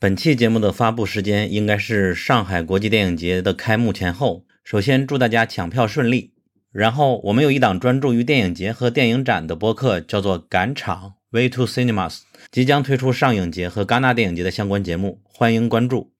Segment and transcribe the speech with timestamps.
[0.00, 4.44] 本期节目的发布时间应该是上海国际电影节的开幕前后。
[4.62, 6.32] 首先祝大家抢票顺利。
[6.72, 12.10] 然后我们有一档专注于电影节和电影展的播客，叫做《赶场 Way to Cinemas》，
[12.50, 16.13] 即将推出上影节和戛纳电影节的相关节目，欢迎关注。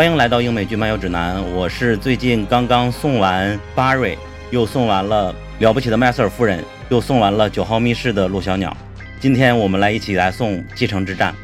[0.00, 4.16] 欢迎来到英美剧漫游指南，我是最近刚刚送完巴瑞，
[4.50, 8.74] 又送完了了不起的麦瑟尔夫人，又送完了九号密室的陆小鸟。
[9.20, 11.34] 今天我们来一起来送继承之战。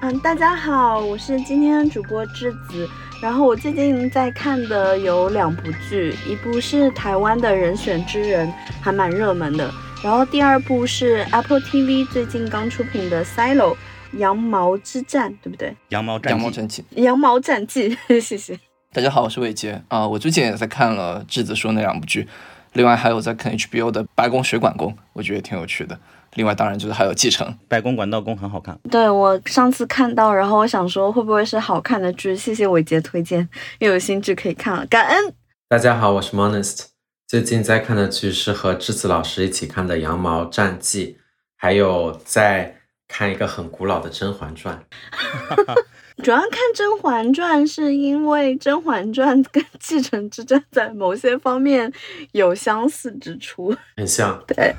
[0.00, 2.88] 嗯，大家好，我是今天主播栀子。
[3.20, 9.70] 然后我最近在看的有两部剧，一部是台湾的人选之人，还蛮热门的。
[10.02, 13.74] 然后第二部是 Apple TV 最近刚出品的《Silo》。
[14.12, 15.74] 羊毛之战，对不对？
[15.88, 18.58] 羊毛战，羊毛战记，羊毛战记， 谢谢。
[18.92, 20.06] 大家好，我是伟杰啊。
[20.06, 22.26] 我最近也在看了智子说那两部剧，
[22.72, 25.98] 另外还有在看 HBO 的《白宫水管工》，我觉得挺有趣的。
[26.34, 28.78] 另外当然就是还有《继承》，《白宫管道工》很好看。
[28.90, 32.34] 对我上次看到，然后我想说会不会是好看的剧？
[32.34, 33.46] 谢谢伟杰推荐，
[33.80, 35.34] 又有新剧可以看了，感恩。
[35.68, 36.86] 大家好，我是 Monist，
[37.26, 41.18] 最近在看的剧是和智子老师一起看的《羊毛战记》，
[41.56, 42.75] 还有在。
[43.08, 44.84] 看一个很古老的《甄嬛传》，
[46.22, 51.92] 主要看《甄嬛传》是因为《甄嬛传》跟《继承之战》在某些方面
[52.32, 54.42] 有相似之处，很像。
[54.46, 54.74] 对，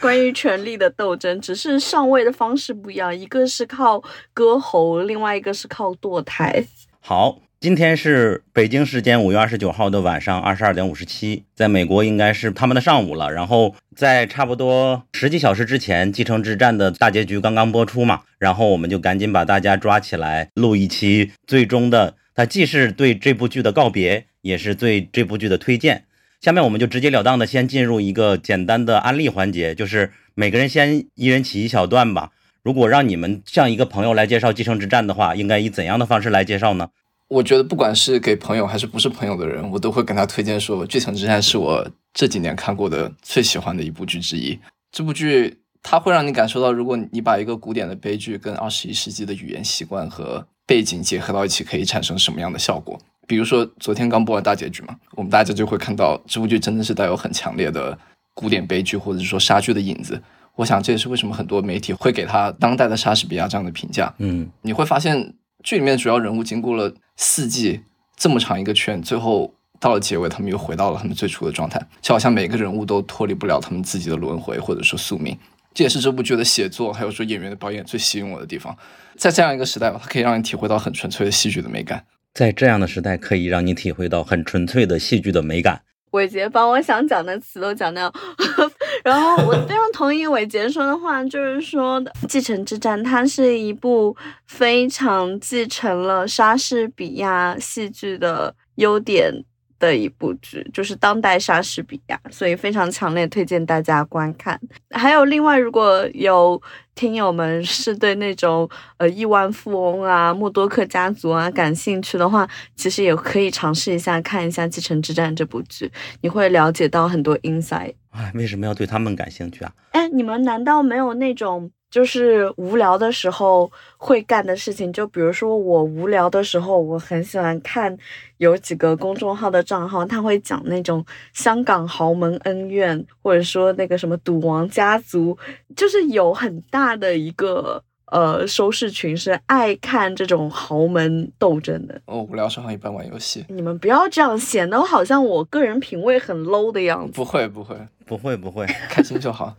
[0.00, 4.02] 关于权力的斗争，只是上位的方式不一样，一个是靠
[4.32, 6.64] 割喉，另外一个是靠堕胎。
[7.00, 7.40] 好。
[7.64, 13.32] 今天是北京时间五月二十九号的晚上二十二点五十七，在美国应该是他们的上午了。
[13.32, 22.16] 然后在差不多十几小时之前，《继承之战》的大结局刚刚播出嘛，然后我们就赶紧把大家抓起来录一期最终的。
[22.34, 26.04] 它既是对这部剧的告别，也是对这部剧的推荐。
[26.42, 32.32] 下面我们就直截了当的先进入一个简单的案例环节，就是每个人先一人起一小段吧。
[32.62, 36.90] 如果让你们向一个朋友来介绍《继承之战》的话，应该以怎样的方式来介绍呢？
[37.28, 44.58] 我觉得不管是给朋友还是不是朋友的人，我都会跟他推荐说，《剧城之战》是我这几年看过的最喜欢的一部剧之一。
[44.92, 53.00] 这部剧它会让你感受到，如果你把一个古典的悲剧跟二十一世纪的语言习惯和背景结合到一起，可以产生什么样的效果。
[53.26, 57.98] 比如说昨天刚播完大结局嘛，我们大家就会看到这部剧真的是带有很强烈的
[58.34, 60.22] 古典悲剧或者是说莎剧的影子。
[60.56, 64.14] 我想这也是为什么很多媒体会给他当代的莎士比亚这样的评价。
[64.18, 65.34] 嗯，你会发现。
[65.62, 67.82] 剧里面主要人物经过了四季
[68.16, 75.36] 这么长一个圈，最后到了结尾，他们又回到了他们最初的状态，就好像每个人物都脱离不了他们自己的轮回或者说宿命。
[75.72, 78.76] 这也是这部剧的写作，还有说演员的表演最吸引我的地方。
[79.16, 82.04] 在这样一个时代，它可以让你体会到很纯粹的戏剧的美感。
[82.32, 85.82] 在这样的时代，可以让你体会到很纯粹的戏剧的美感。
[86.14, 88.10] 伟杰把我想讲的词都讲掉，
[89.04, 94.16] 然后我非常同意伟杰说的话，就是说《继承之战》它是一部
[94.46, 99.44] 非常继承了莎士比亚戏剧的优点。
[99.84, 104.60] 的一部剧就是当代莎士比亚，所以非常强烈推荐大家观看。
[104.90, 106.60] 还有另外，如果有
[106.94, 108.68] 听友们是对那种
[108.98, 115.90] 呃亿万富翁啊、默多克家族啊感兴趣的话，其实也可以尝试一下看一下《继承之战》这部剧，
[116.22, 117.94] 你会了解到很多 insight。
[118.10, 119.72] 哎，为什么要对他们感兴趣啊？
[119.90, 121.70] 哎，你们难道没有那种？
[121.94, 127.96] 就是无聊的时候会干的事情，就比如说我无聊的时候，我很喜欢看
[128.38, 135.38] 有几个公众号的账号，他会讲那种香港豪门恩怨，或者说那个什么赌王家族，
[135.76, 142.02] 就是有很大的一个呃收视群是爱看这种豪门斗争的。
[142.06, 143.44] 哦无聊时候一般玩游戏。
[143.48, 147.12] 你们不要这样显得好像我个人品味很 low 的样子。
[147.12, 149.54] 不会不会不会不会， 开心就好。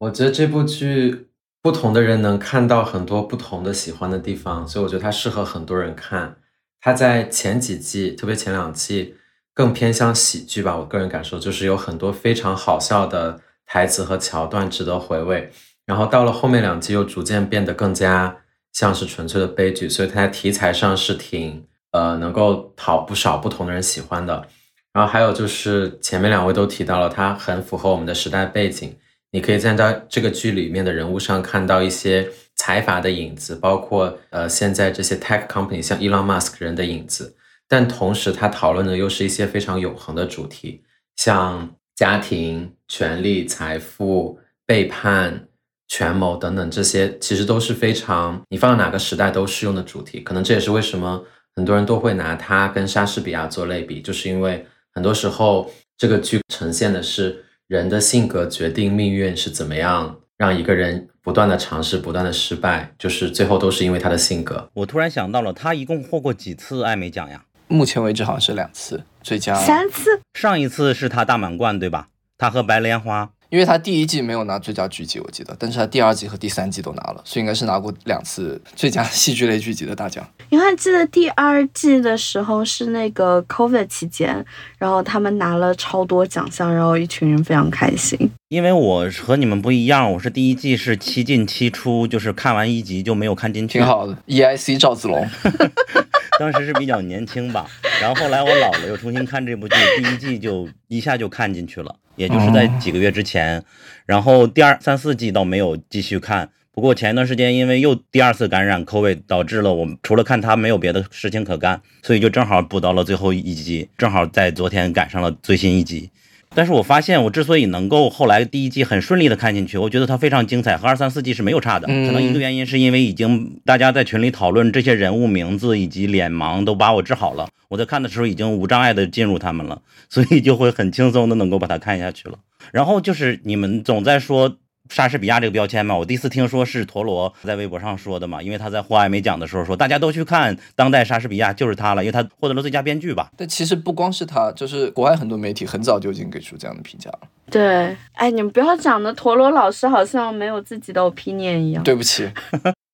[0.00, 1.28] 我觉得这部剧。
[1.62, 6.36] 不同的人能看到很多不同的喜欢的地方，所以我觉得它适合很多人看。
[6.80, 9.14] 它在前几季，特别前两季，
[9.54, 10.76] 更偏向喜剧吧。
[10.76, 15.52] 我个人感受就是有很多非常好笑的台词和桥段值得回味。
[15.86, 18.38] 然后到了后面两季，又逐渐变得更加
[18.72, 24.48] 像是纯粹的悲剧，所以它在题材上是挺呃能够讨不少不同的人喜欢的。
[24.92, 28.96] 然后还有就是前面两位都提到了，它很符合我们的时代背景。
[29.32, 37.34] 你可以在到这个剧里面的人物上看到一些财阀的影子，包括呃现在这些 tech company 像 Elon Musk 人的影子。
[37.66, 40.82] 但同时，他讨论的又是一些非常永恒的主题，
[41.16, 45.48] 像家庭、权力、财富、背叛、
[45.88, 50.20] 权谋等等，这些其实都是非常你放到哪个时代都适用的主题。
[50.20, 51.24] 可能这也是为什么
[51.56, 54.66] 很多人都会拿它跟莎士比亚做类比，就是因为。
[54.94, 64.68] 很多时候，这个剧呈现的是人的性格决定命运是怎么样，让一个人不断的尝试，不断的失败，就是最后都是因为他的性格。
[64.74, 67.42] 我突然想到了，他一共获过几次艾美奖呀？
[67.68, 70.20] 目前为止好像是两次最佳，三次。
[70.34, 72.08] 上一次是他大满贯，对吧？
[72.36, 73.30] 他和白莲花。
[73.52, 80.26] 因为他第一季没有拿最佳剧集，我记得，但是他第二季和第三季都拿了，所以应该是拿过两次最佳戏剧类剧集的大奖。
[80.48, 84.42] 因为记得第二季的时候是那个 COVID 期间，
[84.78, 88.18] 然后他们拿了超多奖项，然后一群人非常开心。
[88.48, 93.76] 因为我和你们不一样，我是第一季是七进七出，就是看完一集就没有看进去。
[93.76, 95.28] 挺好的，EIC 赵子龙。
[96.40, 97.66] 当时是比较年轻吧，
[98.00, 101.94] 然后后来我老了又重新看这部剧，第一季就一下就看进去了。
[102.16, 103.62] 也就是在几个月之前，
[104.06, 106.50] 然后第二三四季倒没有继续看。
[106.74, 116.08] 不过前一段时间因为又第二次感染 COVID，导致了我们除了看他没有别的事情可干，所以就正好补到了最后一集，正好在昨天赶上了最新一集。
[116.54, 121.86] 但是我发现，我之所以能够后来第一季很顺利的看进去，我觉得它非常精彩，和二三四季是没有差的。
[121.86, 129.80] 可能一个原因是因为已经大家在群里讨论这些人物名字以及脸盲都把我治好了，我在看的时候已经无障碍的进入他们了，
[130.10, 132.38] 所以就会很轻松的能够把它看下去了。
[132.70, 134.58] 然后就是你们总在说。
[134.90, 143.30] 莎士比亚这个标签嘛，我第一次听说是陀螺在微博上说的嘛，因为他在获艾美奖的时候说，大家都去看当代莎士比亚就是他了，因为他获得了最佳编剧吧。
[143.36, 147.20] 但其实不光是他，就是国外很多媒体很早就已经给出这样的评价了。
[147.48, 151.82] 对，哎，你们不要讲的陀螺老师好像没有自己的 opinion 一样。
[151.84, 152.28] 对不起，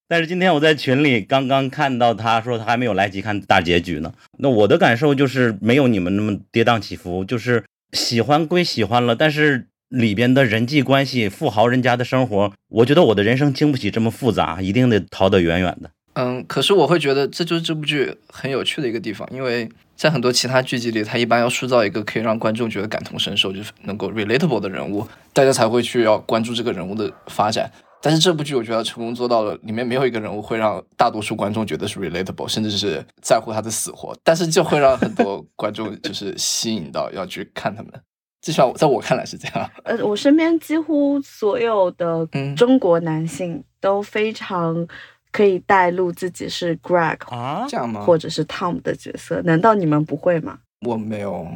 [0.08, 9.66] 但是今天我在群里刚刚看到他说他还没有来及看大结局呢，那我的感受就是没有你们那么跌宕起伏，就是喜欢归喜欢了，但是。
[9.90, 15.90] 里边的人际关系，富豪人家的生活，我觉得我的人生经不起这么复杂，一定得逃得远远的。
[16.12, 19.66] 嗯，可是我会觉得这就是这部剧很有趣的一个地方，因为
[19.96, 27.72] 在很多其他剧集里，它一般要塑造一个可以让观众觉得感同身受，就是能够 relatable 的人物，大家才会去要关注这个人物的发展。
[28.00, 37.92] 但是这部剧我觉得成功做到了，里面没有一个人物会让大多数观众觉得是 relatable，甚至是在乎他的死活，但是就会让很多观众就是吸引到要去看他们。
[38.40, 39.70] 至少在我看来是这样。
[39.82, 44.86] 呃，我身边几乎所有的中国男性都非常
[45.32, 48.00] 可以带入自己是 Greg 啊，这样吗？
[48.02, 49.42] 或者是 Tom 的角色？
[49.42, 50.60] 难道你们不会吗？
[50.86, 51.48] 我没有。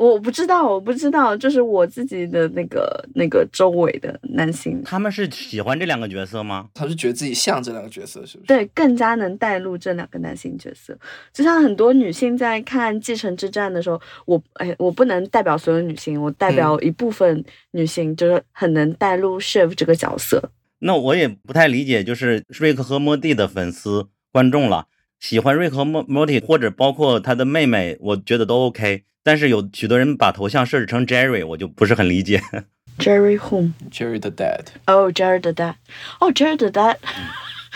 [0.00, 6.70] 我不知道，我不知道，就是我自己的那个那个周围的男性，他们是喜欢这两个角色吗？
[6.72, 8.46] 他是觉得自己像这两个角色，是不是？
[8.46, 10.98] 对，更加能带入这两个男性角色。
[11.34, 20.50] 就像很多女性在看《继承之战》的时候，我哎，我不能代表所有女性，我代表一部分女性，就是很能带入 Shiv 这个角色。
[20.78, 24.86] 那我也不太理解，就是瑞克和莫蒂的粉丝观众了，
[25.18, 29.04] 喜欢瑞克和莫莫蒂，或者包括他的妹妹，我觉得都 OK。
[29.22, 32.42] 但是有许多人把头像设置成 Jerry，我就不是很理解。
[32.98, 34.66] Jerry whom？Jerry the Dad。
[34.86, 35.74] 哦，Jerry the Dad。
[36.20, 36.96] 哦，Jerry the Dad。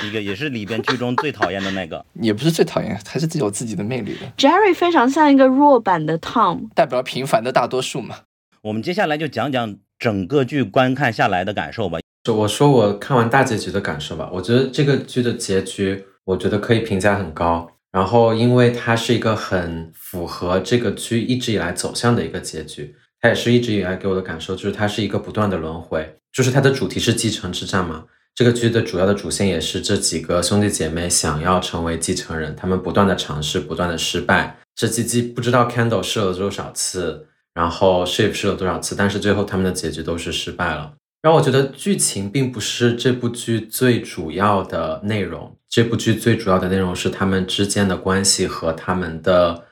[0.02, 2.04] 一个也是里边剧中最讨厌的那个。
[2.20, 4.26] 也不是最讨厌，还是有自己的魅力的。
[4.36, 8.16] Jerry 非常像一个弱版的 Tom，代表平凡的大多数嘛。
[8.62, 12.00] 我们接下来就讲讲整个剧观看下来的感受吧。
[12.28, 14.28] 我说我看完大结局的感受吧。
[14.32, 17.70] 我觉得这个剧的结局，我觉得可以评价很高。
[17.94, 28.06] 然后，因为它是一个很符合这个剧一直以来走向的一个结局，它也是一直以来给我的感受，就是它是一个不断的轮回，就是它的主题是继承之战嘛。
[28.34, 34.56] 这个剧的主要的主线也是这几个兄弟姐妹想要成为继承人，他们不断的尝试，不断的失败。
[34.74, 40.94] 这几季不知道 Candle 试了多少次，然后 Shift 试了多少次，但是最后他们的结局都是失败了。
[41.22, 49.64] 让我觉得剧情并不是这部剧最主要的内容，这部剧最主要的内容是他们之间的关系和他们的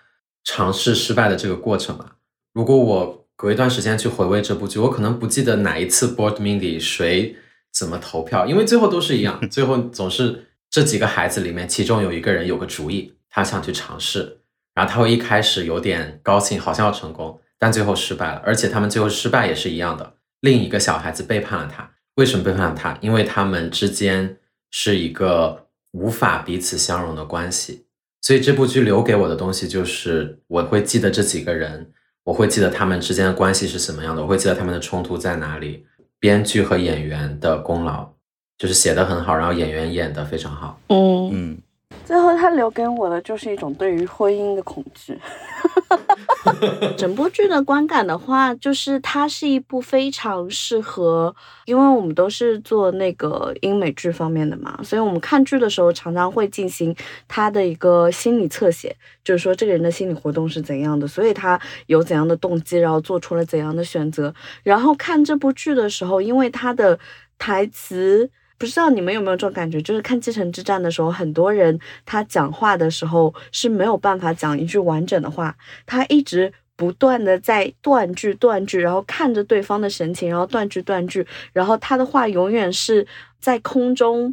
[0.43, 2.15] 尝试失败的这个过程嘛。
[2.53, 7.37] 如果我隔一段时间去回味这部剧，我可能不记得哪一次 Board Mindy 谁
[7.73, 14.39] 怎么投票，因为最后都是一样，最后总是这几个孩子里面，其中有一个人有个主意，他想去尝试，
[14.75, 22.99] 然后他会一开始有点高兴，好像要成功，但最后失败了，而且他们最后失败也是一样的，另一个小孩子背叛了他，为什么背叛了他？
[23.01, 24.39] 因为他们之间
[24.73, 25.62] 是一个
[25.93, 27.87] 无法彼此相容的关系。
[28.21, 31.91] 所以这部剧留给我的东西就是，我会记得这几个人，
[32.25, 35.87] 我会记得他们之间的关系是什么样的，我会记得他们的冲突在哪里。
[36.21, 38.09] 编剧和演员的功劳
[38.57, 40.79] 就是写的很好，然后演员演的非常好。
[40.87, 41.59] 嗯嗯，
[42.05, 45.19] 最后他留给我的就是一种对于婚姻的恐惧。
[46.97, 51.35] 整部剧的观感的话，就是它是一部非常适合，
[51.65, 56.95] 因为我们都是做那个英美剧方面的嘛，所以我们看剧的时候常常会进行
[57.29, 58.95] 他的一个心理侧写，
[59.25, 64.35] 就是说这个人的心理活动是怎样的，所以他有怎样的动机，然后做出了怎样的选择。
[64.63, 66.99] 然后看这部剧的时候，因为他的
[67.39, 68.31] 台词。
[68.63, 71.77] 不知道你们有没有这种感觉，就是看《继承之战》的时候，很多人
[72.07, 83.05] 他讲话的时候是没有办法讲一句完整的话，他一直不断的在断句断句，然后看着对方的神情，然后断句断句，然后他的话永远是
[83.41, 84.33] 在空中，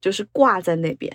[0.00, 1.14] 就是挂在那边，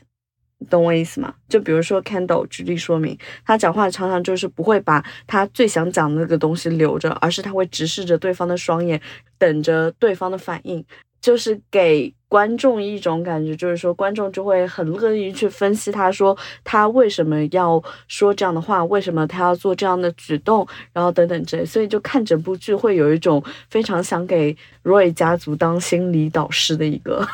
[0.69, 1.33] 懂我意思吗？
[1.49, 9.01] 就比如说 Candle 举例说明，他讲话常常就是不会把他最想讲的那个东西留着，而是他会直视着对方的双眼，
[9.39, 10.85] 等着对方的反应。
[11.21, 27.27] 就是给观众一种感觉，就是说观众就会很乐意去分析，他说他为什么要说这样的话，为什么他要做这样的举动，然后等等之类，所以就看整部剧会有一种非常想给 Roy 家族当心理导师的一个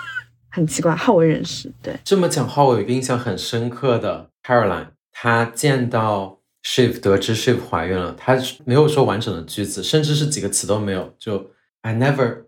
[0.49, 1.71] 很奇怪好为人师。
[1.81, 11.51] 对，这么讲话，我有一个印象很深刻的 Caroline，她见到 Shiv 得知 Shiv 怀孕了，她没有说完整的句子，甚至是几个词都没有，就
[11.81, 12.46] I never。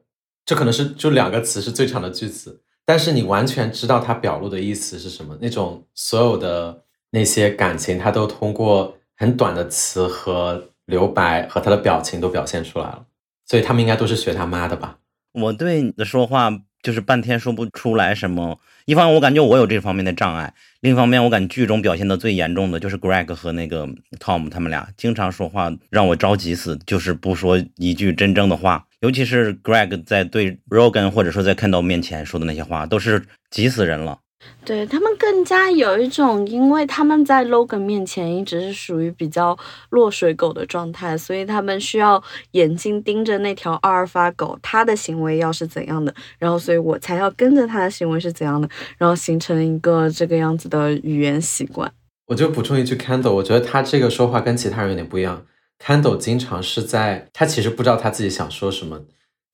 [0.50, 5.38] 这可能是就两个词是最长的句子，但是你完全知道他表露的意思是什么。
[5.39, 13.06] 那种所有的那些感情，他都通过很短的词和留白和他的表情都表现出来了。
[13.46, 14.98] 所以他们应该都是学他妈的吧？
[15.34, 16.50] 我对你的说话
[16.82, 18.60] 就是半天说不出来什么。
[18.86, 23.88] 一方面我感觉我有这方面的障碍，另一方面我感觉剧中表现的最严重的就是 Greg 和那个
[24.18, 28.88] Tom 他们俩经常说话让我着急死，就是不说一句真正的话。
[29.01, 34.20] 尤其是 Greg 在对 Rogan 或者说在 Kendall 面前说的那些话，都是急死人了。
[34.63, 39.58] 对他们更加有一种，因为他们在 Logan 面前一直是属于比较
[39.89, 51.91] 落水狗的状态，所以他们需要眼睛盯着那条阿尔法狗，它的行为要是怎样的，然后所以我才要跟着它的行为是怎样的，然后形成一个这个样子的语言习惯。
[52.27, 55.46] 我就补充一句，Kendall，我觉得他这个说话跟其他人有点不一样。
[55.84, 59.02] Candle 经常是在，他其实不知道他自己想说什么，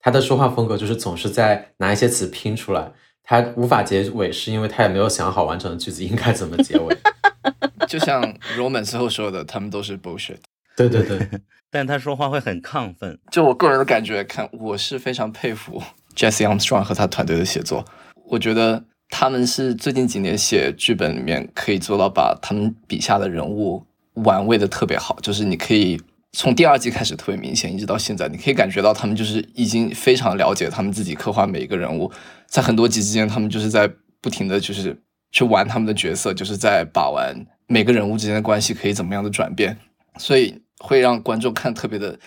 [0.00, 2.92] 他的说话风格就是总是在拿一些词拼出来，
[3.22, 6.96] 他无法结尾，是因为他也没有想好完整的句子应该怎么结尾。
[7.88, 8.20] 就像
[8.58, 10.38] Roman 最后说的，他们都是 bullshit。
[10.76, 11.18] 对对对，
[11.70, 13.18] 但他说话会很亢奋。
[13.30, 15.80] 就我个人的感觉看，我是非常佩服
[16.16, 17.84] Jesse Armstrong 和他团队的写作，
[18.26, 26.00] 我觉得他们是最近几年写剧本里面可以做到把他们笔下的人物玩味的特别好，就是你可以。
[26.38, 32.12] 从第二季开始特别明显，一直到现在，你可以感觉到他们就是已经非常了解他们自己刻画每一个人物，
[32.46, 33.90] 在很多集之间，他们就是在
[34.20, 35.02] 不停的就是
[35.32, 37.34] 去玩他们的角色，就是在把玩
[37.66, 39.78] 每个人物之间的关系可以怎么样的转变，
[40.18, 42.18] 所以会让观众看特别的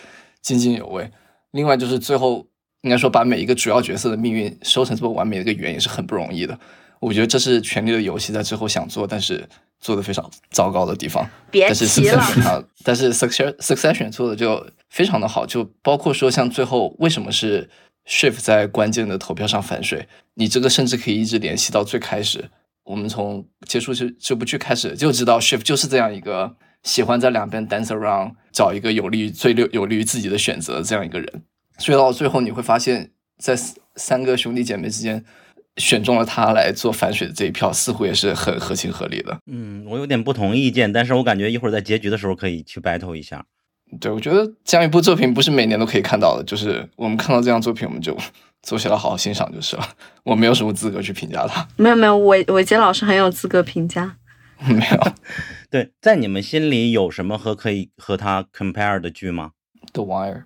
[0.42, 1.08] 津津有味。
[1.52, 2.48] 另外就是最后
[2.80, 6.58] 应该说把每一个主要角色的命运收成这么完美的一个圆也是很不容易的。
[6.98, 9.48] 我觉得这是《权力的游戏》在之后想做，但是。
[9.80, 12.64] 做的非常糟糕的地方，别提了。
[12.84, 17.70] 但是 Succession Succession 做的就非常的好，就包括说像最后为什么是
[18.06, 22.50] Shift 在关键的投票上反水，你这个甚至可以一直联系到最开始，
[22.84, 31.42] 我们从接触这这部剧开始就知道 Shift 就是这样一个喜欢在两边 dance around，找一个有利于最有有利于自己的选择这样一个人，
[31.78, 33.58] 所以到最后你会发现在
[33.96, 35.24] 三个兄弟姐妹之间。
[35.76, 39.38] 选中了他来做反水的这一票，似乎也是很合情合理的。
[39.46, 43.44] 嗯，我有点不同意见，但是我感觉一会儿在结局的时候可以去 battle 一下。
[43.98, 48.16] 对，我觉得这样一部作品不是每年都可以看到的，就是我们看到这样作品，我们就
[48.62, 49.88] 坐下来好好欣赏就是了。
[50.22, 51.66] 我没有什么资格去评价他。
[51.76, 54.16] 没 有没有，伟伟杰老师很有资格评价。
[54.68, 55.12] 没有。
[55.70, 59.52] 对，在你们心里有什么和可以和他 compare 的剧吗
[59.92, 60.44] ？The Wire。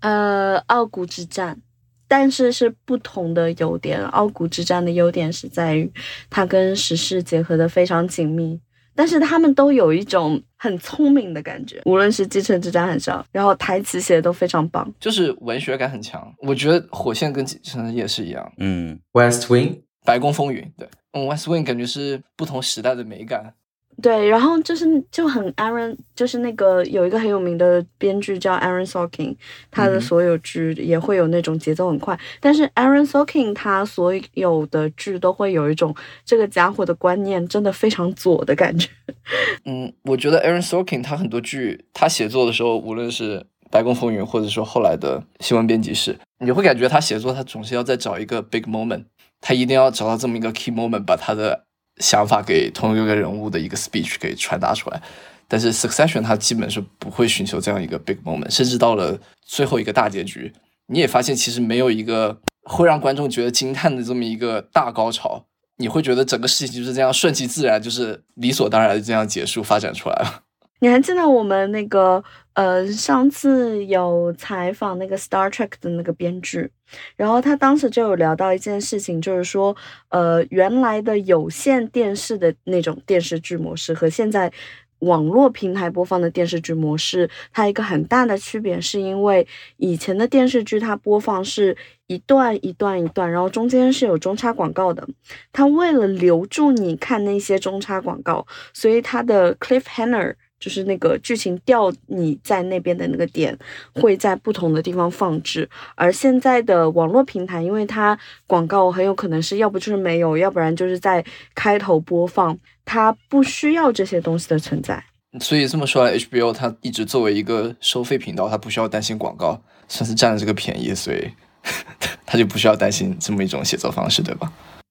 [0.00, 1.60] 呃，傲骨之战。
[2.08, 4.02] 但是是不同的优点。
[4.06, 5.88] 傲骨之战的优点是在于
[6.30, 8.58] 它跟时事结合的非常紧密，
[8.94, 16.34] 但是他们都有一种很聪明的感觉，无论是《继承之战》还是，然后台词写的都非常棒，就是文学感很强。
[16.38, 23.54] 我觉得《火线》跟《继承也是一样，嗯，West Wing，白宫风云，对，嗯，《West Wing》感觉是不同时代的美感。
[24.00, 29.34] 对，然后就是就很 Aaron，就是那个有一个很有名的编剧叫 Aaron Sorkin，
[29.72, 35.92] 他的所有剧也会有那种节奏很快，但是 Aaron Sorkin 他所有的剧都会有一种
[36.24, 38.88] 这个家伙的观念真的非常左的感觉。
[39.66, 49.06] 嗯，我觉得 Aaron Sorkin 他很多剧，他写作的时候，无论是《白宫风云》或者说后来的《新闻编辑室》，你会感觉他写作他总是要再找一个 big moment，
[49.40, 51.64] 他一定要找到这么一个 key moment，把他的
[52.00, 55.02] 想法给同一个人物的一个 speech 给传达出来。
[55.50, 60.52] 但是 Succession 它基本是不会寻求这样一个 big moment，甚至到了最后一个大结局，
[60.88, 65.46] 你也发现其实没有一个会让观众觉得惊叹的这么一个大高潮，
[65.78, 70.42] 你会觉得整个事情就是这样顺其自然，就是理所当然的这样结束发展出来了。
[70.80, 72.22] 你还记得我们那个
[72.54, 76.70] 呃上次有采访那个 Star Trek 的那个编剧，
[77.16, 79.76] 然后他当时就有聊到一件事情，就是说
[80.10, 84.52] 呃原来的有线电视的那种电视剧模式和现在
[85.00, 95.06] 网络平台播放的电视剧模式，它一个很大的区别是因为以前的电视剧它播放是一段一段一段，然后中间是有中插广告的，
[95.52, 103.56] 它为了留住你看那些中插广告，所以它的 cliffhanger 就是那个剧情掉你在那边的那个点，
[103.94, 105.68] 会在不同的地方放置。
[105.94, 111.24] 而现在的网络平台，因为它广告很有可能是要不就是没有，要不然就是在
[111.54, 115.02] 开头播放，它不需要这些东西的存在。
[115.40, 121.30] 所以这么说来，HBO 它一直作为一个收费频道，它不需要担心广告，算是占了这个便宜，所以
[122.24, 124.50] 它就不需要担心这么一种写作方式，对吧？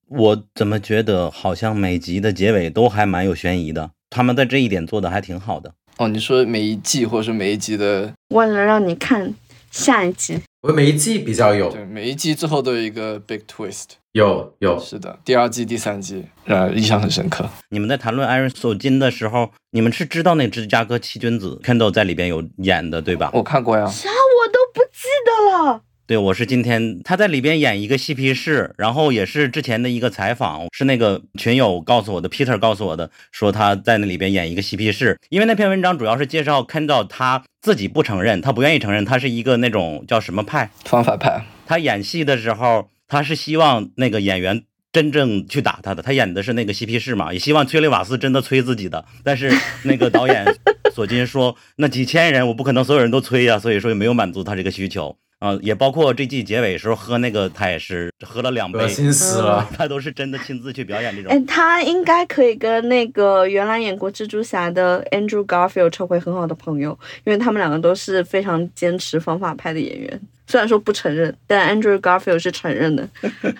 [0.09, 5.73] 我怎么觉得好像每集的结尾都还蛮有悬疑的，他们在这一点做的还挺好的。
[5.97, 9.33] 哦，你说每一季或者说每一集的，为了让你看
[9.71, 13.85] 下一集，我每一季比较有对，每一季最后都有一个 big twist。
[14.13, 17.47] 有有，是的，第二季、第三季让人印象很深刻。
[17.69, 23.29] 你们在谈论艾瑞索金的时候，你们是知道那芝加哥七君子 Kendall 在里边有演的，对吧？
[23.33, 25.81] 我看过呀，啥我都不记得了。
[26.07, 35.19] 对，我是今天他在里边演一个嬉皮士，然后也是之前的一个采访，是那个群友告诉我的，Peter 告诉我的，说他在那里边演一个嬉皮士。
[35.27, 40.71] 因为那篇文章主要是介绍 Kendall 他自己不承认，他不愿意承认他是一个那种叫什么派。
[40.85, 41.45] 方法派。
[41.65, 49.03] 他演戏的时候，他是希望那个演员真正去打他的，他演的是那个嬉皮士嘛，也希望崔雷瓦斯真的催自己的。
[49.25, 49.51] 但是
[49.83, 50.45] 那个导演
[50.93, 55.17] 索金说， 那几千人我不可能所有人都催呀、所以说也没有满足他这个需求。
[55.39, 59.69] 啊、也包括这季结尾时候喝那个，他也是喝了两杯恶，心死了。
[59.77, 61.31] 他都是真的亲自去表演这种。
[61.31, 70.19] 哎，他应该可以跟那个原来演过蜘蛛侠的 Andrew Garfield 成为很好的朋友，因为他们两个都是非常坚持方法派的演员。
[70.49, 73.07] 虽然说不承认，但 Andrew Garfield 是承认的。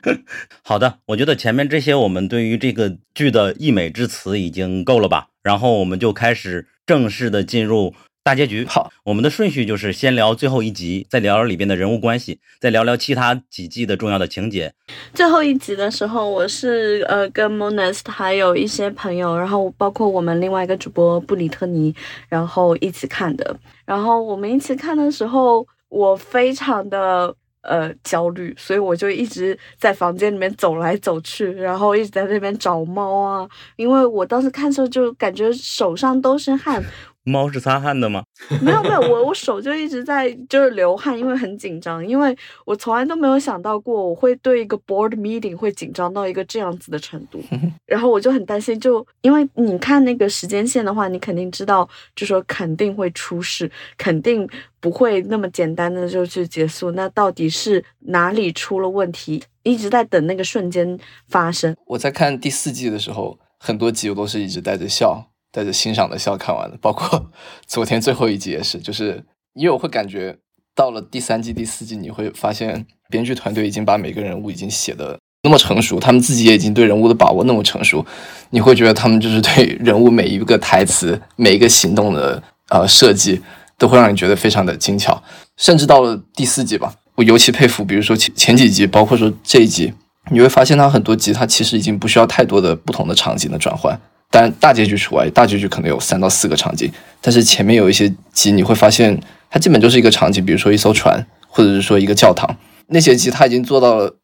[0.63, 5.27] 好的，我觉得前面这些我们对于这个剧的溢美之词已经够了吧？
[5.43, 7.93] 然后我们就开始正式的进入
[8.27, 8.65] 大结局。
[8.65, 14.73] 好，我们的顺序就是先聊最后一集，再聊聊里边的人物关系，再聊聊其他几季的重要的情节。
[15.13, 21.95] 最后一集的时候，我是呃跟 Monest 还有一些朋友，然后包括我们另外一个主播布里特尼，
[22.27, 23.57] 然后一起看的。
[23.85, 36.83] 然后我们一起看的时候，我非常的呃焦虑，所以我就一直在房间里面走来走去，然后一直在那边找猫啊，因为我当时看的时候就感觉手上都是汗，
[37.27, 38.23] 猫是擦汗的吗？
[38.61, 42.35] 没有没有，我我手就一直在就是流汗，因为很紧张，因为
[42.65, 47.41] 我从来都没有想到过我会对一个 board meeting 会紧张到一个这样子的程度，
[47.85, 54.47] 然后我就很担心，就因为你看那个时间线的话，你肯定知道，就说肯定会出事，肯定
[54.79, 59.43] 不会那么简单的就去结束，那到底是哪里出了问题？
[59.63, 61.75] 一直在等那个瞬间发生。
[61.87, 67.31] 我在看第四季的时候，很多集我都是一直带着笑、带着欣赏的笑看完的，包括
[67.65, 70.37] 昨天最后一集也是，就是因为我会感觉
[70.75, 78.05] 到了第三季、第四季，你会发现编剧团队已经把每个人物已经写的那么成熟，他们自己也已经对人物的把握那么成熟，
[78.49, 83.41] 你会觉得他们就是对 人物每一个台词、每一个行动的呃设计，
[83.77, 85.23] 都会让你觉得非常的精巧，
[85.55, 89.93] 甚至到了第四季吧，我尤其佩服，比如说前前几集，包括说这一集，
[90.31, 104.17] 你会发现它很多集它其实已经不需要太多的不同的场景的转换，当然大结局除外，大结局可能有三到四个场景，但是前面有一些集你会发现它基本就是一个场景，比如说一艘船，或者是说一个教堂，那些集它已经做到了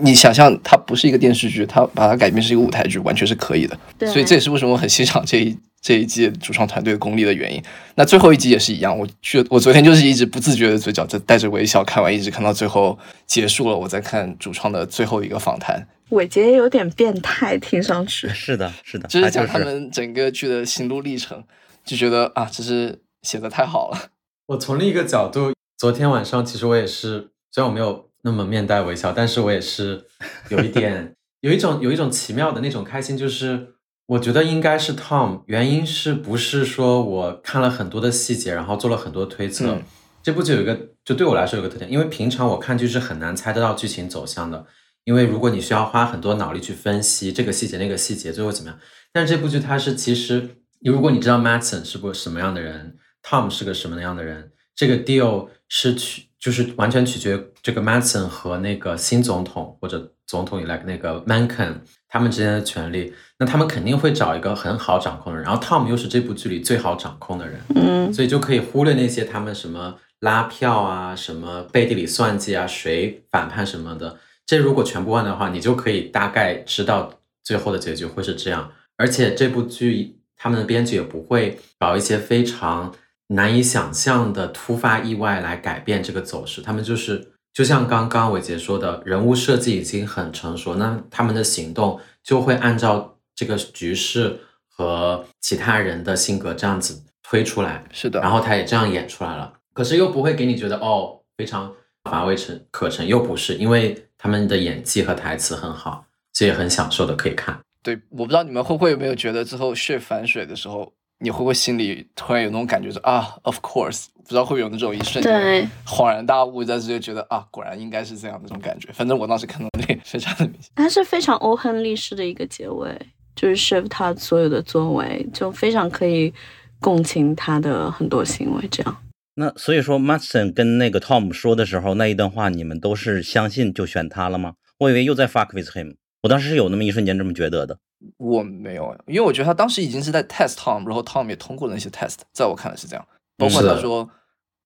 [0.00, 3.78] 你想象它不是一个电视剧，它把它改编是一个舞台剧，完全是可以的。
[3.98, 7.62] 对所以这也是为什么我很欣赏这一这一季主创团队功力的原因。
[7.96, 18.28] 那最后一集也是一样，我去我昨天就是一直不自觉的嘴角在带着微笑看完，一直看到最后结束了，我在看主创的最后一个访谈，伟杰有点变态，听上去。
[18.32, 21.42] 是的，是的，就是讲他们整个剧的心路历程，
[21.84, 24.10] 就觉得啊，这是写的太好了。
[24.46, 30.04] 我从另一个角度，昨天晚上其实我也是，虽然我没有那么面带微笑，但是我也是
[30.50, 33.71] 有一点， 有一种有一种奇妙的那种开心，就是
[34.12, 39.72] 我觉得应该是 Tom，原因是不是说我看了很多的细节，然后做了很多推测。
[39.72, 39.82] 嗯
[40.22, 44.64] 这部剧有一个，就对我来说有个特点，因为平常我看剧是很难猜得到剧情走向的，
[45.02, 48.78] 因为如果你需要花很多脑力去分析这个细节那个细节最后怎么样，
[49.12, 63.12] 但是这部剧它是其实，如果你知道 Matson 是个什么样的人，Tom 是个什么样的人，这个 deal 是取就是完全取决于这个 Matson 和那个新总统或者总统以来那个 Mankin 他们之间的权利，
[63.42, 74.16] 那他们肯定会找一个很好掌控的人，然后 Tom 又是这部剧里最好掌控的人，嗯，所以就可以忽略那些他们什么拉票啊、什么背地里算计啊、谁反叛什么的。
[74.46, 77.10] 这如果全部忘的话，你就可以大概知道
[77.42, 78.70] 最后的结局会是这样。
[78.96, 82.94] 而且这部剧他们的编剧也不会搞一些非常
[83.26, 97.82] 难以想象的突发意外来改变这个走势，他们就是就像刚刚伟杰说的，人物设计已经很成熟，那他们的行动就会按照这个局势和其他人的性格这样子推出来。
[97.90, 101.74] 是的，然后他也这样演出来了，可是又不会给你觉得哦非常
[102.04, 107.58] 乏味成可陈，又不是，因为他们的演技和台词很好，所以很享受的可以看。
[107.82, 118.92] 对，我不知道你们会不会有没有觉得之后血反水的时候，你会不会心里突然有那种感觉，说啊，of course，不知道会不会有那种一瞬间对，恍然大悟，但是就觉得啊，果然应该是这样的那种感觉。
[118.92, 120.70] 反正我当时看到那个 非常的明显。
[120.76, 122.96] 它是非常欧亨利式的一个结尾，
[123.34, 126.32] 就是 shift 他所有的作为，就非常可以
[126.80, 128.96] 共情他的很多行为，这样。
[129.34, 134.54] 那所以说 m a t s o n 跟那个 Tom 说的时候那一段话，你们都是相信就选他了吗？
[134.78, 137.78] 我以为又在 fuck with him，我当时是有那么一瞬间这么觉得的。
[138.18, 143.06] 我没有，因为我觉得他当时已经是在 test Tom，然后 Tom 也通过了那些 test，在我看来是这样。
[143.38, 144.10] 包括他说，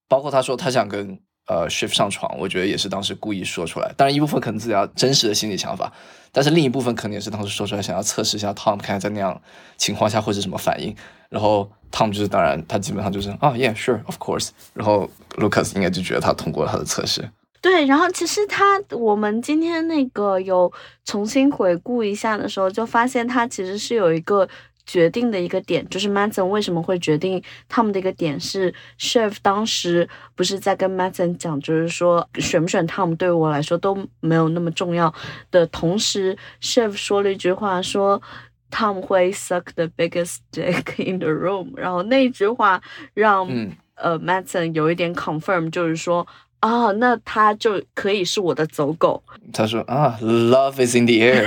[0.09, 3.93] 包括他说他想跟呃 Shift 上床，我觉得也是当时故意说出来。
[3.97, 5.93] 当然一部分可能自己要真实的心理想法，
[6.37, 9.41] 但是另一部分可能也是当时说出来，想要测试一下 Tom 看看在那样
[9.79, 10.95] 情况下会是什么反应。
[11.31, 14.51] 然后 Tom 就是当然他基本上就是啊，Yeah sure of course。
[14.75, 17.27] 然后 Lucas 应该就觉得他通过了他的测试。
[17.63, 20.71] 对，然后其实他，我们今天那个有
[21.07, 24.47] 重新回顾一下的时候，就发现他其实是有一个
[24.87, 35.13] 决定的一个点，就是 Manson 为什么会决定他们的一个点是 Chef 当时不是在跟 Manson 讲，就是说选不选 Tom 对我来说都没有那么重要
[35.51, 38.23] 的同时，Chef 说了一句话说。
[38.69, 42.83] Tom 会 suck the biggest dick in the room，然后那句话
[43.15, 46.27] 让、嗯呃 Matson 有一点 confirm，就是说
[46.59, 49.23] 啊，那他就可以是我的走狗。
[49.53, 51.47] 他说啊，Love is in the air。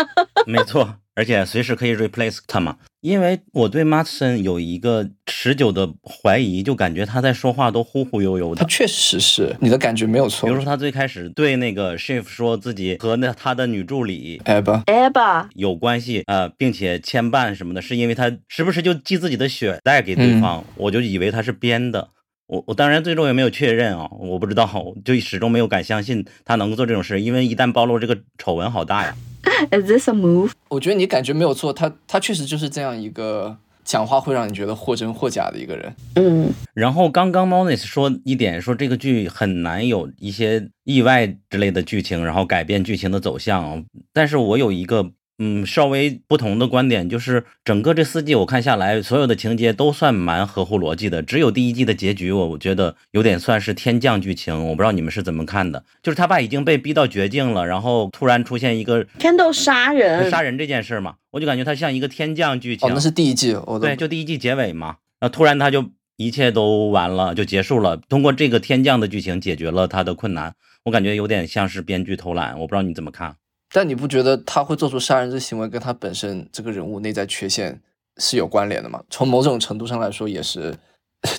[0.46, 2.76] 没错，而且随时可以 replace 他嘛。
[3.00, 8.60] 因为我对 Matson 有一个持久的怀疑，就感觉他在说话都忽忽悠悠的。
[8.60, 10.48] 他确实是你的感觉没有错。
[10.48, 22.10] 比如说，他最开始对那个 Shift 说自己和那他的女助理哎吧，哎吧，有关系，呃，并且牵绊什么的，是因为他时不时就寄自己的血带给对方，我就以为他是编的。
[22.48, 24.68] 我我当然最终也没有确认啊，我不知道，
[25.04, 29.14] 就始终没有敢相信他能够做这种事，因为一旦暴露这个丑闻好大呀。
[29.70, 30.52] Is this a move？
[30.68, 35.94] 我觉得你感觉没有错，他他确实就是这样一个讲话会让你觉得或真或假的一个人。
[36.16, 43.84] 嗯，然后刚刚 Monis 说一点，说这个剧很难有一些意外之类的剧情，然后改变剧情的走向。
[44.12, 54.68] 但是我有一个嗯稍微不同的观点，就是整个这四季我看下来，所有的情节都算蛮合乎逻辑的，只有第一季的结局，我我觉得有点算是天降剧情。
[54.68, 62.88] 我不知道你们是怎么看的，就是他爸已经被逼到绝境了，然后突然出现一个 Kendall 杀人，杀人这件事嘛，我就感觉他像一个天降剧情。
[62.88, 65.84] 哦，那是第一季，我对，就第一季结尾嘛，然后突然他就
[66.16, 67.96] 一切都完了，就结束了。
[68.08, 73.36] 通过这个天降的剧情解决了他的困难，我感觉有点像是编剧偷懒，我不知道你怎么看。
[73.72, 77.80] 但你不觉得他会做出杀人这行为跟他本身这个人物内在缺陷
[78.16, 79.02] 是有关联的吗？
[79.10, 80.74] 从某种程度上来说，也是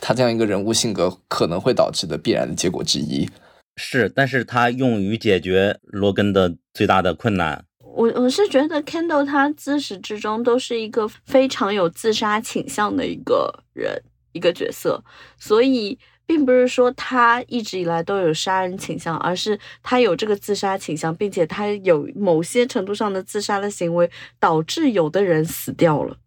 [0.02, 3.30] 他这样一个人物性格可能会导致的必然的结果之一。
[3.78, 7.66] 是，但是他用于解决罗根的最大的困难。
[7.80, 15.04] 我我是觉得 Kendall 他自始至终都是一个非常有自杀倾向的一个人，一个角色，
[15.38, 15.98] 所以
[16.30, 24.08] 并不是说他一直以来都有杀人倾向，而是他有这个自杀倾向，并且他有某些程度上的自杀的行为，
[24.40, 26.18] 导致有的人死掉了。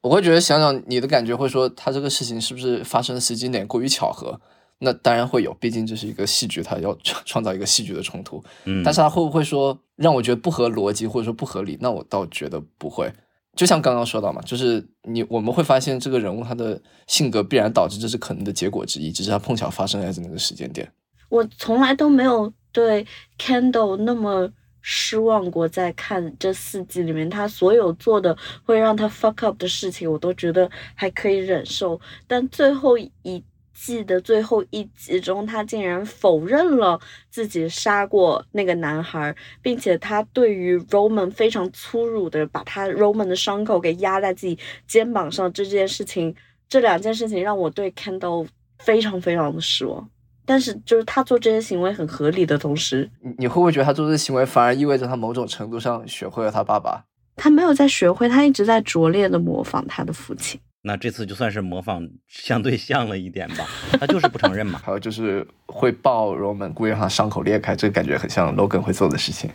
[0.00, 4.40] 我会觉得想想你的感觉，会说他这个事情是不是发生的时间点过于巧合？
[4.78, 8.42] 那当然会有，毕竟这是一个戏剧，他要创 创造一个戏剧的冲突。
[8.64, 11.76] 嗯，但是他会不会说让我觉得不合逻辑，或者说不合理？
[11.82, 13.12] 那我倒觉得不会。
[13.60, 20.90] 就像刚刚说到嘛，就是你我们会发现这个人物他的性格必然导致这是可能的结果之一，只是他碰巧发生在那个时间点。
[21.28, 23.06] 我从来都没有对
[23.38, 32.00] Kendall 那么失望过，在看这四季里面，他所有做的会让他 fuck up 的事情，我都觉得还可以忍受。
[32.26, 33.44] 但最后一
[33.80, 46.34] 季的最后一集中，他竟然否认了自己杀过那个男孩，并且他对于 Roman 非常粗鲁的把他 Roman 的伤口给压在自己肩膀上这件事情，
[46.68, 48.46] 这两件事情让我对 Kendall
[48.80, 50.06] 非常非常的失望。
[50.44, 57.04] 但是，就是他做这些行为很合理的同时，你你会不会觉得他做这些行为反而意味着他某种程度上学会了他爸爸？
[57.36, 60.60] 他没有在学会，他一直在拙劣的模仿他的父亲。
[60.82, 64.80] 那这次就算是模仿相对像了一点吧，他就是不承认嘛。
[64.84, 69.50] 还有就是会抱 Roman，故意让他伤口裂开，这个感觉很像 Logan 会做的事情。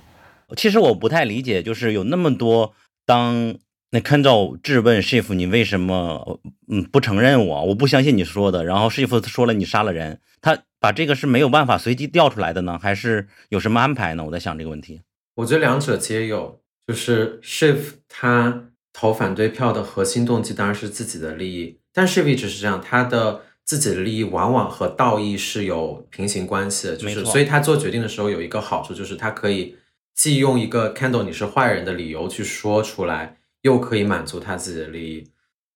[0.55, 2.73] 其实我不太理解，就是有那么多
[3.05, 3.55] 当
[3.89, 14.23] 那 Kendall 质问 Shift 你为什么嗯不承认我，我不相信你说的，然后 Shift 说了你杀了人，他把这个是没有办法随机调出来的呢，还是有什么安排呢？
[14.25, 15.01] 我在想这个问题。
[15.35, 29.75] 我觉得两者皆有，就是 Shift 他投反对票的核心动机当然是自己的利益，但 Shift 一直是这样，他的自己的利益往往和道义是有平行关系的，就是所以他做决定的时候有一个好处，就是他可以
[30.15, 33.37] 既用一个 Candle 你是坏人的理由去说出来。
[33.61, 35.23] 又可以满足他自己的利益，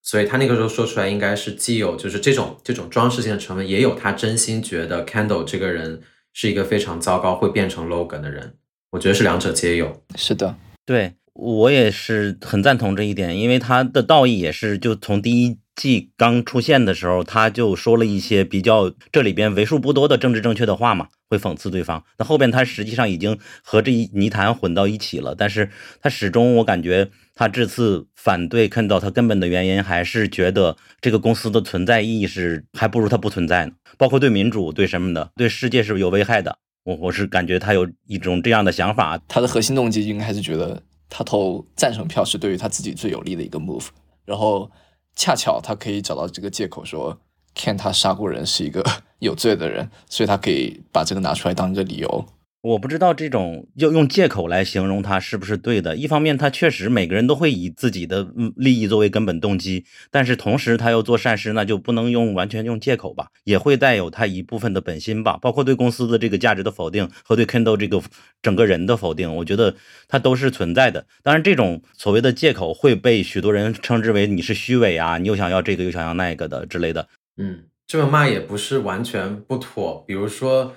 [0.04, 6.00] 所以他那个时候说出来，应该是既有就是这种这种装饰性的成分，也有他真心觉得 Candle 这个人
[6.32, 8.54] 是一个非常糟糕，会变成 Logan 的人。
[8.92, 10.04] 我觉得是两者皆有。
[10.16, 10.56] 是的，
[10.86, 22.04] 对我也是很赞同这一点，因为他的道义也是就从第一季刚出现的时候，他就说了一些比较这里边为数不多的政治正确的话嘛，会讽刺对方。
[22.18, 25.70] 那后边他实际上已经和这一泥潭混到一起了，但是
[26.02, 27.10] 他始终我感觉。
[27.36, 33.72] 他这次反对看到他根本的原因，还是觉得这个公司的存在意义是还不如它不存在呢。
[33.98, 36.58] 包括对民主、对什么的、对世界是有危害的。
[36.84, 39.18] 我我是感觉他有一种这样的想法。
[39.30, 43.88] 他的核心动机应该还是觉得他投赞成票是对于他自己最有利的一个 move。
[44.26, 44.70] 然后
[45.16, 47.20] 恰巧他可以找到这个借口说
[47.56, 48.86] ，Ken 他杀过人是一个
[49.20, 52.26] 有罪的人，所以他可以把这个拿出来当一个理由。
[52.62, 55.96] 我不知道这种要用借口来形容他是不是对的。
[55.96, 65.38] 一方面，他确实每个人都会以自己的利益作为根本动机，但是同时他又做善事，那就不能用完全用借口吧，也会带有他一部分的本心吧。
[65.42, 68.02] 包括对公司的这个价值的否定和对 Kindle 这个
[68.42, 69.76] 整个人的否定，我觉得
[70.10, 71.06] 他都是存在的。
[71.24, 77.08] 当然，这种所谓的借口会被许多人称之为你是虚伪啊，你又想要这个又想要那个的之类的。
[77.38, 80.04] 嗯，这么骂也不是完全不妥。
[80.06, 80.76] 比如说，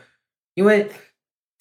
[0.55, 0.87] 因为。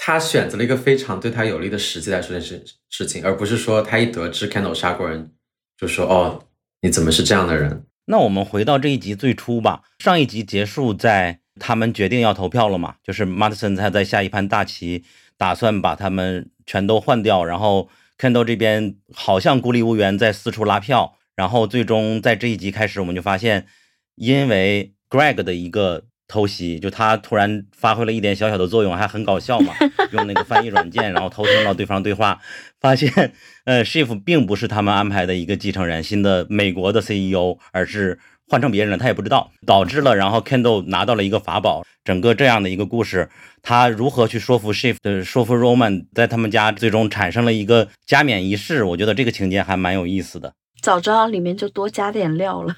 [0.04, 5.30] 他选择了一个非常对他有利的时机来说这件事事情，而不是说他一得知 Kendall 杀过人，
[5.78, 6.44] 就说哦，
[6.82, 7.86] 你怎么是这样的人？
[8.06, 9.84] 那我们回到这一集最初吧。
[10.00, 12.96] 上一集结束在他们决定要投票了嘛？
[13.04, 15.04] 就是 Madison 他在下一盘大棋，
[15.38, 17.88] 打算把他们全都换掉，然后
[18.18, 23.68] Kendall 这边好像孤立无援，在四处拉票，然后最终在这一集开始，我们就发现，
[24.16, 26.06] 因为 Greg 的一个。
[26.32, 29.74] 偷袭，就他突然发挥了一点小小的作用，还很搞笑嘛。
[30.14, 32.40] 用那个翻译软件，然后偷听到对方对话，
[32.80, 33.34] 发现，
[33.66, 38.18] 呃，Shift 并不是他们安排的一个继承人，新的美国的 CEO，而是
[38.48, 41.84] 换成别人了，他也不知道，导致了，然后 Kendall 拿到了一个法宝。
[42.04, 43.30] 整个这样的一个故事，
[43.62, 48.84] 他如何去说服 Shift，说服 Roman，在他们家最终产生了一个加冕仪式。
[48.86, 50.54] 我觉得这个情节还蛮有意思的。
[50.82, 52.76] 早知道里面就多加点料了。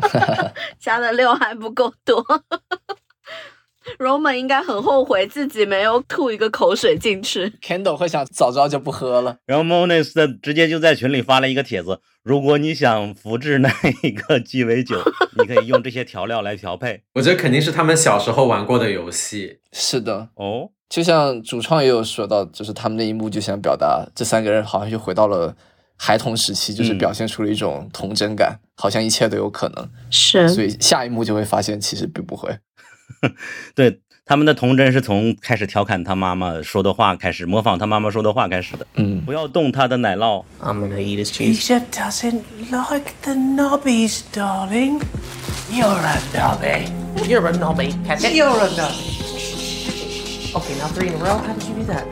[0.78, 2.24] 加的料还不够多
[3.98, 7.52] ，Roman 应该很后悔自己没有吐一个口水进去。
[7.62, 9.38] Kendall 会想早知道就不喝了。
[9.46, 13.70] 然后 Monis 直接就在群里发了一个帖子：如果你想复制那
[14.02, 14.96] 一个鸡尾酒，
[15.38, 17.02] 你可以用这些调料来调配。
[17.14, 19.60] 我觉得肯定是他们小时候玩过的游戏。
[19.72, 25.56] 是的，哦，就像主创也有说到，就是他们那一幕就想表达这三个人好像就回到了。
[25.96, 29.88] 孩童时期就是表现出了一种童真感，好像一切都有可能。
[30.10, 32.56] 是，所以下一幕就会发现其实并不会。
[33.74, 38.86] 对，他们的童真是从开始调侃他妈妈说的话开始，模仿他妈妈说的话开始的。
[38.94, 40.44] 嗯，不要动他的奶酪。
[40.60, 41.66] I'm gonna eat his cheese.
[41.66, 45.00] He doesn't like the knobbies, darling.
[45.70, 46.90] You're a knobby.
[47.26, 47.94] You're a knobby.
[48.06, 48.34] Catch it.
[48.34, 49.16] You're a nobby.
[50.54, 51.38] Okay, now three in a row.
[51.38, 52.06] How did you do that?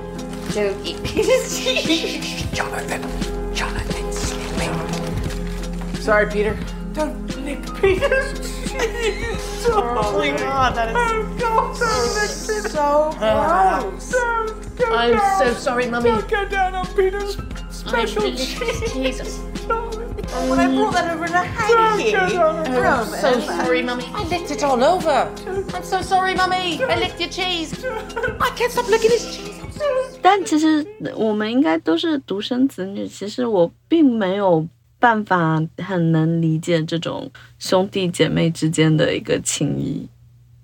[0.52, 1.02] Jonathan.
[2.52, 3.33] Jonathan, slip me.
[6.03, 6.57] Sorry, Peter.
[6.93, 8.33] Don't lick Peter's
[8.69, 9.65] cheese.
[9.67, 10.95] Oh my god, that is
[12.71, 14.13] so gross.
[14.91, 16.09] I'm so sorry, Mummy.
[16.09, 17.37] Don't go down on Peter's
[17.69, 18.93] special I'm cheese.
[18.93, 19.39] Jesus.
[20.47, 22.15] When I brought that over in a hanky.
[22.15, 24.05] I'm so sorry, Mummy.
[24.13, 25.29] I licked it all over.
[25.73, 26.81] I'm so sorry, Mummy.
[26.83, 27.73] I licked your cheese.
[27.85, 29.59] I can't stop licking his cheese.
[29.61, 34.67] I'm so 但其实我们应该都是独生子女，其实我并没有
[35.04, 40.08] 办法很能理解这种兄弟姐妹之间的一个情谊，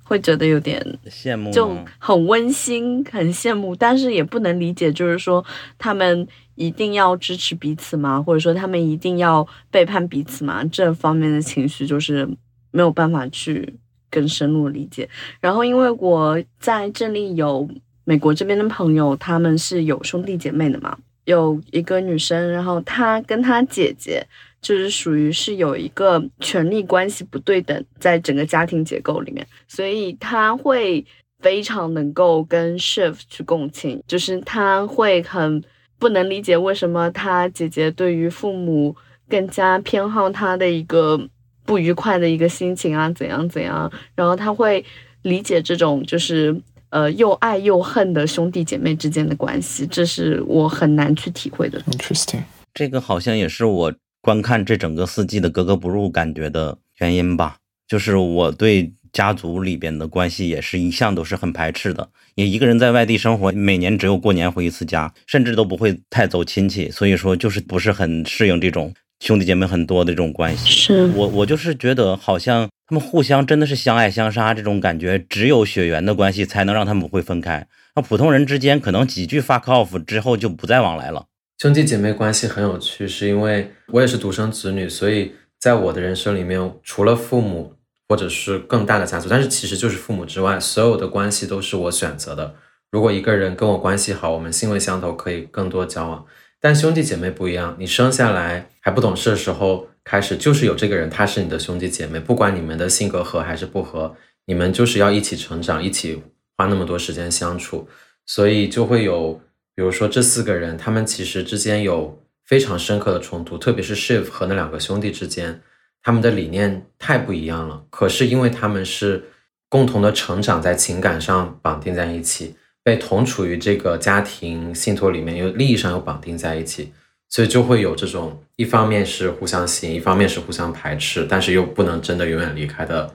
[0.03, 5.45] 会觉得有点羡慕就很温馨，很羡慕，但是也不能理解，就是说
[5.77, 8.23] 他们一定要支持彼此吗？
[8.23, 10.65] 或者说他们一定要背叛彼此吗？
[10.73, 12.27] 这方面的情绪就是
[12.71, 13.75] 没有办法去
[14.11, 15.07] 更深入理解。
[15.39, 17.69] 然后因为我在这里有
[18.05, 20.97] 美国这边的朋友，他们是有兄弟姐妹的嘛，
[21.31, 24.27] 有一个女生，然后她跟她姐姐。
[24.63, 31.03] 就是属于是有一个权力关系不对等，在整个家庭结构里面，所以她会
[31.39, 35.65] 非常能够跟 shift 去共情，就是她会很
[35.99, 38.95] 不能理解为什么她姐姐对于父母
[39.31, 41.19] 更加偏好她的一个
[41.65, 44.85] 不愉快的一个心情啊，怎样怎样，然后她会
[45.23, 46.55] 理解这种就是
[46.91, 51.81] 呃又爱又恨的兄弟姐妹之间的关系，这是我很难去体会的。
[51.91, 52.43] Interesting。
[52.75, 57.57] 这个好像也是我观看这整个四季的格格不入感觉的原因吧。
[57.89, 62.09] 就是我对家族里边的关系也是一向都是很排斥的。
[62.37, 70.69] 也一个人在外地生活，每年只有过年回一次家，甚至都不会太走亲戚，所以说就是不是很适应这种兄弟姐妹很多的这种关系。
[70.71, 77.67] 是我我就是觉得好像他们互相真的是相爱相杀这种感觉，只有血缘的关系才能让他们不会分开。
[77.95, 81.27] 那普通人之间可能几句 fuck off 之后就不再往来了。
[81.59, 87.75] 兄弟姐妹关系很有趣，是因为我也是独生子女，所以在我的人生里面，除了父母
[88.09, 92.55] 或者是更大的家族，但是其实就是父母之外，所有的关系都是我选择的。
[92.91, 96.25] 如果一个人跟我关系好，我们性味相投，可以更多交往。
[96.61, 104.15] 但兄弟姐妹不一样，你生下来还不懂事的时候开始，就是有这个人，他是你的兄弟姐妹，不管你们的性格合还是不合，
[104.47, 106.23] 你们就是要一起成长，一起
[106.57, 107.89] 花那么多时间相处，
[108.27, 109.41] 所以就会有。
[109.77, 115.63] 比如说这四个人，他们其实之间有非常深刻的冲突，特别是 Shiv 和那两个兄弟之间，
[116.03, 117.85] 他们的理念太不一样了。
[117.89, 119.25] 可是因为他们是
[119.71, 126.93] 共同的成长，在情感上绑定在一起，被同处于这个家庭信托里面，又利益上又绑定在一起，
[127.29, 133.15] 所以就会有这种一方面是互相吸引，一方面是互相排斥，但是又不能真的永远离开的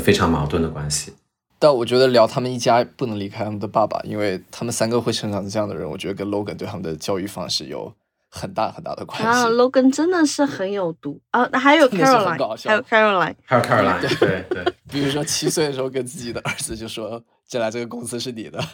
[0.00, 1.12] 非常矛盾的关系。
[1.58, 7.94] 但我觉得聊他们一家不能离开他们的爸爸，因为他们三个会成长成这样的人，我觉得跟 Logan 对他们的教育方式有
[8.34, 9.26] 很大很大的关系。
[9.26, 11.48] 啊，Logan 真的是很有毒啊！
[11.52, 18.58] 还有 Caroline，搞笑还有 Caroline，还有 Caroline，对对，对 比如说七岁的时候跟自己的儿子就说：“将来这个公司是你的。”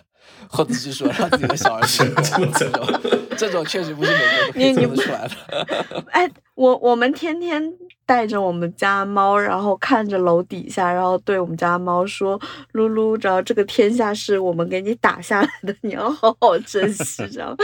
[0.49, 2.05] 或者是说让自己的小儿子
[2.57, 3.01] 这种，
[3.37, 6.05] 这种确实不是每个人都可以做得出来的。
[6.13, 7.63] 哎，我我们天天
[8.07, 12.39] 带着我们家猫，然后看着楼底下，然后对我们家猫说
[12.75, 17.57] ：“噜噜，只要这个天下是我们给你打下来的，你要好好珍惜。”这样。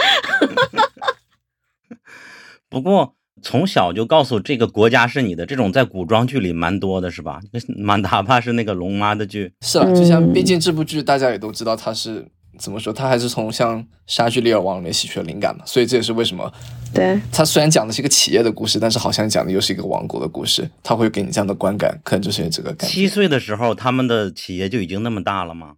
[2.69, 7.41] 不过从小就告诉这个国家是你的，这种在古装剧里蛮多的，是吧？
[7.77, 12.27] 蛮哪怕是那个龙妈的剧，是啊，就像毕竟这部剧大家也都知道它是。
[12.59, 12.91] 怎么说？
[12.91, 16.51] 他还是从像《莎剧丽尔王》里面吸取了灵感嘛，所以这也是为什么。
[16.95, 17.21] 对。
[17.31, 22.95] 他虽然讲的是一个企业的故事，但是好像讲的又是一个王国的故事，他会给你这样的观感，可能就是因为这个感觉。
[22.95, 25.75] 七岁的时候，他们的企业就已经那么大了吗？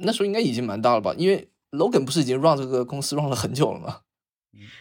[0.00, 1.14] 那时候应该已经蛮大了吧？
[1.18, 3.96] 因为 Logan 不是已经 run 这个公司 run 了很久了吗？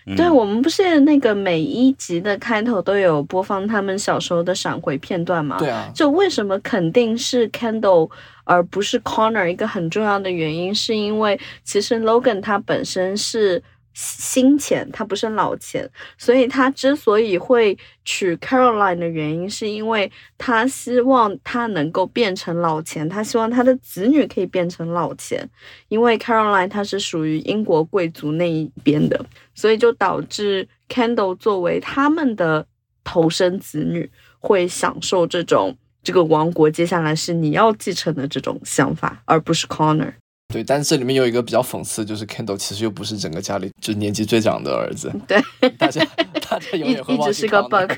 [0.06, 5.58] 嗯、对，我们不是那个每一集的开头都有播放他们小时候的闪回片段吗？
[5.60, 5.92] 对啊。
[5.94, 8.10] 就为什么肯定是 Kendall
[8.44, 9.48] 而不是 Connor？
[9.48, 13.62] 一个很重要的原因是因为其实 Logan 他本身是
[13.94, 25.48] 新钱，他不是老钱，所以他之所以会娶 Caroline 的原因，是因为他希望他能够变成老钱，他希望他的子女可以变成老钱，
[25.90, 32.66] 因为 Caroline 他是属于英国贵族那一边的，所以就导致 Kendall 作为他们的
[33.04, 34.10] 头生子女，
[34.40, 40.14] 会享受这种这个王国接下来是你要继承的这种想法，而不是 Connor。
[40.52, 45.12] 对，但是这里面有一个比较讽刺，就是 Kendall 其实又不是整个家里就年纪最长的儿子。
[45.28, 45.42] 对，
[45.78, 46.06] 大家
[46.50, 47.92] 大家永远会一直是个 bug。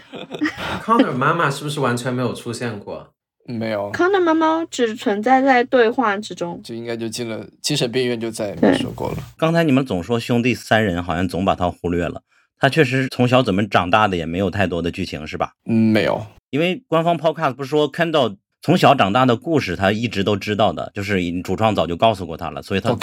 [0.83, 3.09] Connor 妈妈是不是完全没有出现过？
[3.45, 6.61] 没有，Connor 妈妈只存在在对话之中。
[6.63, 9.17] 就应该就进了精神病院，就再也没说过了。
[9.37, 12.21] 刚才你们总说兄弟三人，好像总把他忽略了。
[12.57, 15.51] 他确实从小怎么长大的也没有太多的剧情，是吧？
[15.65, 16.25] 嗯，没有。
[16.51, 22.95] 因为官方 podcast 不是说 Kendall 从小长大的故事，他一直都知道的，就是主创早就告诉过他了，所以他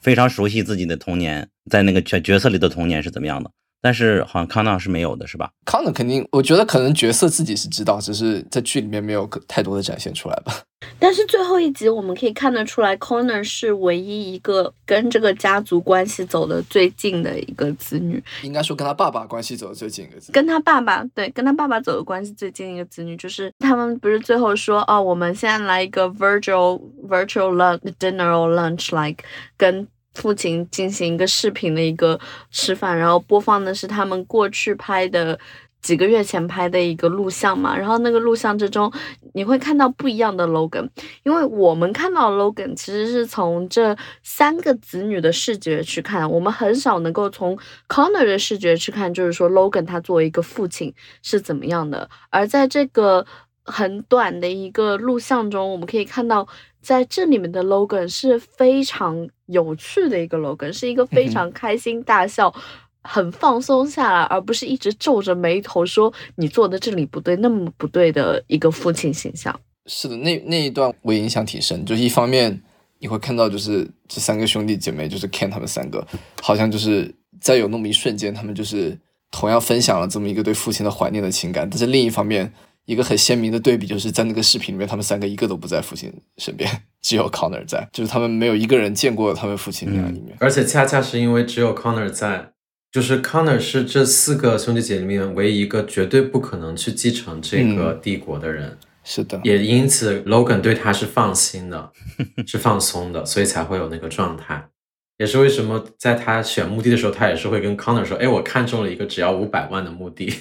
[0.00, 3.50] 非常熟悉自己的童年，在那个角角色里的童年是怎么样的。
[3.84, 5.50] 但是好像康纳是没有的，是吧？
[5.66, 10.54] 康纳肯定，我觉得可能角色自己是知道，只是在剧里面没有太多的展现出来吧。
[10.98, 20.32] 但是最后一集我们可以看得出来，Connor 是唯一一个跟这个家族关系走得最近的一个子女，应该说跟他爸爸关系走的最近一个字。
[20.32, 29.22] 跟他爸爸对，跟他爸爸走的关系最近一个子女，就是他们不是最后说哦，我们现在来一个 virtual virtual lunch dinner or lunch like
[29.58, 29.86] 跟。
[30.14, 32.18] 父亲进行一个视频的一个
[32.50, 35.38] 吃饭，然后播放的是他们过去拍的
[35.82, 38.90] 几个月前拍的一个录像嘛，然后那个录像之中
[39.34, 40.88] 你会看到不一样的 Logan，
[41.24, 47.58] 因为我们看到 Logan 其实是从这三个子女的视觉去看，我们很少能够从
[47.88, 53.26] Connor 的视觉去看，就是说 Logan 他作为一个父亲是怎么样的，而在这个
[53.64, 56.46] 很短的一个录像中，我们可以看到。
[56.84, 62.54] 在这里面的 Logan 是非常有趣的一个 Logan，是一个非常开心大笑、
[63.02, 69.58] 很放松下来，而不是一直皱着眉头说你做的这里不对，那么不对的一个父亲形象。
[69.86, 72.62] 是的，那那一段我印象挺深，就是一方面
[72.98, 76.06] 你会看到，就是这三个兄弟姐妹，就是 Ken 他们三个，
[76.42, 78.96] 好像就是在有那么一瞬间，他们就是
[79.30, 82.52] 同样分享了这么一个对父亲的怀念的情感，但是另一方面。
[82.86, 86.70] 一个很鲜明的对比，就是在那个视频里面，他们三个一个都不在父亲身边，
[87.00, 90.36] 只有 Connor 在，就是他们没有一个人见过他们父亲那里面。
[90.38, 92.52] 而且恰恰是因为只有 Connor 在，
[92.92, 98.68] 就是 Connor 是这四个兄弟姐妹里面唯一一个绝对不可能去继承这个帝国的人。
[98.68, 101.92] 嗯、是的，也因此 Logan 对他是放心的，
[102.46, 104.68] 是放松的，所以才会有那个状态。
[105.16, 110.32] 也是为什么在他选墓地的时候，他也是会跟 Connor 说：“哎，我看中了一个只要五百万的墓地。”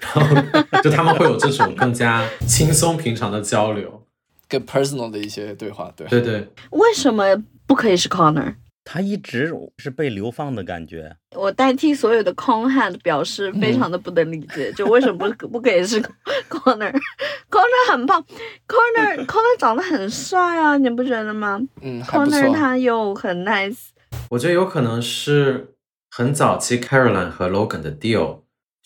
[0.00, 4.02] 然后就他们会有这种更加轻松平常的交流，
[4.48, 5.92] 更 personal 的一些对话。
[5.96, 7.24] 对对对，为什么
[7.66, 8.54] 不可以是 Connor？
[8.82, 11.14] 他一直是被流放的感觉。
[11.36, 16.00] 我代替所有的 Conhand 表示非常的不能理解，嗯、 就为什么不不可以是
[16.48, 18.24] corner？corner 很棒
[18.66, 21.60] ，Connor Connor 长得很帅啊，你不觉得吗？
[21.82, 23.88] 嗯，corner 他又很 nice。
[24.30, 25.74] 我觉得有可能是
[26.10, 28.40] 很早期 Caroline 和 Logan 的 deal。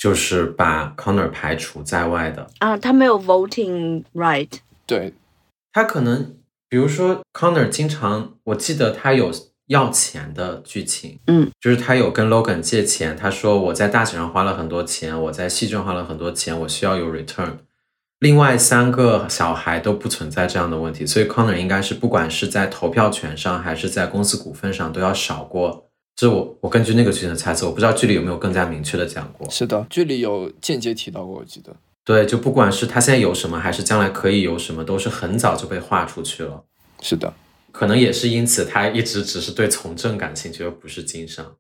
[0.04, 4.50] 就是把 Connor 排除在外的啊，他没有 voting right。
[4.84, 5.14] 对，
[5.72, 6.34] 他可能，
[6.68, 9.32] 比如说 Connor 经常，我记得他有
[9.68, 17.52] 要钱的剧情，嗯，就是他有跟 Logan 借钱，他说我在大学上花了很多钱，我在戏中花了很多钱，我需要有 return。
[18.18, 25.83] 另外三个小孩都不存在这样的问题，所以 Connor 应该是不管是在投票权上，还是在公司股份上，都要少过。
[26.16, 29.48] 这我我根据那个剧情的猜测，我不知道剧里有没有更加明确的讲过。
[29.50, 31.74] 是的，剧里有间接提到过，我记得。
[32.04, 36.64] 对，就不管是他现在有什么，还是将来可以有什么，都是很早就被画出去了。
[37.00, 37.32] 是的，
[37.72, 41.56] 可能也是因此，他一直只是对从政感兴趣，而不是经商。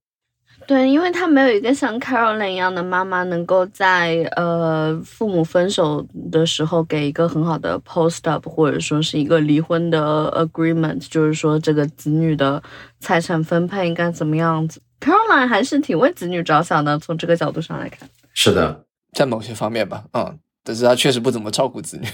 [0.66, 12.62] 对，因为他没有一个像 Caroline 一样的妈妈，能够在呃父母分手的时候给一个很好的 post up，或者说是一个离婚的 agreement，就是说这个子女的
[13.00, 14.80] 财产分配应该怎么样子。
[15.00, 18.08] Caroline 还是挺为子女着想的，从这个角度上来看。
[18.32, 22.06] 是的，在某些方面吧，嗯，但是他确实不怎么照顾子女。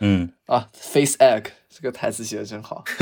[0.00, 2.84] 嗯 啊，face egg 这个台词写的真好。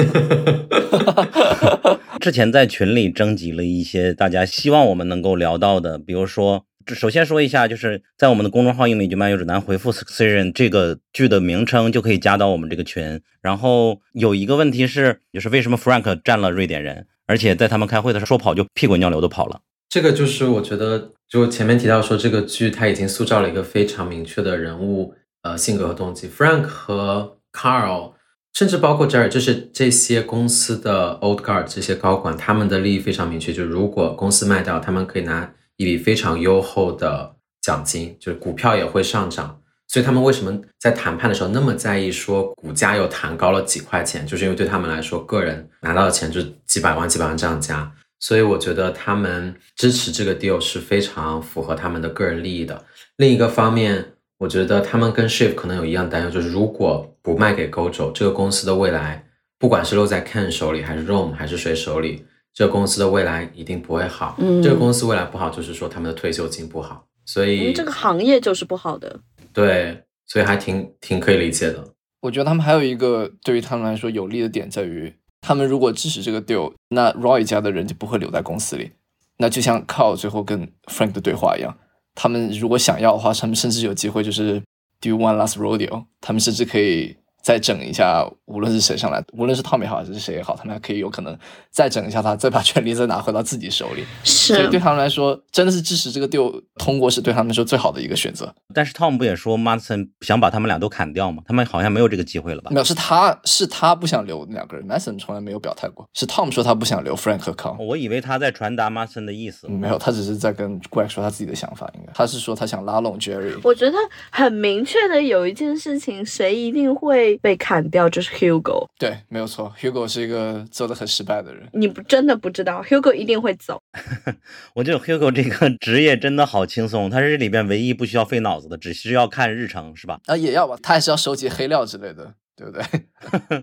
[2.21, 13.21] 之前在群里征集了一些大家希望我们能够聊到的，比如说，首先说一下，就是在我们的公众号“英美剧漫游指南”回复 “Succession” 这个剧的名称，就可以加到我们这个群。
[13.41, 19.61] 然后有一个问题是，就是为什么 Frank 占了瑞典人，而且在他们开会的时候说跑就屁滚尿流的跑了。
[19.89, 26.29] 这个就是我觉得，就前面提到说，这个剧它已经塑造了一个非常明确的人物呃性格和动机。
[26.29, 28.13] Frank 和 Carl。
[28.53, 39.61] 甚至包括 Jerry，就是这些公司的 old guard 这些高管，他们的利益非常明确，就是如果公司卖掉，他们可以拿一笔非常优厚的奖金，就是股票也会上涨。
[39.87, 47.91] 所以他们为什么在谈判的时候那么在意说股价又弹高了几块钱，就是因为对他们来说，个人拿到的钱就几百万、几百万这样加。
[48.21, 52.85] 所以我觉得他们支持这个 deal 是非常符合他们的个人利益的。
[53.17, 59.27] 另一个方面，我觉得他们跟 Shift 可能有一样担忧，就是如果不卖给 Gojo，这个公司的未来，
[59.59, 64.37] 不管是落在 Ken 手里，还是 Rome，还是谁手里，这个公司的未来一定不会好。
[64.39, 69.21] 嗯这个公司未来不好，就是说他们的退休金不好，所以这个行业就是不好的。
[69.53, 71.85] 对，所以还挺挺可以理解的。
[72.21, 78.93] 我觉得他们还有一个对于他们来说有利的点在于，他们如果支持这个 deal，那 Roy 家的人就不会留在公司里。
[79.39, 81.77] 那就像 Carl 最后跟 Frank 的对话一样，
[82.15, 84.63] 他们如果想要的话，他们甚至有机会就是
[85.01, 91.37] do one last rodeo，他们甚至可以再整一下，无论是谁上来，无论是 Tom 也好，还是谁也好，他们还可以有可能
[91.71, 94.05] 再整一下他，再把权力再拿回到自己手里。
[94.25, 98.55] 所以是对他们来说，真的是支持这个 deal 通过是对他们来说最好的一个选择。
[98.75, 101.43] 但是 Tom 不也说 Mason 想把他们俩都砍掉吗？
[101.47, 102.79] 他们好像没有这个机会了吧没？
[102.79, 107.83] 有，是他是他不想留两个人，Mason 从来没有表态过，是 Tom 说他不想留 Frank 和 Con。
[107.83, 109.67] 我以为他在传达 Mason 的意思。
[109.69, 113.59] 没有，他只是在跟 Greg 说他自己的想法，应该他是说他想拉拢 Jerry。
[113.63, 113.97] 我觉得
[114.31, 118.87] 很明确的有一件事情，谁一定会被砍掉，就是 Hugo。
[118.99, 121.69] 对，没有错，Hugo 是一个做的很失败的人。
[121.73, 123.81] 你不真的不知道，Hugo 一定会走。
[124.75, 130.19] 我觉得 Hugo 这个职业真的好轻松，他是这里边唯一不需要费脑子的，只需要看日程，是吧？
[130.27, 132.85] 啊，也要吧，他还是要收集黑料之类的，对不对？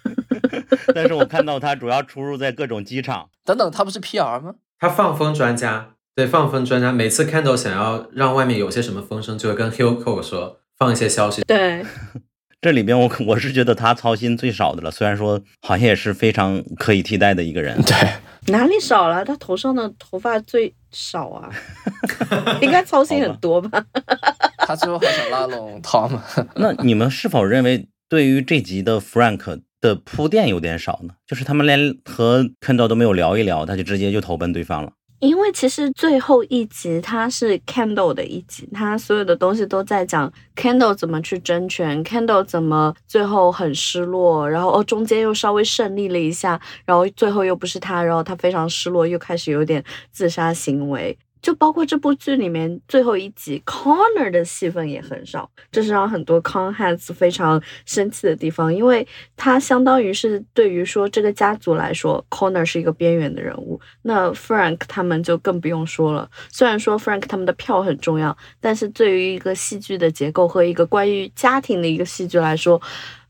[0.94, 4.56] 但是我看到他主要出入在各种机场，等等，他不是 PR 吗？
[4.80, 11.42] 他放风专家，对，放风专家，每次 Kendall 想要让外面有些什么风声，就会跟 Hugo 说放一些消息。
[11.44, 11.84] 对，
[12.68, 17.82] 这里边我 我是觉得他操心最少的了，虽然说好像也是非常可以替代的一个人。
[17.84, 17.96] 对，
[18.52, 19.24] 哪里少了？
[19.24, 21.50] 他头上的头发最少啊，
[22.62, 23.82] 应该操心很多吧？
[24.68, 26.20] 他最后还想拉拢 Tom。
[26.56, 31.14] 那你们是否认为对于这集的 Frank 的铺垫有点少呢？
[31.26, 34.92] 就是他们连和 Kendall 都没有聊一聊，他就直接就投奔对方了。
[35.20, 51.18] 因为其实最后一集它是 kindle 的一集，它所有的东西都在讲 Candle 怎么去争权，Candle 怎么最后很失落，然后哦中间又稍微胜利了一下，然后最后又不是他，然后他非常失落，又开始有点自杀行为。
[51.42, 66.30] 就包括这部剧里面最后一集，Connor 的戏份也很少，这是让很多 Con heads 非常生气的地方，因为他相当于是对于说这个家族来说，Connor 是一个边缘的人物，那 Frank 他们就更不用说了。
[66.52, 72.82] 虽然说 Frank 他们的票很重要，但是对于一个戏剧的结构和一个关于家庭的一个戏剧来说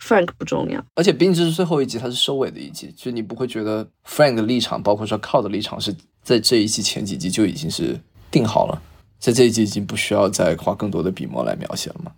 [0.01, 0.83] ，Frank 不重要。
[0.95, 5.93] 而且毕竟是最后一集，它是收尾的一集，就你不会觉得 Frank 的立场，包括说 Carl 的立场，是
[6.27, 7.97] 在这一季前几集就已经是
[8.29, 8.81] 定好了，
[9.17, 12.11] 在这一集已经不需要再花更多的笔墨来描写了吗？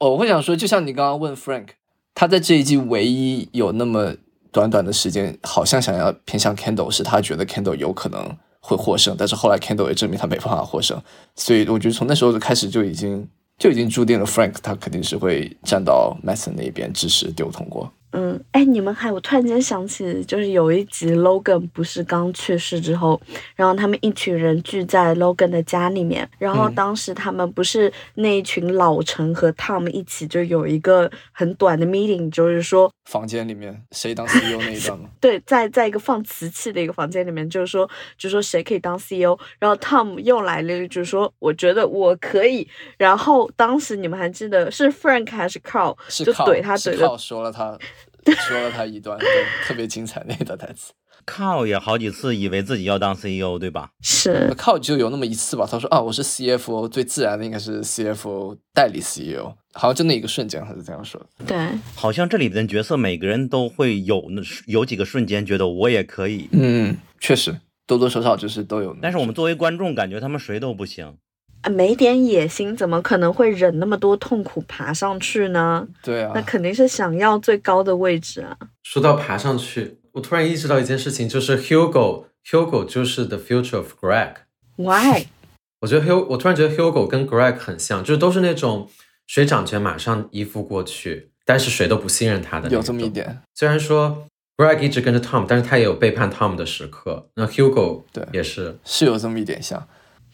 [0.00, 1.68] 我会想说，就像你刚刚问 Frank，
[2.14, 4.16] 他在这一季唯一有那么
[4.52, 11.02] 短短的时间，好像想要偏向 Kendall，是他觉得 Kendall 有可能会获胜，但是后来 Kendall 也证明他没办法获胜，
[11.34, 17.90] 所以我觉得从那时候开始就已经就已经注定了 Frank 他肯定是会站到 Mason 那边支持丢通过。
[18.16, 23.20] 嗯，哎，你们还我突然间想起，就是有一集 Logan 不是刚去世之后，
[23.56, 35.08] 然后他们一群人聚在 Logan 的家里面，然后嗯当时他们不是那一群老陈和 Tom 一起就有一个很短的 meeting，就是说，房间里面谁当 CEO 那一段吗？
[35.20, 47.76] 对，在在一个放瓷器的一个房间里面，就是说，就说谁可以当 CEO，然后 Tom 又来了一句说，我觉得我可以，然后当时你们还记得是 Frank 还是 Carl 是就怼他怼的靠说了他
[48.32, 49.18] 说了他一段，
[49.66, 50.92] 特别精彩那一段台词。
[51.26, 53.90] 靠也好几次以为自己要当 CEO，对吧？
[54.02, 61.46] 是靠就有那么一次吧，他说啊，我是 CFO，最自然的应该是 CFO 代理 CEO，好像就那一个瞬间他是这样说的。
[61.46, 61.56] 对。
[61.94, 68.94] 好像这里边角色每个人都会有那有几个瞬间觉得我也可以，嗯，确实多多少少就是都有。
[69.00, 71.16] 但是我们作为观众感觉他们谁都不行。
[71.64, 75.86] 啊，没点野心，怎么可能会忍那么多痛苦爬上去呢？
[76.02, 78.56] 对啊那，肯定是想要最高的位置啊！
[78.82, 84.34] 说到爬上去，我突然意识到一件事情，就是 Hugo Hugo 就是 the future of Greg。
[84.76, 85.26] Why？
[85.80, 88.90] 我觉得 Hugo，我突然觉得 Hugo 跟 Greg 很像，就是都是那种
[89.26, 93.08] 谁掌权马上依附过去，但是谁都不信任他的那有这么一。
[93.08, 93.40] 点。
[93.54, 94.26] 虽然说
[94.58, 97.28] Greg 一直跟着 Tom，但是他也有背叛 Tom 的时刻。
[97.34, 99.86] 那 Hugo 对也是，是有这么一点像，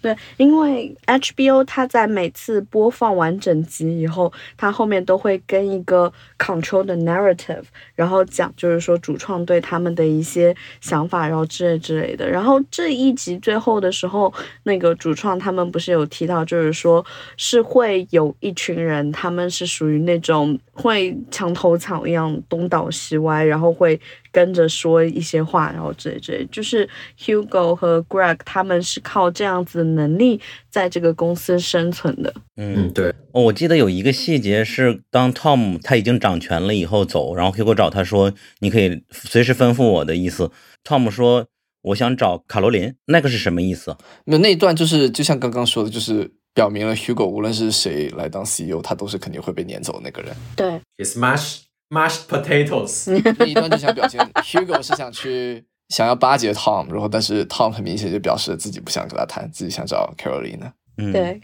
[0.03, 12.28] 对，因为 HBO 它在每次播放完整集以后，它后面都会跟一个 control 的 narrative，然后讲就是说主创对他们的一些想法，然后之类之类的。
[12.28, 14.32] 然后这一集最后的时候，
[14.62, 17.05] 那个主创他们不是有提到，就是说
[17.36, 24.01] 是会有一群人，他们是属于那种会墙头草一样东倒西歪，然后会
[24.33, 26.47] 跟着说一些话，然后之类之类。
[26.53, 32.33] 就是 Hugo 和 Greg 他们是靠这样子的能力在这个公司生存的。
[32.57, 40.51] 嗯嗯，，对，哦，我记得有一个细节是，当 Tom 他已经掌权了以后走，然后 Hugo 找他说：“你可以随时吩咐我的意思。
[40.85, 41.47] ”Tom 说
[41.83, 43.97] ：“我想找卡罗琳。”那个是什么意思？
[44.26, 50.35] 那那一段就是就像刚刚说的，就是表明了 Hugo 无论是谁来当 CEO，他都是肯定会被撵走的那个人。
[50.55, 51.61] 对，He smash
[51.91, 53.11] mashed potatoes。
[53.38, 60.72] 那一段就想表现 Hugo 是想去想要巴结 Tom，然后但是 Tom 很明显就表示自己不想跟他谈，自己想找 Carolina。
[60.97, 61.41] 嗯，对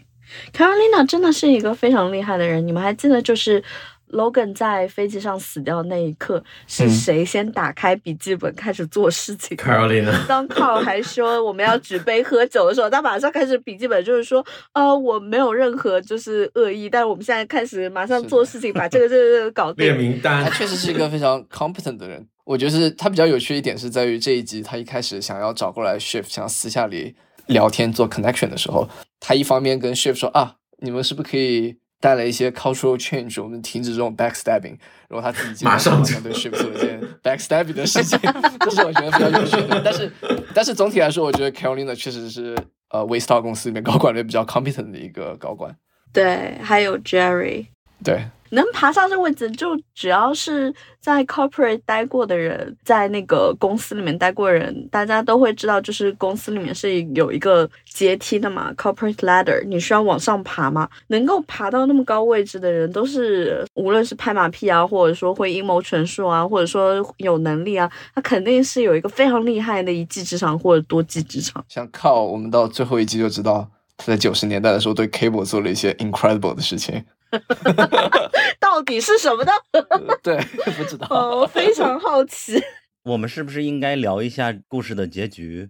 [0.53, 2.65] ，Carolina 真的是一个非常厉害的人。
[2.65, 3.63] 你们还记得就是
[4.11, 19.89] Logan 在飞机上死掉那一刻，是嗯谁先打开笔记本开始做事情？Carolina，当 Carl 还说我们要举杯喝酒的时候，他马上开始笔记本，就是说，呃，我没有任何就是恶意，但是我们现在开始马上做事情，把这个这个这个搞定。
[19.91, 20.49] 他名单。
[20.51, 22.25] 确实是一个非常 competent 的人。
[22.45, 27.13] 我觉得是他比较有趣的一点是在于这一集，他一开始想要找过来 Shift，想要私下里
[27.47, 28.87] 聊天做 connection 的时候，
[29.19, 34.77] 他一方面跟 Shift 说啊，你们是不是可以带来一些 cultural change，我们停止这种 backstabbing，
[35.09, 38.19] 然后他自己马上就对 Shift 做一件 backstabbing 的事情，
[38.61, 39.81] 这是我觉得比较有趣的。
[39.83, 40.11] 但是
[40.53, 42.55] 但是总体来说，我觉得 Carolina 确实是
[42.89, 45.75] 呃 Waystar 公司里面高管里面比较 competent 的一个高管。
[46.13, 47.67] 对，还有 Jerry。
[48.03, 60.87] 对，能爬上这个位置，就只要是在 corporate 待过的人，在那个公司里面待过的人，大家都会知道，就是公司里面是有一个阶梯的嘛，corporate ladder，你需要往上爬嘛。
[61.07, 71.65] 能够爬到那么高位置的人，都是无论是拍马屁啊，或者说会阴谋权术啊，或者说有能力啊，他肯定是有一个非常厉害的一技之长或者多技之长。
[71.67, 73.67] 像靠我们到最后一季就知道，
[73.97, 77.03] 他在九十年代的时候对 Cable 做了一些 incredible 的事情。
[78.59, 79.51] 到底是什么呢？
[79.71, 80.37] 呃 对，
[80.77, 81.07] 不知道。
[81.09, 82.61] 哦，非常好奇。
[83.03, 85.69] 我们是不是应该聊一下故事的结局？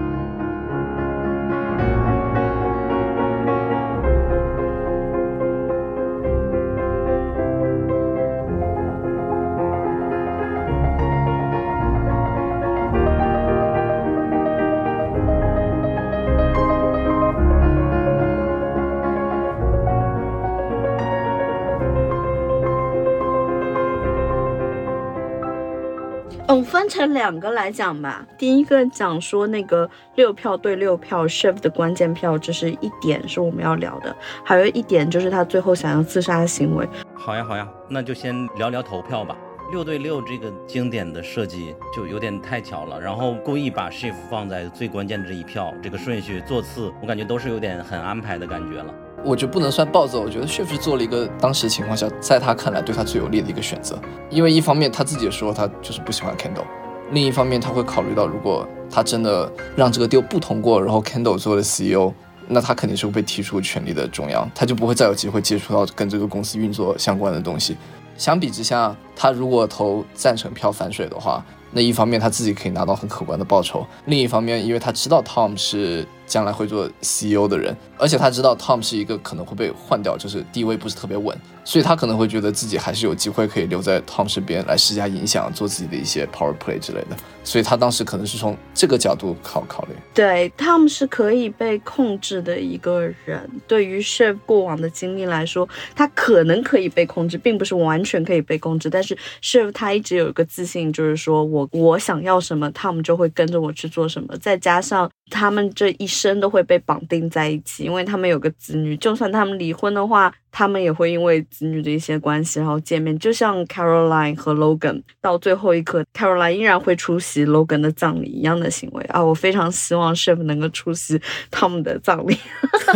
[26.91, 28.25] 成两个来讲吧。
[28.37, 34.13] 第一个讲说那个六票对六票 Shift 的关键票，这是一点是我们要聊的，
[34.43, 36.85] 还有一点就是他最后想要自杀的行为。
[37.15, 39.37] 好呀，好呀，那就先聊聊投票吧。
[39.71, 48.93] 六对六这个经典的设计就有点太巧了，然后故意把 shift 放在最关键的这一票，这个顺序座次，我感觉都是有点很安排的感觉了。
[49.23, 53.97] 我觉得不能算暴走，我觉得 Shift 做了一个当时情况下，在他看来对他最有利的一个选择。
[54.29, 56.65] 因为一方面他自己也说他就是不喜欢 Kendall，
[57.11, 62.11] 另一方面他会考虑到，如果他真的让这个 deal 不通过，然后 Kendall 做了 CEO，
[62.47, 67.77] 那他肯定是会被踢出权力的中央，他就不会再有机会接触到跟这个公司运作相关的东西。
[68.17, 87.17] 相比之下，他如果投赞成票反水的话，那一方面他自己可以拿到很可观的报酬，另一方面，因为他知道 Tom 是将来会做 CEO 的人，而且他知道 Tom 是一个可能会被换掉，就是地位不是特别稳，所以他可能会觉得自己还是有机会可以留在 Tom 身边来施加影响，做自己的一些 power play 之类的。
[87.43, 89.95] 所以他当时可能是从这个角度考考虑。
[90.13, 93.49] 对，，Tom 是可以被控制的一个人。
[93.67, 98.89] 对于 Shiv 过往的经历来说，他可能可以被控制，并不是完全可以被控制。
[98.91, 104.37] 但是 Shiv 他一直有一个自信，就是说我我想要什么，，Tom 就会跟着我去做什么。
[104.37, 113.17] 再加上他们这一生都会被绑定在一起，因为他们有个子女，就算他们离婚的话，他们也会因为子女的一些关系然后见面。
[113.17, 119.23] 就像 Caroline 和 Logan 到最后一刻，Caroline 依然会出席 Logan 的葬礼一样的行为啊！
[119.23, 122.35] 我非常希望 Shiv 能够出席他们的葬礼，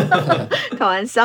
[0.78, 1.24] 开玩笑。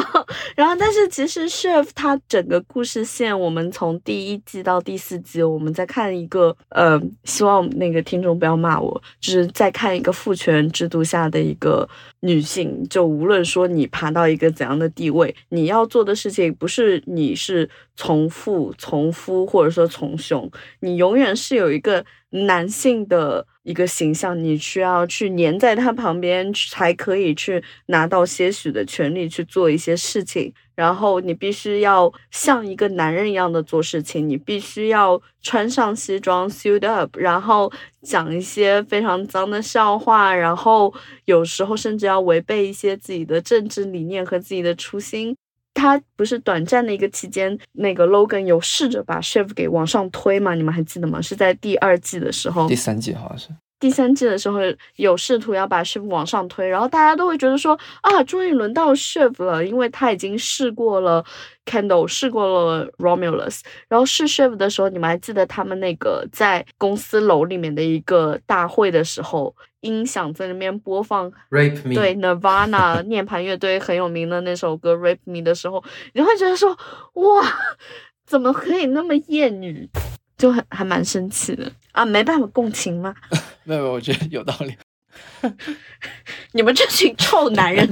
[0.54, 11.88] 然后，但是其实 Shiv 他整个故事线，我们从第一季到第四季，我们在看一个呃，希望那个听众不要骂我，就是在看一个父权制度下的一个
[12.20, 12.86] 女性。
[12.88, 20.50] 就无论说你爬到一个怎样的地位，你要做的事情不是你是从父从夫或者说从兄，
[20.80, 30.52] 你永远是有一个男性的一个形象，你需要去黏在他旁边，才可以去拿到些许的权利去做一些事情。
[30.74, 37.70] 然后你必须要像一个男人一样的做事情，你必须要穿上西装 suit up，然后
[38.02, 40.94] 讲一些非常脏的笑话，然后
[41.26, 45.36] 有时候甚至要违背一些自己的政治理念和自己的初心。
[45.80, 50.54] 他不是短暂的一个期间，那个 Logan 有试着把 Chef 给往上推嘛？
[50.54, 51.22] 你们还记得吗？
[51.22, 53.48] 是在第二季的时候，第三季好像是。
[53.78, 54.58] 第三季的时候
[54.96, 57.72] 有试图要把 Chef 往上推，然后大家都会觉得说
[58.02, 61.24] 啊，终于轮到 Chef 了，因为他已经试过了
[61.64, 75.82] Candle，试过了 Romulus，然后试 Chef 的时候，你们还记得他们那个在公司楼里面的一个大会的时候，音响在那边播放 Rape Me，对 Nirvana 涅槃乐队很有名的那首歌 Rape Me 的时候，
[76.14, 76.70] 你会觉得说
[77.14, 77.46] 哇，
[78.26, 79.88] 怎么可以那么厌女？
[80.36, 83.14] 就很还蛮生气的啊，没办法共情吗？
[83.64, 84.74] 没有，我觉得有道理。
[86.52, 87.86] 你们这群臭男人！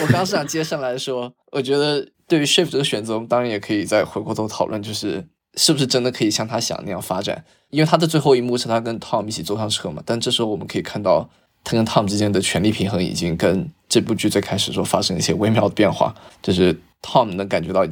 [0.00, 5.22] 我刚是想接上来说，我觉得对于 Shift 这个选择，我们当然也可以再回过头讨论，就是
[5.56, 7.44] 是不是真的可以像他想那样发展？
[7.70, 11.28] 因为他的最后一幕是他跟 Tom 一起坐上车嘛，但这时候我们可以看到
[11.64, 17.84] 他跟 Tom 之间的权力平衡已经跟这部剧最开始时候发生一些微妙的变化，就是 Tom 能感觉到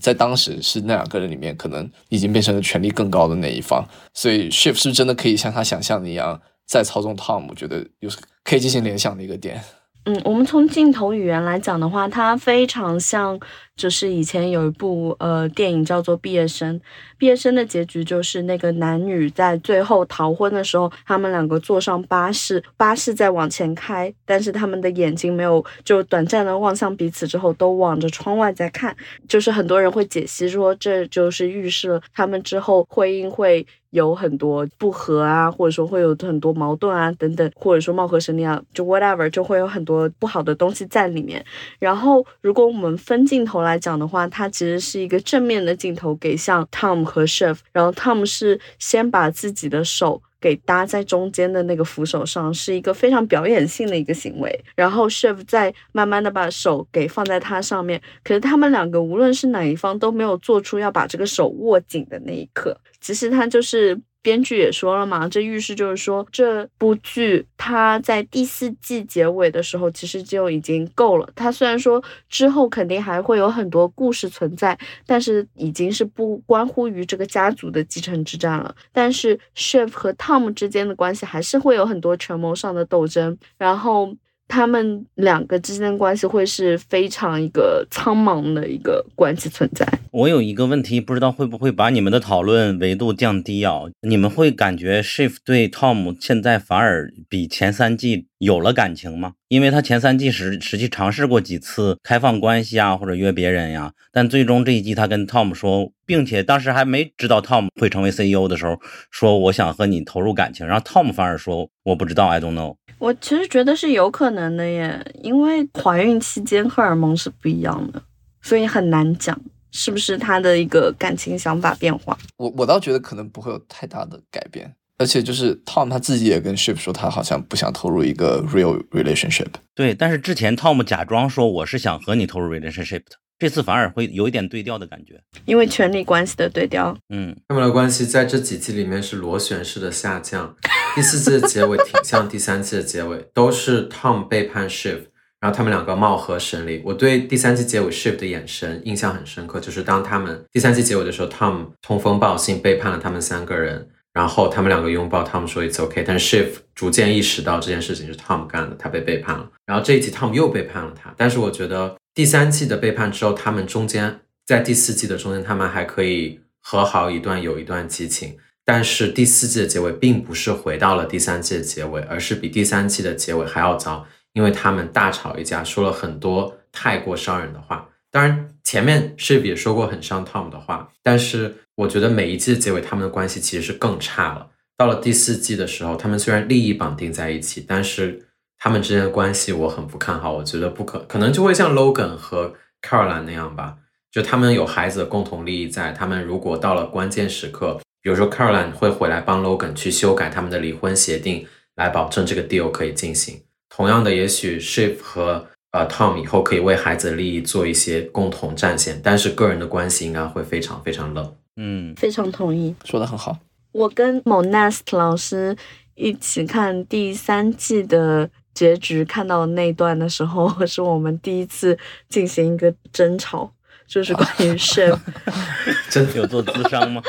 [0.00, 7.46] 在当时是那两个人里面可能已经变成了权力更高的那一方，所以 Shift 是不是真的可以像他想象的一样再操纵 Tom？
[7.48, 9.62] 我觉得又是可以进行联想的一个点。
[10.04, 13.38] 嗯，我们从镜头语言来讲的话，它非常像，
[13.76, 16.78] 就是以前有一部呃电影叫做《毕业生》，
[17.16, 28.94] 毕业生的结局就是那个男女在最后逃婚的时候，他们两个坐上巴士，巴士在往前开，但是他们的眼睛没有就短暂的望向彼此之后，都望着窗外在看，
[29.26, 33.66] 就是很多人会解析说，这就是预示了他们之后婚姻会。
[33.90, 41.44] 有很多不和啊，或者说会有很多矛盾啊，等等，或者说貌合神离啊，就 whatever，就会有很多不好的东西在里面。
[41.80, 54.64] 然后，如果我们分镜头来来讲的话，它其实是一个正面的镜头给向 Tom 和 Chef，然后 Tom 是先把自己的手给搭在中间的那个扶手上，是一个非常表演性的一个行为。
[54.74, 62.76] 然后 Chef 再慢慢的把手给放在它上面，可是他们两个无论是哪一方都没有做出要把这个手握紧的那一刻。
[63.00, 71.28] 其实他就是编剧也说了嘛，这预示就是说这部剧它在第四季结尾的时候其实就已经够了。
[71.34, 78.74] 它虽然说之后肯定还会有很多故事存在，但是已经是不关乎于这个家族的继承之战了。
[78.92, 84.14] 但是 Chef 和 Tom 之间的关系还是会有很多权谋上的斗争，然后。
[84.50, 89.86] 他们两个之间的关系会是非常一个苍茫的一个关系存在。
[90.10, 93.82] 我有一个问题，不知道会不会把你们的讨论维度降低啊？
[94.02, 99.34] 你们会感觉 Shift 对 Tom 现在反而比前三季有了感情吗？
[99.46, 108.80] 因为他前三季实实际尝试过几次开放关系啊，或者约别人呀，但最终这一季他跟 Tom 说，并且当时还没知道 Tom 会成为 CEO 的时候，
[109.12, 112.74] 说我想和你投入感情，然后 Tom 反而说我不知道，I don't know。
[113.00, 118.00] 我其实觉得是有可能的耶，因为怀孕期间荷尔蒙是不一样的，
[118.42, 119.36] 所以很难讲
[119.72, 122.16] 是不是他的一个感情想法变化。
[122.36, 129.48] 我我倒觉得可能不会有太大的改变，而且就是 Tom 他自己也跟 Ship 说，他好像不想投入一个 real relationship。
[129.74, 136.94] 对，但是之前 Tom 假装说我是想和你投入 relationship 的，这次反而会有一点对调的感觉，因为权力关系的对调。
[137.08, 140.54] 嗯，他们的关系在这几季里面是螺旋式的下降。
[140.94, 145.04] 第四季的结尾挺像第三季的结尾，都是 Tom 背叛 Shift，
[145.40, 146.82] 然后他们两个貌合神离。
[146.84, 159.48] 我对第三季结尾 Shift 的眼神印象很深刻，就是当他们第三季结尾的时候，Tom 通风报信背叛了他们三个人，然后他们两个拥抱，Tom 说 It's OK，但是 Shift 逐渐意识到这件事情是 Tom 干的，他被背叛了。
[159.66, 168.36] 然后这一集 Tom 又背叛了他，但是我觉得第三季的背叛之后，他们中间在第四季的中间，他们还可以和好一段，有一段激情。
[168.72, 177.88] 但是第四季的结尾并不是回到了第三季的结尾，而是比第三季的结尾还要糟，因为他们大吵一架，说了很多太过伤人的话。
[178.12, 184.46] 当然，前面 Shiv 也说过很伤 Tom 的话，但是我觉得每一季的结尾，他们的关系其实是更差了。
[184.76, 190.34] 到了第四季的时候，他们虽然利益绑定在一起，但是他们之间的关系我很不看好。
[190.34, 193.78] 我觉得不可可能就会像 Logan 和 Caroline 那样吧，
[194.12, 197.80] 就他们有孩子的共同利益在，他们如果到了关键时刻。
[198.02, 201.46] 比如说，Caroline 会回来帮 Logan 去修改他们的离婚协定，
[201.76, 203.42] 来保证这个 deal 可以进行。
[203.68, 211.36] 同样的，也许 Shiv 和呃 Tom 以后可以为孩子的利益做一些共同战线，但是个人的关系应该会非常非常冷。
[211.56, 213.38] 嗯，非常同意，说的很好。
[213.72, 215.56] 我跟某 Nest 老师
[215.94, 221.78] 一起看第三季的结局，看到那段的时候， 是我们第一次
[222.08, 223.52] 进行一个争吵，
[223.90, 224.96] 就是关于 Shif。
[225.90, 227.02] 真的有做智商吗？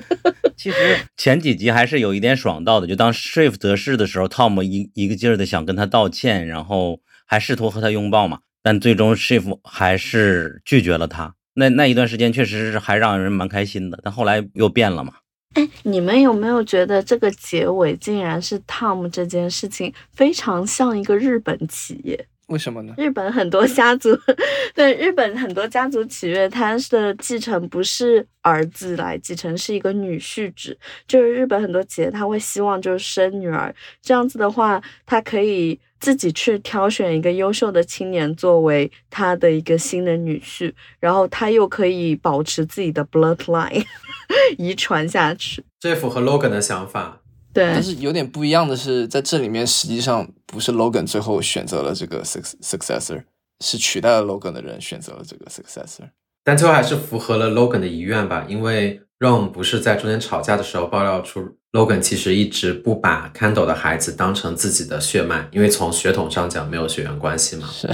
[0.54, 0.76] 其实
[1.16, 11.34] 前几集还是有一点爽到的，就当 Shiv 得势的时候，Tom 一一个劲儿的想跟他道歉，然后还试图和他拥抱嘛，但最终 Shiv 还是拒绝了他。
[11.54, 15.14] 那那一段时间确实是还让人蛮开心的，但后来又变了嘛。
[15.54, 22.26] 哎，你们有没有觉得这个结尾竟然是 Tom 这件事情非常像一个日本企业？
[22.46, 22.94] 为什么呢？
[22.96, 24.16] 日本很多家族，
[24.74, 30.78] 对日本很多家族企业，它的继承不是儿子来继承，是一个女婿制。
[31.08, 43.84] 就是日本很多企业，他会希望就是生女儿，这样子的话，他可以自己去挑选一个优秀的青年作为他的一个新的女婿，然后他又可以保持自己的 bloodline
[44.56, 45.64] 遗传下去。
[45.80, 47.22] 这符合 Logan 的想法。
[47.56, 53.24] 对但，是有点不一样的是，在这里面实际上不是 Logan 最后选择了这个 suc successor，
[53.64, 56.10] 是取代了 Logan 的人选择了这个 successor。
[56.44, 67.66] 但最后还是符合了 Logan 的遗愿吧，因为 Rom 不是在中间吵架的时候爆料出 Logan 其实一直不把 Candle 的孩子当成自己的血脉，因为从血统上讲没有血缘关系嘛。
[67.72, 67.88] 是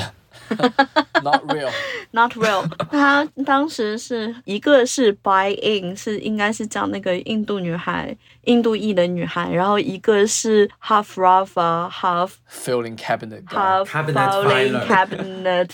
[1.23, 1.71] ，not real。
[2.15, 15.71] Not real，他当时是一个是 buy in，是应该是讲那个印度女孩，印度裔的女孩，然后一个是 half Rafa half Filling cabinet half filling cabinet。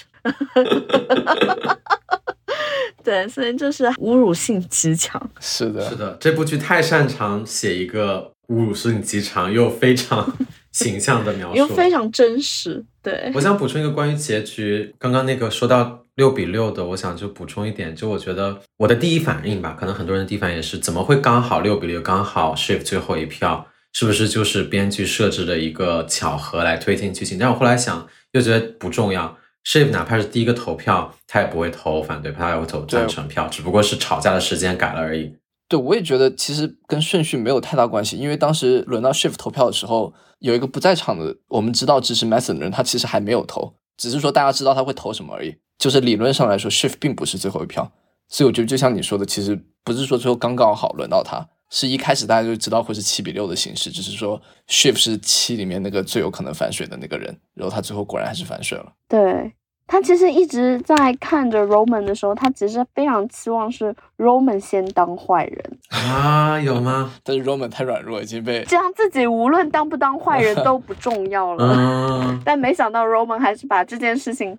[3.02, 5.20] 对，所以就是侮辱性极强。
[5.40, 10.36] 是的，是的，这部剧太擅长写一个侮辱是你极长又非常
[10.72, 12.84] 形象的描述， 又非常真实。
[13.02, 27.38] 对我想补充一个关于结局，刚刚那个说到六比六的，我想就补充一点，就我觉得我的第一反应吧，可能很多人的第一反应也是，怎么会刚好六比六，刚好 shift 最后一票，是不是就是编剧设置的一个巧合来推进剧情？
[27.38, 29.36] 但我后来想，又觉得不重要。
[29.64, 35.34] shift 哪怕是第一个投票，他也不会投反对票，他也会投赞成票，只不过是吵架的时间改了而已。
[35.68, 45.54] 对，我也觉得其实跟顺序没有太大关系，因为当时轮到 Shift 投票的时候，有一个不在场的，我们知道支持 Mason 的人，他其实还没有投，只是说大家知道他会投什么而已。
[45.78, 47.92] 就是理论上来说，Shift 并不是最后一票，
[48.28, 58.92] 所以我觉得就像你说的，其实不是说最后刚刚好轮到他，是一开始大家就知道会是七比六的形式，只是说 Shift 是七里面那个最有可能反水的那个人，然后他最后果然还是反水了。
[59.06, 59.52] 对，
[59.88, 67.10] 他其实一直在看着 Roman 的时候，他其实非常期望是 Roman 先当坏人， 啊，有吗？
[67.24, 71.74] 但是 Roman 太软弱，已经被这样自己无论当不当坏人 都不重要了。
[71.74, 74.58] 嗯，但没想到 Roman 还是把这件事情，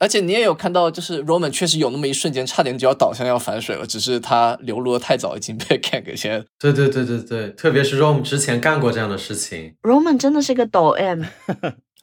[0.00, 6.44] 而且你也有看到，就是 Roman 确实有那么一瞬间，差点就要倒向要反水了，只是他流落太早，已经被 Ken 给先。
[6.58, 11.22] 对对对对对，特别是 Roman 之前干过这样的事情，Roman 真的是个抖 M，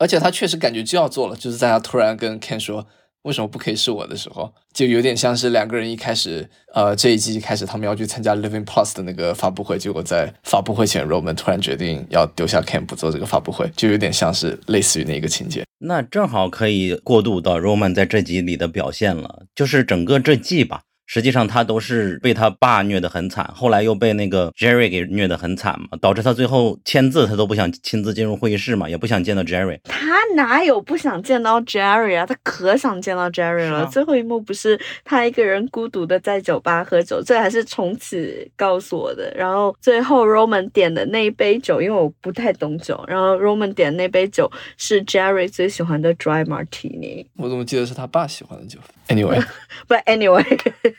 [0.02, 2.88] 而且他确实感觉就要做了，就是在他突然跟 Ken 说
[3.22, 15.64] 为什么不可以是我的时候，就有点像是两个人一开始，呃，这一季一开始他们要去参加 Living Plus 的那个发布会，结果在发布会前，Roman 突然决定要丢下 Ken 不做这个发布会，就有点像是类似于那个情节。
[15.78, 20.82] 那正好可以过渡到 Roman 在这集里的表现了，就是整个这季吧，
[21.14, 29.78] 实际上他都是被他爸虐得很惨，后来又被那个 Jerry 给虐得很惨嘛，导致他最后签字他都不想亲自进入会议室嘛，也不想见到 Jerry。
[29.84, 32.26] 他哪有不想见到 Jerry 啊？
[32.26, 33.86] 他可想见到 Jerry 了。
[33.88, 39.34] 最后一幕不是他一个人孤独的在酒吧喝酒，这还是重启告诉我的。
[39.36, 47.26] 然后最后 Roman 点的那一杯酒，因为我不太懂酒，然后 Roman 点的那杯酒是 Jerry 最喜欢的 Dry Martini。
[47.36, 49.44] 我怎么记得是他爸喜欢的酒？Anyway，
[49.90, 50.46] 不，anyway，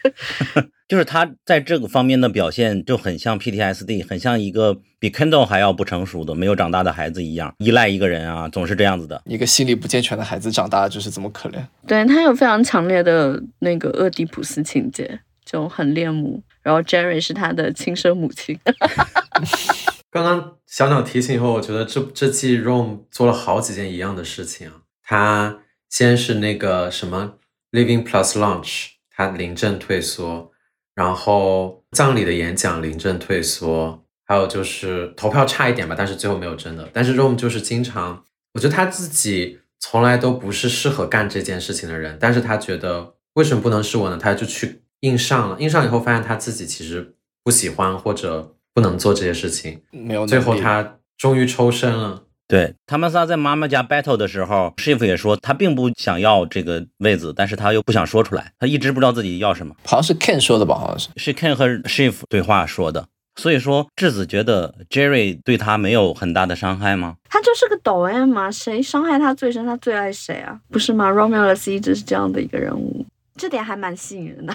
[0.89, 9.23] 就是他在这个方面的表现就很像 PTSD，很像一个比 Kendall 还要不成熟的、没有长大的孩子一样，依赖一个人啊，总是这样子的。
[9.25, 11.65] 一个心理不健全的孩子长大就是这么可怜。
[11.87, 16.43] 对他有非常强烈的那个俄狄浦斯情节，就很恋母。
[16.63, 18.59] 然后 Jerry 是他的亲生母亲。
[20.13, 24.75] 刚刚小鸟提醒以后，我觉得这这季 Rome 做了好几件一样的事情啊。
[25.03, 27.35] 他先是那个什么
[27.73, 30.51] Living Plus Launch，他临阵退缩，
[30.95, 36.89] 然后葬礼的演讲临阵退缩，还有就是投票差一点吧，但是最后没有真的。
[36.93, 44.19] 但是 Rome 就是经常，我觉得他自己从来都不是适合干这件事情的人，但是他觉得为什么不能是我呢？
[44.21, 49.83] 他就去硬上了，硬上以后发现他自己其实不喜欢或者不能做这些事情。
[49.91, 52.25] 没有最后他终于抽身了。
[52.49, 59.75] 对他们仨在妈妈家 battle 的时候，Shiv 也说他并不想要这个位子，但是他又不想说出来，他一直不知道自己要什么。
[59.85, 61.09] 好像是 Ken 说的吧，好像是。
[61.17, 67.17] 是 Ken 和 Shiv 对话说的，所以说，智子觉得 Jerry 对他没有很大的伤害吗？
[67.31, 70.61] 他就是个抖 M 嘛，谁伤害他最深，他最爱谁啊？
[70.71, 74.55] 不是吗？Romulus 一直是这样的一个人物，这点还蛮吸引人的。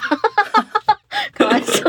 [1.34, 1.82] 开玩笑。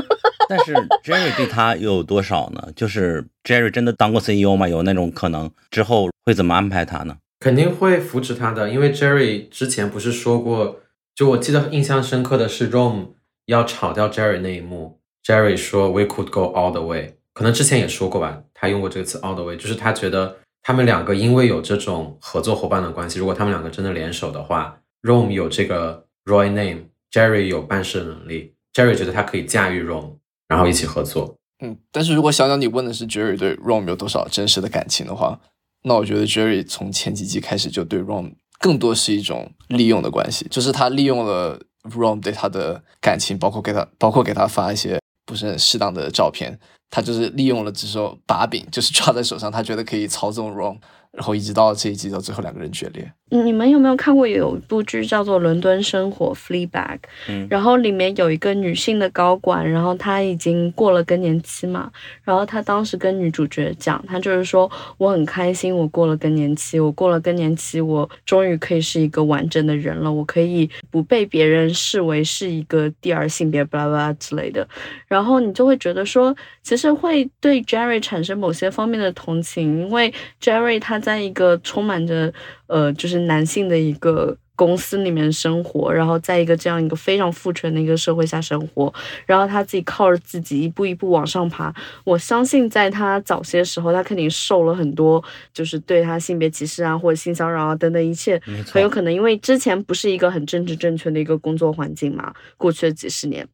[0.51, 0.72] 但是
[1.05, 2.68] Jerry 对他又有多少呢？
[2.74, 4.68] 就是 Jerry 真的当过 CEO 吗？
[4.68, 7.18] 有那种可能之后会怎么安排他呢？
[7.40, 10.80] 肯定会扶持他的，因为 Jerry 之前不是说过，
[11.14, 13.11] 就我记得印象深刻的是 Rome
[13.46, 26.51] 要炒掉 Jerry 那一幕，Jerry 说 We could go all the way，可能之前也说过吧，他用过这个词 all the way，就是他觉得他们两个因为有这种合作伙伴的关系，如果他们两个真的联手的话，Rome 有这个 Roy
[26.51, 30.16] name，Jerry 有办事能力，Jerry 觉得他可以驾驭 Rome
[30.49, 31.36] 然后一起合作。
[31.61, 35.38] 嗯，但是如果小鸟你问的是 Jerry 对 Rom 有多少真实的感情的话，
[35.82, 46.59] 那我觉得 Jerry 从前几季开始就对 Rom 更多是一种利用的关系，就是他利用了 Rom 对他的感情，包括给他，包括给他发一些不是很适当的照片，
[46.90, 50.78] 他就是利用了这手把柄，就是抓在手上，他觉得可以操纵 Rom，
[51.18, 53.10] 然后一直到这一季到最后两个人决裂。
[53.30, 56.98] 你们有没有看过有一部剧叫做《伦敦生活》（Fleabag）？
[57.28, 61.90] 嗯然后里面有一个女性的高管，然后她已经过了更年期嘛，
[62.22, 74.66] 然后她当时跟女主角讲，她就是说我很开心，我过了更年期，我过了更年期，我终于可以是一个完整的人了，我可以不被别人视为是一个第二性别，巴拉巴拉之类的。
[75.08, 82.32] 然后你就会觉得说，其实会对 Jerry 产生某些方面的同情，因为 Jerry 他在一个充满着
[82.66, 88.92] 呃，就是男性的一个公司里面生活，然后在一个这样一个非常父权的一个社会下生活，
[89.24, 91.72] 然后他自己靠着自己一步一步往上爬。
[92.02, 95.22] 我相信在他早些时候，他肯定受了很多，
[95.54, 98.40] 就是对他性别歧视啊，或者性骚扰啊等等一切，
[98.72, 103.46] 很有可能因为之前不是一个很政治正确的一个工作环境嘛，过去的几十年，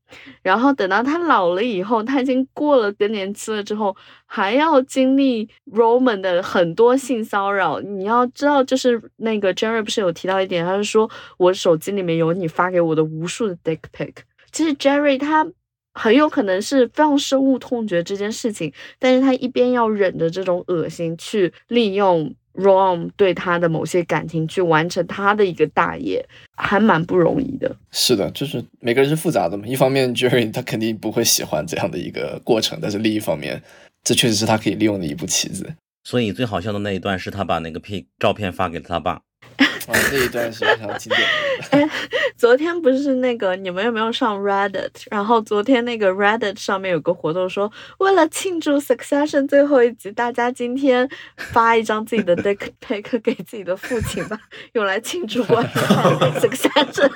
[0.43, 3.97] 然后等到他老了以后，他已经过了更年期了之后，
[4.27, 7.81] 还要经历 Roman 的很多性骚扰。
[7.81, 14.15] 你要知道，就是那个 Jerry 不是有提到一点，他是说我手机里面有你发给我的无数的 dick pic。
[14.53, 15.47] 其实 Jerry 他
[15.95, 26.25] 很有可能是非常深恶痛绝这件事情，但是他一边要忍着这种恶心，去利用 Rom 对他的某些感情，去完成他的一个大业，
[26.57, 27.75] 还蛮不容易的。
[27.91, 29.67] 是的，就是每个人是复杂的嘛。
[29.67, 33.61] 一方面，Jerry 他肯定不会喜欢这样的一个过程，但是另一方面，
[34.03, 35.75] 这确实是他可以利用的一步棋子。
[36.05, 39.21] 所以最好笑的那一段是他把那个 P 照片发给了他爸。
[39.59, 41.79] 啊，这一段是非常经典的。
[41.79, 41.91] 哎，
[42.37, 44.91] 昨天不是那个你们有没有上 Reddit？
[45.11, 54.39] 然后昨天那个 Reddit 上面有个活动说，为了庆祝 Succession 最后一集，大家今天发一张自己的 dick pic 给自己的父亲吧，
[54.73, 55.45] 用来庆祝
[56.41, 57.11] Succession。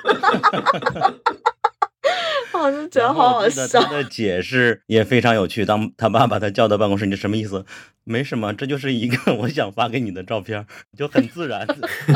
[2.53, 3.92] 我就觉得好好笑他。
[3.92, 5.64] 的解释也非常有趣。
[5.64, 7.64] 当他爸把他叫到办公室，你什么意思？
[8.05, 10.64] 没什么，这就是一个 我想发给你的照片，
[10.96, 11.66] 就很自然，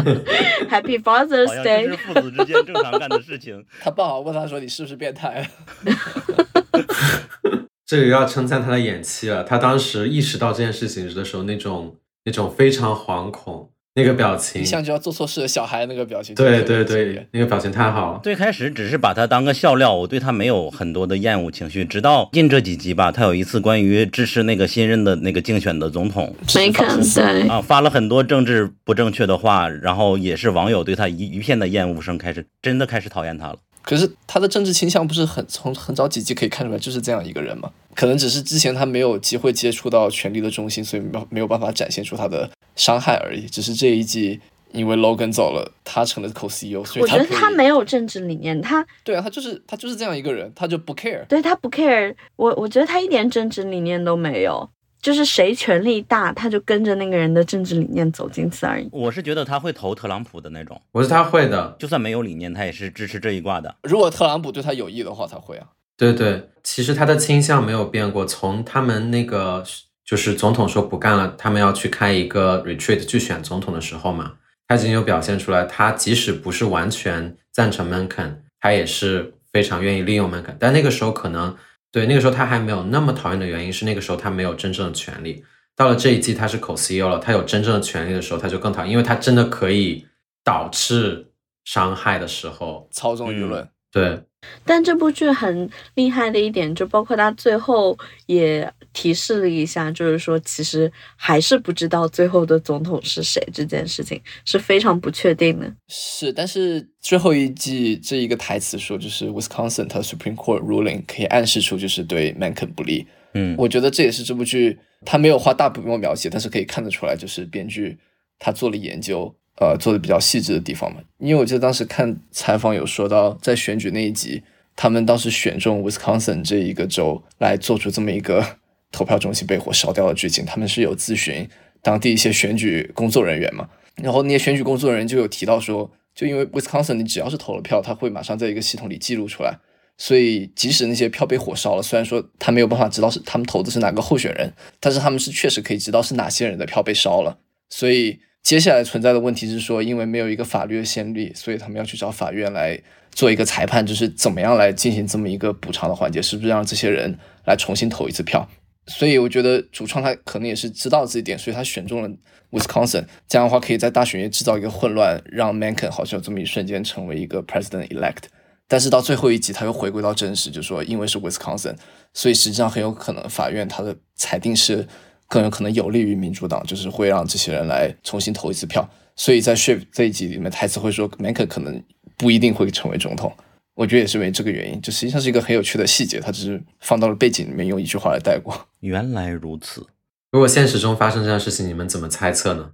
[0.70, 1.96] Happy Father's Day 是。
[1.96, 3.64] 父子之间正常干的事情。
[3.80, 5.48] 他爸好问他说：“你是不是变态？”
[7.84, 9.44] 这个要称赞他的演技了。
[9.44, 16.34] 他当时意识到这件事情的时候，那种那种非常惶恐，那个表情一，向就要做错事的小孩那个表情。
[16.34, 18.20] 对对对，，那个表情太好了。
[18.22, 21.84] 最开始只是把他当个笑料，我对他没有很多的厌恶情绪。
[21.84, 33.56] 直到近这几集吧，他有一次关于支持那个新任的那个竞选的总统没看对，啊，发了很多政治不正确的话，然后也是网友对他一一片的厌恶声，开始真的开始讨厌他了。
[33.82, 37.68] 可是他的政治倾向不是很从很早几集可以看出来就是这样一个人吗？
[37.94, 43.46] 可能只是之前他没有机会接触到权力的中心，所以没有没有办法展现出他的伤害而已。
[43.46, 44.40] 只是这一季
[44.72, 51.26] 因为 Logan 走了，他成了 co-CEO，所以我觉得他没有政治理念，他对啊，他就是他就是这样一个人，他就不 care。
[51.26, 54.66] 对他不 care，我我觉得他一点政治理念都没有，
[55.02, 58.88] 就是谁权力大，他就跟着那个人的政治理念走仅此而已。
[58.90, 63.76] 我是觉得他会投特朗普的那种，我是他会的，就算没有理念，他也是支持这一挂的。
[63.82, 65.66] 如果特朗普对他有益的话，他会啊。
[66.02, 69.62] 对对，其实他的倾向没有变过，从他们那个
[70.04, 74.32] 就是总统说不干了，他们要去开一个 retreat 去选总统的时候嘛，
[74.66, 81.56] 他已经有表现出来，他即使不是完全赞成 Mencken，他也是非常愿意利用 Mencken，但那个时候可能
[81.92, 85.44] 对那个时候他还没有那么讨厌的原因是那个时候他没有真正的权利，
[85.76, 90.04] 到了这一季他是 co-CEO 了，他有真正的权利的时候，他就更讨厌，因为他真的可以
[90.42, 91.28] 导致
[91.64, 93.68] 伤害的时候，操纵舆论。
[93.92, 94.18] 对，
[94.64, 105.70] 但这部剧很厉害的一点，就包括他最后也提示了一下，就是说其实还是不知道最后的总统是谁，这件事情是非常不确定的。
[105.88, 113.06] 是，但是最后一季这一个台词说，就是 Wisconsin 它 Supreme Court ruling 可以暗示出就是对 Mencken 不利。
[113.34, 117.98] 嗯，我觉得这也是这部剧他没有花大笔墨描写，但是可以看得出来，就是编剧
[118.38, 121.00] 他做了研究，呃，做的比较细致的地方嘛。
[121.18, 124.42] 因为我记得当时看采访有说到，在选举那一集，
[124.74, 128.44] 他们当时选中 Wisconsin 这一个州来做出这么一个
[128.90, 131.48] 投票中心被火烧掉的剧情，他们是有咨询
[131.82, 133.68] 当地一些选举工作人员嘛。
[133.96, 139.58] 然后那些选举工作人员就有提到说，就因为 Wisconsin 你只要是投了票，他会马上在一个系统里记录出来。
[139.98, 147.38] 所以，即使那些票被火烧了，虽然说他没有办法知道是他们投的是哪个候选人，但是他们是确实可以知道是哪些人的票被烧了。
[147.68, 152.78] 所以，接下来存在的问题是说，因为没有一个法律的先例，所以他们要去找法院来
[153.12, 157.16] 做一个裁判，就是怎么样来进行这么一个补偿的环节，是不是让这些人
[157.46, 158.48] 来重新投一次票？
[158.88, 162.10] 所以，我觉得主创他可能也是知道这一点，所以他选中了
[162.50, 168.24] Wisconsin，这样的话可以在大选夜制造一个混乱，让 Mencken 好像有这么一瞬间成为一个 President elect。
[168.66, 171.76] 但是到最后一集，他又回归到真实，就说因为是 Wisconsin，
[172.12, 174.88] 所以实际上很有可能法院他的裁定是
[175.32, 178.86] 更有可能有利于民主党，就是会让这些人来重新投一次票。
[179.16, 181.82] 所以在 Shift 这一集里面，台词会说 m a n k 可能
[182.18, 183.34] 不一定会成为总统。
[183.72, 188.68] 我觉得也是因为这个原因，就实际上是一个很有趣的细节，他只是放到了背景里面用一句话来带过。
[188.80, 189.86] 原来如此。
[190.32, 192.72] 如果现实中发生这样的事情，你们怎么猜测呢？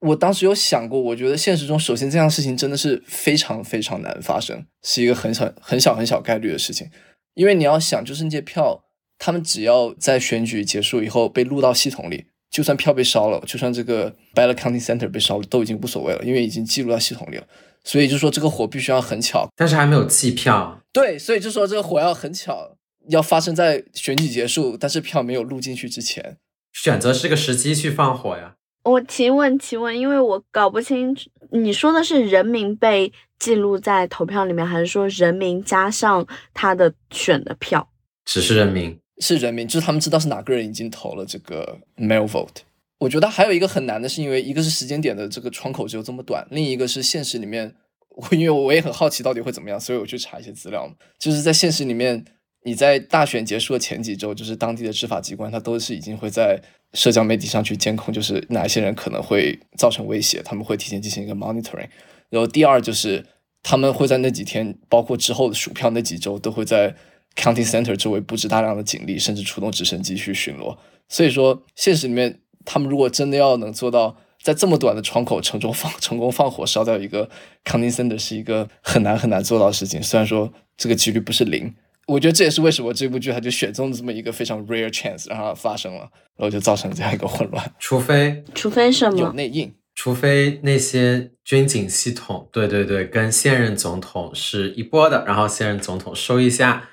[0.00, 6.90] 我当时有想过，我觉得现实中，首先这样的事情真的是非常非常难发生，是一个很小很小很小概率的事情。
[7.34, 8.82] 因为你要想，就是那些票，
[9.20, 17.46] 他们只要在选举结束以后被录到系统里，就算票被烧了，就算这个 ballot counting center 被烧了，都已经无所谓了，因为已经记录到系统里了。
[17.84, 20.80] 所以就说这个火必须要很巧，但是还没有计票。
[20.92, 22.76] 对，所以就说这个火要很巧，
[23.08, 26.38] 要发生在选举结束，但是票没有录进去之前，
[26.72, 28.54] 选择是个时机去放火呀。
[28.84, 37.86] 我提问提问，因为我搞不清楚，你说的是人民被记录在投票里面，还是说人民加上他的选的票？
[38.24, 42.62] 只是人民，是人民，就是他们知道是哪个人已经投了这个 mail vote。
[42.98, 47.72] 我觉得还有一个很难的是，因为一个是时间点的这个窗口只有这么短，另一个是现实里面，
[48.08, 50.90] 我因为我也很好奇到底会怎么样，所以我去查一些资料。
[51.18, 52.24] 就是在现实里面，
[52.64, 56.60] 你在大选结束的前几周，就是当地的执法机关，他都是已经会在。
[56.92, 61.86] 社交媒体上去监控，就是哪一些人可能会造成威胁，他们会提前进行一个 monitoring。
[62.30, 63.24] 然后第二就是
[63.62, 66.92] 他们会在那几天，包括之后的数票那几周，都会在
[67.40, 70.76] county center 周围布置大量的警力，甚至出动直升机去巡逻。
[71.08, 77.28] 所以说，现实里面他们如果真的要能做到在这么短的窗口成功放 成功放火烧掉一个
[77.64, 80.02] county center，是一个很难很难做到的事情。
[80.02, 81.74] 虽然说这个几率不是零。
[82.06, 86.00] 我觉得这也是为什么这部剧它就选中了这么一个非常 rare chance 让它发生了，
[86.36, 87.72] 然后就造成这样一个混乱。
[87.78, 96.88] 除非除非什么有内应，除非那些军警系统，对对对，跟现任总统是一波的，然后现任总统收一下，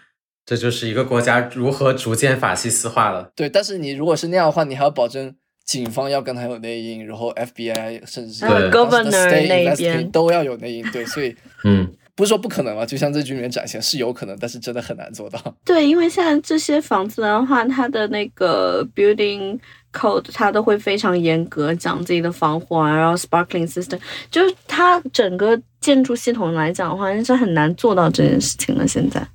[0.48, 3.30] 这就是一个国家如何逐渐法西斯化了。
[3.36, 10.91] 对，但是你如果是那样的话，你还要保证警方要跟他有内应，然后 FBI 甚至是 governor 那边都要有内应。
[10.91, 11.93] 对，所以 嗯。
[12.16, 15.39] 不是说不可能啊，就像这剧里面展现是有可能，但是真的很难做到。
[15.64, 19.56] 对，因为现在这些房子的话，它的那个 building
[19.93, 24.00] code 它都会非常严格讲自己的防火啊，然后 sparkling system，
[24.32, 28.88] 就是它整个建筑系统来讲的话，是很难做到这件事情了。
[28.88, 29.28] 现在，嗯，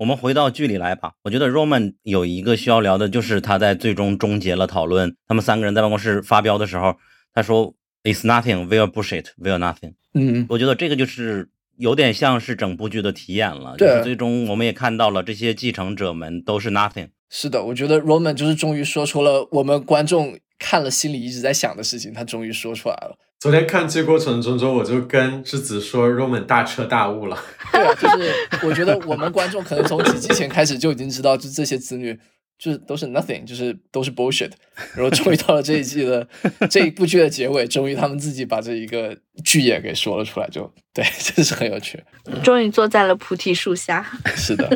[0.00, 1.12] 我们回到剧里来吧。
[1.24, 5.14] 我觉得 Roman 有一个需要聊的，就是他在最终终结了讨论。
[5.28, 6.96] 他们三个人在办公室发飙的时候，
[7.34, 11.50] 他说 "It's nothing, we'll bullshit, we'll nothing." 嗯，我觉得这个就是。
[11.76, 17.08] 有点像是整部剧的题眼了，就是最终我们也看到了这些继承者们都是 nothing。
[17.30, 23.16] 是的，我觉得 Roman 就是终于说出了我们观众看了心里一直在想的事情，他终于说出来了。
[23.40, 27.42] 昨天看剧过程中中，我就跟智子说 Roman 大彻大悟了。
[27.72, 28.34] 对啊，就是
[28.66, 32.20] 我觉得我们观众可能从几集前开始就已经知道，就这些子女。
[32.60, 34.50] 就是都是 nothing，就是都是 bullshit，
[34.94, 36.28] 然后终于到了这一季的
[36.68, 41.98] 这一部剧的结尾，终于他们自己把这一个剧也给说了出来，就对， 真是很有趣。
[42.44, 44.06] 终于坐在了菩提树下。
[44.36, 44.68] 是的，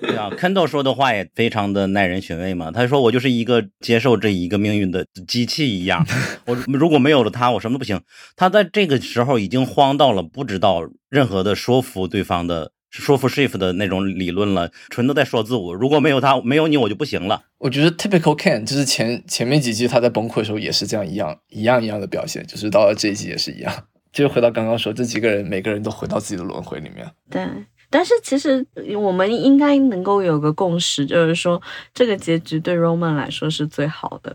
[0.00, 2.70] 对啊，Kendall 说的话也非常的耐人寻味嘛。
[2.70, 6.06] 他说我就是一个接受这一个命运的机器一样，
[6.46, 8.00] 我如果没有了他，我什么都不行。
[8.34, 12.72] 他在这个时候已经慌到了，不知道任何的说服对方的。
[12.90, 15.74] 说服 Shift 的那种理论了，纯都在说自我。
[15.74, 17.42] 如果没有他，没有你，我就不行了。
[17.58, 23.72] 我觉得 Typical can 就是前前面几季他在崩溃的时候也是这样一样一样一样的表现，就是到了这一季也是一样。
[24.10, 27.06] 就是回到刚刚说，这几个人每个人都回到自己的轮回里面。
[27.30, 27.46] 对，
[27.90, 28.66] 但是其实
[28.96, 31.60] 我们应该能够有个共识，就是说
[31.92, 34.34] 这个结局对 Roman 来说是最好的，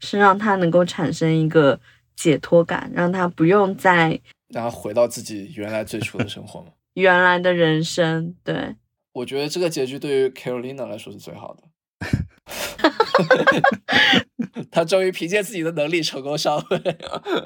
[0.00, 1.78] 是让他能够产生一个
[2.16, 6.66] 解脱感，让他不用再让他回到自己原来最初的生活嘛。
[6.94, 8.34] 原来的人生。
[8.42, 8.74] 对，
[9.12, 11.62] 我觉得这个结局对于 Carolina 来说是最好的。
[14.70, 16.82] 他终于凭借自己的能力成功上位。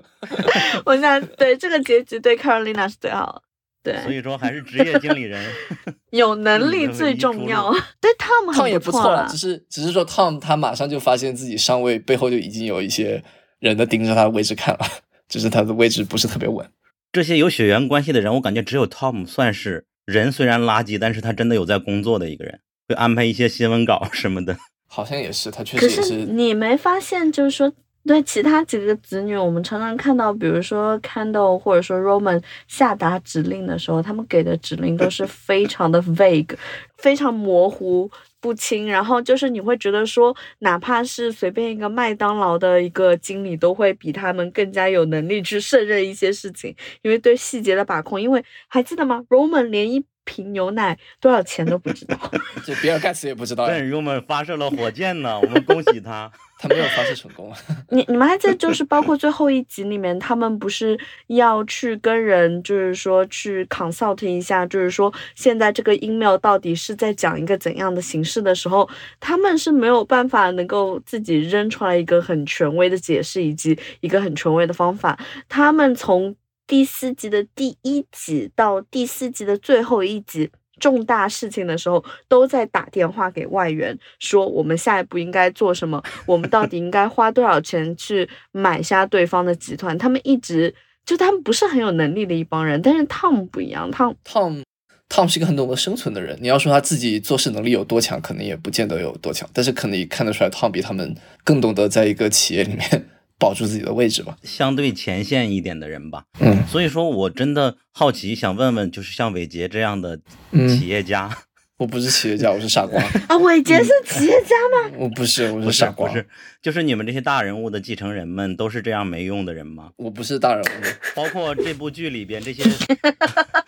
[0.86, 3.42] 我想对这个结局对 Carolina 是最好的。
[3.80, 5.40] 对，所以说还是职业经理人
[6.10, 7.70] 有能力最重要。
[8.00, 13.22] 对 Tom，Tom 也不错了，只是只是说 Tom 他马上就发现自己上位背后就已经有一些
[13.60, 14.80] 人的盯着他的位置看了，
[15.28, 16.68] 只是他的位置不是特别稳。
[17.10, 24.56] 这些有血缘关系的人，我感觉只有 Tom 算是人，虽然垃圾，但是他真的有在工作的一个人，会安排一些新闻稿什么的。
[24.90, 26.14] 好像也是，他确实也是。
[26.26, 27.70] 你没发现，就是说，
[28.06, 36.54] 对其他几个子女，我们常常看到，比如说 Candle 或者说 Roman 下达指令的时候，他们给的指令都是非常的 vague，
[36.96, 38.10] 非常模糊
[38.40, 38.88] 不清。
[38.88, 48.20] 然后就是你会觉得说，哪怕是随便一个麦当劳的一个经理，都会比他们更加有能力去胜任一些事情，因为对细节的把控。
[48.20, 52.16] 因为还记得吗？Roman 连一瓶牛奶多少钱都不知道，
[52.62, 53.66] 这比尔盖茨也不知道。
[53.66, 56.30] 但是我们发射了火箭呢，我们恭喜他，
[56.60, 57.50] 他没有发射成功。
[57.88, 60.98] 你你们还记得，就是包括最后一集里面，他们不是
[61.28, 68.86] 要去跟人，就是说去 consult 一下，就是说现在这个 email 到底是在讲一个怎样的形式的时候，
[69.18, 75.18] 他们是没有办法能够自己扔出来一个很权威的解释以及一个很权威的方法，
[75.48, 76.36] 他们从。
[76.68, 89.96] 第四集的第一集到第四集的最后一集，重大事情的时候，都在打电话给外援，说我们下一步应该做什么，我们到底应该花多少钱去买下对方的集团。
[89.96, 90.72] 他们一直
[91.06, 94.62] 就他们不是很有能力的一帮人，但是 Tom 不一样，Tom Tom
[95.08, 96.38] Tom 是一个很懂得生存的人。
[96.42, 103.08] 你要说他自己做事能力有多强，可能也不见得有多强，但是可能看得出来，Tom 比他们更懂得在一个企业里面。
[103.38, 106.24] 保住自己的位置吧，相对前线一点的人吧。
[106.40, 110.18] 嗯，所以说我真的好奇，想问问，就是像伟杰这样的
[110.52, 111.30] 企业家，
[111.78, 113.36] 我不是企业家，我是傻瓜 啊。
[113.38, 114.90] 伟杰是企业家吗？
[114.98, 116.08] 我不是，我是傻瓜。
[116.10, 116.26] 不是，
[116.60, 119.90] 就是你们这些大人物的继承人们都是这样没用的人吗？
[119.96, 120.66] 我不是大人物，
[121.14, 122.64] 包括这部剧里边这些。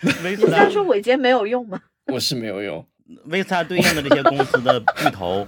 [0.03, 1.81] 你在说伟杰没有用吗？
[2.13, 2.85] 我是没有用。
[3.27, 5.47] 为他对应的这些公司的巨头。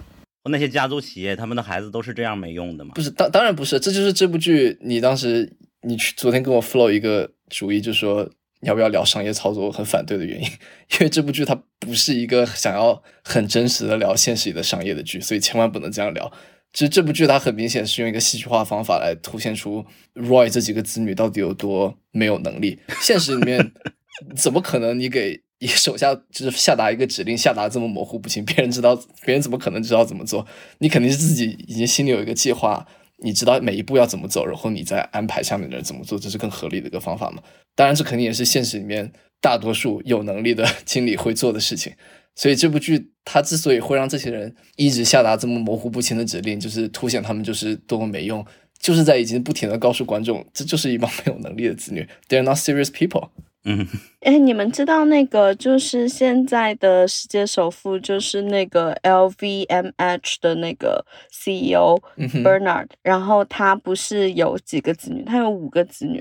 [0.50, 2.92] 那些家族企业，他们的孩子都是这样没用的吗？
[2.94, 4.76] 不是，当当然不是，这就是这部剧。
[4.80, 8.28] 你当时你去昨天跟我 flow 一个主意，就说
[8.60, 16.32] 你要不要聊商业操作，我很反对的原因，因为这部剧它不是一个想要很真实的聊现实里的商业的剧，所以千万不能这样聊。
[16.72, 22.80] 其实这部剧它很明显是用一个戏剧化方法来凸显出 Roy 这几个子女到底有多没有能力。
[23.00, 23.72] 现实里面
[24.34, 25.40] 怎么可能你给？
[25.62, 30.44] 你手下就是下达一个指令，下达这么模糊不清，别人知道，别人怎么可能知道怎么做？
[30.78, 32.84] 你肯定是自己已经心里有一个计划，
[33.18, 37.40] 你知道每一步要怎么走，然后你再安排下面的人怎么做，这是更合理的一个方法嘛？
[37.76, 41.92] 当然，这肯定也是现实里面大多数有能力的 经理会做的事情。
[42.34, 48.44] 所以这部剧它之所以会让这些人一直下达这么模糊不清的指令，就是凸显他们就是多么没用，
[48.80, 53.28] 就是在已经不停的告诉观众，这就是一帮没有能力的子女，They're not serious people。
[53.64, 53.86] 嗯，
[54.22, 66.20] 哎，你们知道那个就是现在的世界首富，就是那个 LVMH 的那个 CEO Bernard，然后他不是有几个子女，他有五个子女，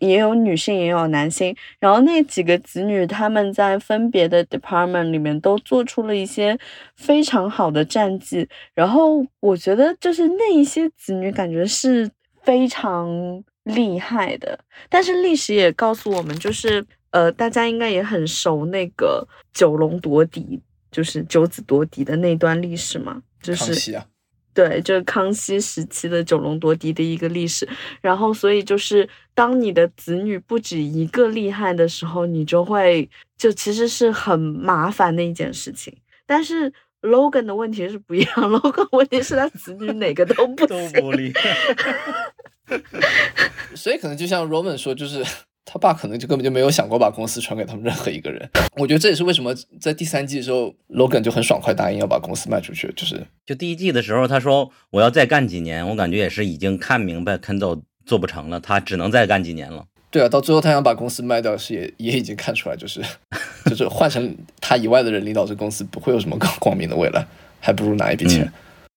[0.00, 6.58] 也有女性也有男性，然后那几个子女他们在分别的 department 里面都做出了一些
[6.96, 12.10] 非常好的战绩，然后我觉得就是那一些子女感觉是
[12.42, 13.42] 非常。
[13.64, 14.58] 厉害的，
[14.88, 20.60] 但是历史也告诉我们，就是呃，大家应该也很熟那个九龙夺嫡，
[20.90, 23.74] 就是九子夺嫡的那段历史嘛，就是
[24.54, 27.66] 对，就是康熙时期的九龙夺嫡的一个历史。
[28.02, 33.08] 然后，所以就是当你的子女不止一个厉害的时候，你就会
[33.38, 35.96] 就其实是很麻烦的一件事情。
[36.26, 36.70] 但是
[37.00, 41.56] Logan 的问题是不一样， Logan 问题是他子女哪个都不都不厉害。
[43.74, 45.24] 所以可能就像 Roman 说，就是
[45.64, 48.48] 他爸可能就根本就没有想过把公司传给他们任何一个人。
[48.76, 52.92] 我觉得这也是为什么在第三季的时候，Logan 就很爽快答应要把公司卖出去。
[52.96, 59.86] 就是就第一季的时候，他说我要再干几年，我感觉也是已经看明白 Kendall 做不成了，他只能再干几年了。
[60.10, 63.00] 对啊，到最后他想把公司卖掉，是也也已经看出来，就是
[63.64, 67.26] 就是换成他以外的人领导这公司，不会有什么更光明的未来，
[67.60, 68.52] 还不如拿一笔钱。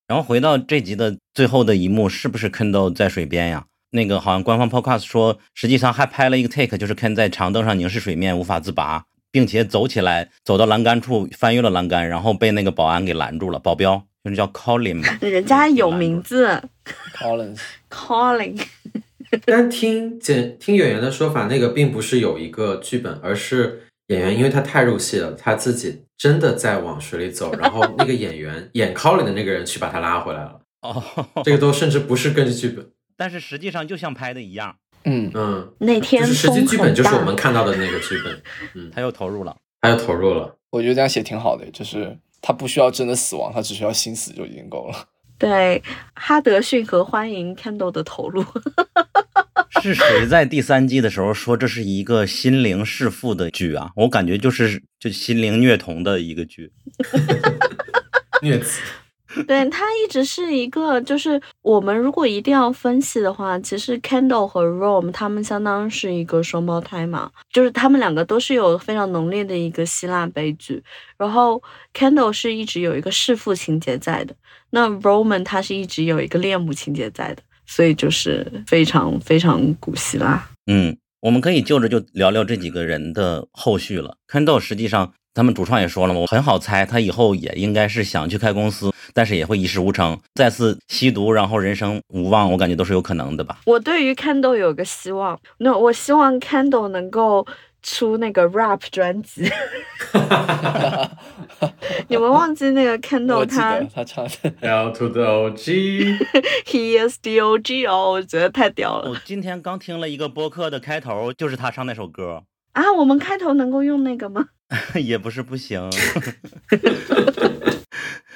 [0.07, 3.65] 然后回到这集的最后的一幕，是不是 Kendall 在水边呀？
[3.91, 16.61] 那个好像官方 podcast 说，实际上还拍了一个 take，就是 Ken 在长凳上凝视水面无法自拔，并且走起来走到栏杆处翻越了栏杆，然后被那个保安给拦住了，保镖就是叫 Colin 吧，人家有名字
[17.17, 18.61] Collins，，Calling。
[19.45, 30.61] 但听简听演员的说法，那个并不是有一个剧本，而是演员因为他太入戏了，他自己真的在往水里走，然后那个演员演 Colin 的那个人去把他拉回来了。
[30.81, 31.03] 哦，
[31.43, 32.87] 这个都甚至不是根据剧本，
[33.17, 34.75] 但是实际上就像拍的一样，
[35.05, 38.41] 嗯，嗯，那天就是实际剧本就是我们看到的那个剧本，
[38.75, 39.57] 嗯，他又投入了。
[39.81, 40.55] 他又投入了。
[40.69, 45.07] 我觉得这样写挺好的，就是他不需要真的死亡，他只需要心死就已经够了。
[45.37, 45.83] 对，
[46.13, 48.43] 哈德逊和欢迎 Kendall 的投入。
[49.81, 53.91] 是谁在第三季的时候说这是一个心灵弑父的剧啊？
[53.95, 56.71] 我感觉就是就心灵虐童的一个剧。
[58.41, 58.81] 虐子，
[59.47, 70.81] 对，他一直是一个，就是我们如果一定要分析的话，其实 Kendall 和 Rome 他们相当是一个双胞胎嘛，就是他们两个都是有非常浓烈的一个希腊悲剧。
[71.17, 71.61] 然后
[71.93, 74.35] Kendall 是一直有一个弑父情节在的，
[74.75, 80.49] 那 Roman 他是一直有一个恋母情节在的，所以就是非常非常古希腊。
[80.69, 84.17] 嗯，我们可以就着就聊聊这几个人的后续了。
[84.27, 93.59] Kendall 实际上他们主创也说了嘛，我很好猜他以后也应该是想去开公司，但是也会一事无成，再次吸毒，然后人生无望，我感觉都是有可能的吧。
[93.65, 97.47] 我对于 Kendall 有个希望，那我希望 Kendall 能够
[97.85, 99.47] 出那个 rap 专辑。
[102.09, 112.43] 你们忘记那个 Kendall 他他唱的 L to the OG，He is the OG 哦，我觉得太屌了我今天刚听了一个播客的开头，就是他唱那首歌，
[112.73, 112.91] 啊！
[112.91, 114.47] 我们开头能够用那个吗？
[114.95, 115.89] 也不是不行。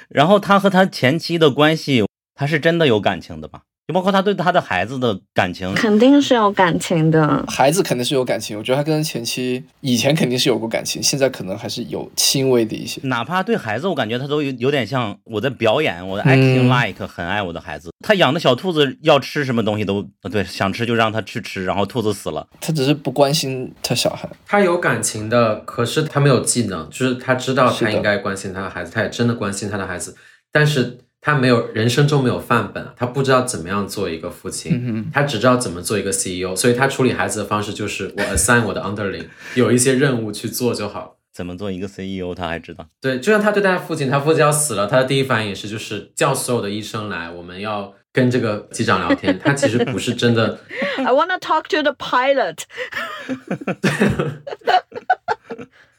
[0.08, 2.04] 然后他和他前妻的关系，
[2.34, 3.62] 他是真的有感情的吧？
[3.90, 7.44] 就包括他对他的孩子的感情，肯定是有感情的。
[7.48, 13.00] 孩子肯定是有感情，我觉得他跟前妻以前肯定是有过感情，现在可能还是有轻微的一些。
[13.02, 17.90] 哪怕对孩子，我感觉他都有有点像我在表演，我的 acting 嗯 like 很爱我的孩子。
[18.06, 30.14] 他养的小兔子要吃什么东西都对，想吃就让他去吃，然后兔子死了，他只是不关心他小孩，他有感情的，可是他没有技能，就是他知道他应该关心他的孩子，他也真的关心他的孩子，
[30.52, 41.18] 但是他没有人生中没有范本，他不知道怎么样做一个父亲，嗯他只知道怎么做一个 CEO，所以他处理孩子的方式就是我 assign 我的 underling 有一些任务去做就好。
[41.32, 42.86] 怎么做一个 CEO 他还知道。
[43.00, 49.38] 对，就像他对待父亲，他父亲要死了，他的第一反应也是就是叫所有的医生来，我们要跟这个机长聊天。
[49.38, 50.58] 他其实不是真的，
[50.98, 52.64] I wanna talk to the pilot。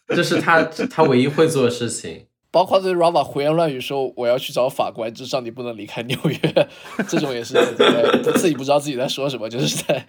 [0.13, 2.25] 这是他他唯一会做的事情。
[2.51, 6.67] 包括对 Rava 胡言乱语说我要去找法官，至少你不能离开纽约，
[7.07, 10.05] 这种也是自己在自己不知道自己在说什么，就是在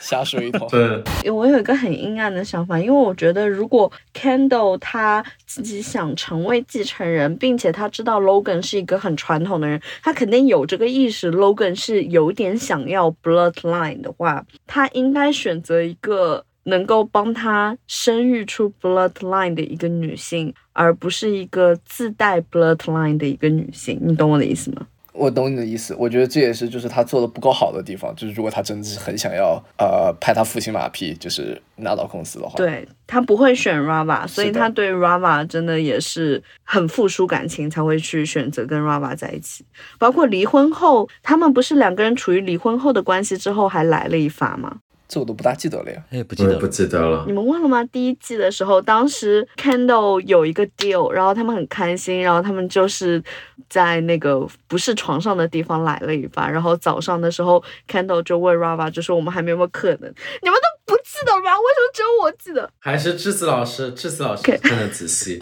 [0.00, 0.66] 瞎说一通。
[0.68, 23.98] 对，我有一个很阴暗的想法，因为我觉得如果 Kendall 他自己想成为继承人，并且他知道 Logan 是一个很传统的人，他肯定有这个意识，Logan 是有点想要 bloodline 的话，他应该选择一个能够帮他生育出 bloodline 的一个女性，而不是一个自带 bloodline 的一个女性。
[24.02, 24.86] 你懂我的意思吗？
[25.18, 39.64] 我懂你的意思，我觉得这也是就是他做的不够好的地方，就是如果他真的是很想要呃拍他父亲马屁，就是拿到公司的话，对他不会选 Rava，所以他对 Rava 真的也是很付出感情，才会去选择跟 Rava 在一起。
[39.98, 44.80] 包括离婚后，他们不是两个人处于离婚后的关系之后还来了一发吗？
[45.08, 46.02] 这我都不大记得了呀。
[46.10, 46.66] 哎，不记得不。
[46.66, 47.32] 记得了你。
[47.32, 47.84] 们忘了吗？
[47.84, 53.22] 第一季的时候，当时 Kendall 有一个 deal，然后他们很开心，然后他们就是
[53.68, 60.12] 在那个不是床上的地方来了一发，然后早上的时候，Kendall 就问 Rava，就说我们还没有没有可能？
[60.42, 61.52] 你们都不记得吗？
[61.56, 62.68] 为什么只有我记得？
[62.80, 65.38] 还是智子老师， 智子老师看的仔细。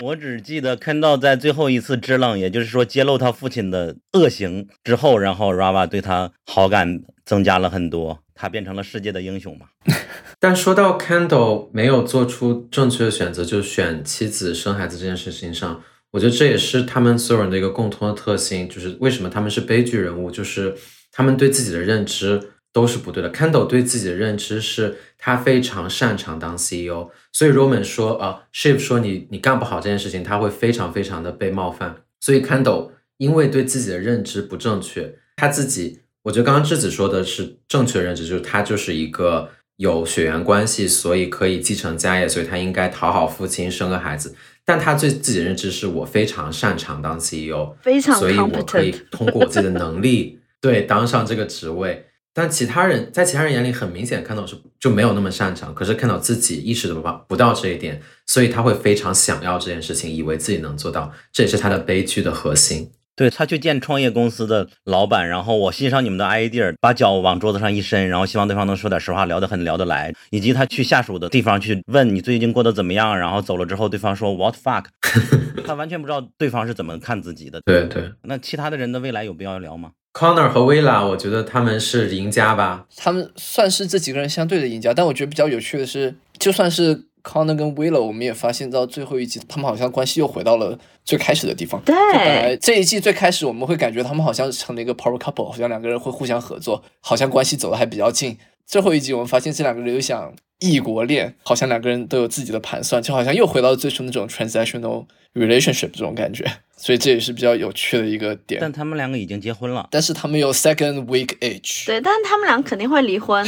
[0.00, 9.66] 我只记得 Candle 在最后一次支棱，也就是说揭露他父亲的恶行之后，然后 Rava 对他好感增加了很多，他变成了世界的英雄嘛。
[10.40, 20.74] 但说到 Kendall 没有做出正确的选择，就选妻子生孩子这件事情上，我觉得这也是他们所有人的一个共通的特性，就是为什么他们是悲剧人物，就是
[21.12, 23.30] 他们对自己的认知都是不对的。
[23.30, 32.02] Kendall 对自己的认知是他非常擅长当 CEO，所以 Roman 说啊、s h i v 说你你干不好这件事情，他会非常非常的被冒犯。
[32.18, 44.34] 所以 Kendall 因为对自己的认知不正确，他自己，我觉得刚刚智子说的是正确认知，就是他就是一个有血缘关系，所以可以继承家业，所以他应该讨好父亲，生个孩子。
[44.64, 52.06] 但他对自己的认知是我非常擅长当 CEO，非常所以我可以通过我自己的能力，对当上这个职位。
[52.32, 62.90] 但其他人在其他人眼里很明显看到是就没有那么擅长，可是看到自己意识不到不到这一点，所以他会非常想要这件事情，以为自己能做到，这也是他的悲剧的核心。
[63.14, 74.84] 对他去见创业公司的老板，然后我欣赏你们的 idea，把脚往桌子上一伸，然后希望对方能说点实话，聊得很聊得来，以及他去下属的地方去问你最近过得怎么样，然后走了之后，对方说 what fuck，
[75.66, 77.60] 他完全不知道对方是怎么看自己的。
[77.64, 82.86] 对对那其他的人的未来有必要聊吗？，Connor 和 Villa，我觉得他们是赢家吧。
[82.96, 91.80] 他们算是这几个人相对的赢家，但我觉得比较有趣的是，就算是 Connor 跟 Willow，我们也发现到最后一集，他们好像关系又回到了最开始的地方。
[91.82, 98.36] 对本来这一季最开始我们会感觉他们好像成了一个 power couple，好像两个人会互相合作，好像关系走的还比较近。
[98.66, 106.44] 最后一集我们发现这两个人又想异国恋，好像两个人都有自己的盘算，就好像又回到最初那种 transactional relationship 这种感觉，
[106.76, 108.60] 所以这也是比较有趣的一个点。
[108.60, 113.46] 但他们两个已经结婚了，但是他们有 second week age，对，但是他们俩肯定会离婚。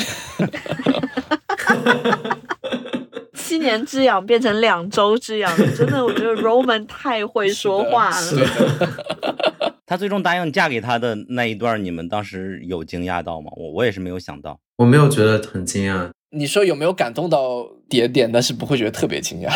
[3.55, 8.47] 七年之痒变成两周之痒，真的，我觉得 Roman 太会说话是了。
[8.81, 13.51] 的 他最终答应嫁给他的那一段，你们当时有惊讶到吗？
[13.57, 14.59] 我我也是没有想到。
[14.79, 19.53] 我没有觉得很惊讶，你说有没有感动到点点，但是不会觉得特别惊讶。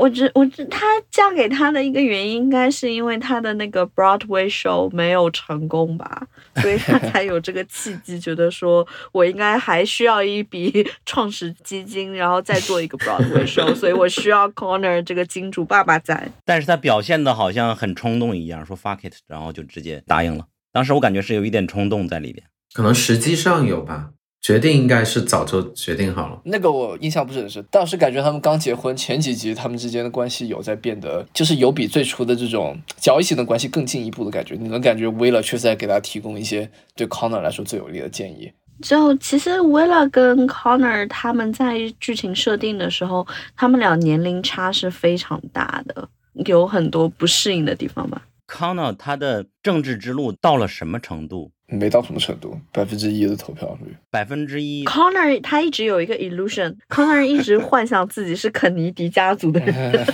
[0.00, 16.30] 我觉我觉她嫁给他的一个原因，应该是因为他的那个 Broadway show 没有成功吧，所以她 才有这个契机，觉得说我应该还需要一笔 创始基金，然后再做一个 Broadway show，所以我需要 Connor 这个金主爸爸在。
[16.46, 20.46] 但是他表现的好像很冲动一样，说 fuck it，然后就直接答应了。
[20.72, 22.46] 当时我感觉是有一点冲动在里边。
[22.72, 24.10] 可能实际上有吧。
[24.40, 26.40] 决定应该是早就决定好了。
[26.44, 34.54] 那个我印象不是很深，倒是感觉他们刚结婚前几集，他们之间的关系有在变得，就是有比最初的这种交易性的关系更进一步的感觉。
[34.54, 35.10] 你能感觉
[35.42, 38.50] 确实在给他提供一些对 Connor 来说最有利的建议。
[38.82, 46.08] 就其实 Willa 跟 Connor 他们在剧情设定的时候，他们俩年龄差是非常大的，
[46.46, 48.22] 有很多不适应的地方吧。
[48.48, 51.52] Connor 他的政治之路到了什么程度？
[51.70, 53.94] 没到什么程度，百分之一的投票率。
[54.10, 54.84] 百分之一。
[54.84, 60.06] Connor 他一直有一个 illusion，Connor 一直幻想自己是肯尼迪家族的人。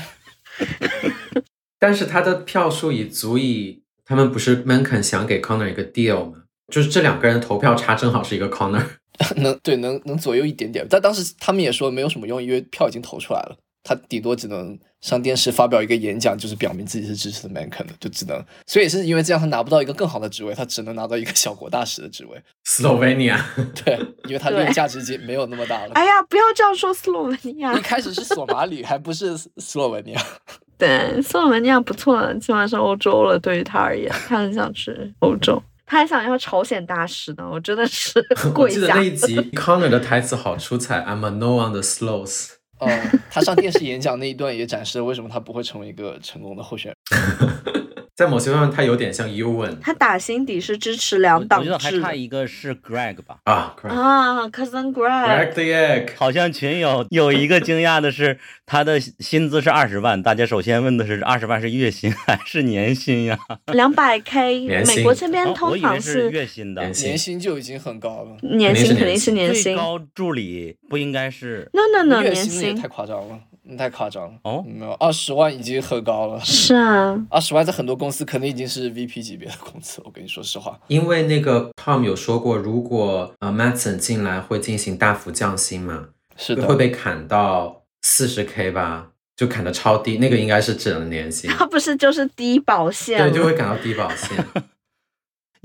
[1.78, 6.43] 但是他的票数已足以，他们不是 Mencken 想给 Connor 一个 deal 吗？
[6.73, 8.83] 就是这两个人投票差正好是一个 Connor。
[9.37, 13.57] 能对能能左右一点点，但当时他们也说没有什么用，因为票已经投出来了，
[13.88, 22.42] 他顶多只能上电视发表一个演讲，就是表明自己是支持的 Mencken 的，就只能，所以也是因为这样，他拿不到一个更好的职位，他只能拿到一个小国大使的职位。
[22.66, 23.38] Slovenia，
[23.84, 25.92] 对，因为他这个价值已经没有那么大了。
[25.94, 27.80] 哎呀，不要这样说斯洛文尼亚一。
[27.80, 30.20] 开始是索马里，还不是斯洛文尼亚。
[30.76, 33.38] 对，斯洛文尼亚不错了，起码是欧洲了。
[33.38, 37.48] 对于他而言，他很想去欧洲，他还想要朝鲜大使呢。
[37.48, 39.02] 我真的是 我跪下记得那。
[39.02, 42.56] 一集 Connor 的台词好出彩，I'm a no on the slows。
[42.78, 42.89] 哦，
[43.31, 47.85] 他上电视演讲那一段也展示了为什么他不会成为一个成功的候选人。
[48.16, 53.36] 在某些方面，他有点像 Ewan 他打心底是支持两党我觉得还差一个是 Greg 吧。
[53.44, 56.09] 啊，Greg 啊，Cousin Greg Greg，the egg。
[56.16, 60.22] 好像群友有一个惊讶的是，他的薪资是二十万。
[60.22, 63.38] 大家首先问的是二十万是月薪还是年薪呀？
[63.74, 67.18] 两百 K，美国这边通常是月薪的年。
[67.18, 69.76] 薪就已经很高了，年薪，肯定是年最薪。
[69.76, 73.38] 高助理不应该是 No No No，月年薪薪也太夸张了，
[73.68, 74.38] 嗯太夸张了。
[74.43, 80.01] 哦没有二十万已经很高了，是啊， 二十万在很多公司肯定已经是 VP 级别的工资。
[80.05, 94.44] 我跟你说实话，因为那个 Tom 有说过，如果呃 Matson 进来会进行大幅降薪嘛，是的，会被砍到四十 K 吧，就砍的超低，那个应该是只能年薪，他不是就是低保线对，就会砍到低保线。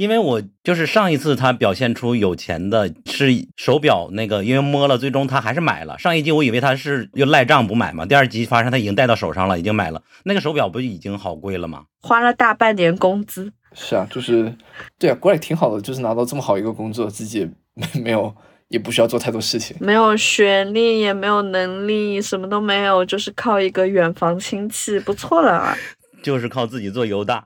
[0.01, 5.95] 因为我就是上一次他表现出有钱的是手表那个，因为摸了，最终他还是买了。
[5.99, 10.01] 上一集我以为他是又赖账不买嘛，第二集发现他已经戴到手上了，已经买了。
[10.23, 11.83] 那个手表不已经好贵了吗？
[12.01, 13.53] 花了大半年工资。
[13.75, 14.51] 是啊，就是
[14.97, 17.45] 对啊，国外挺好的，就是拿到这么好一个工作，自己也
[17.75, 18.35] 没没有
[18.69, 19.77] 也不需要做太多事情。
[19.79, 25.77] 没有学历，也没有能力，什么都没有，就是靠一个远房亲戚，不错了啊！
[26.23, 27.45] 就是靠自己做犹大。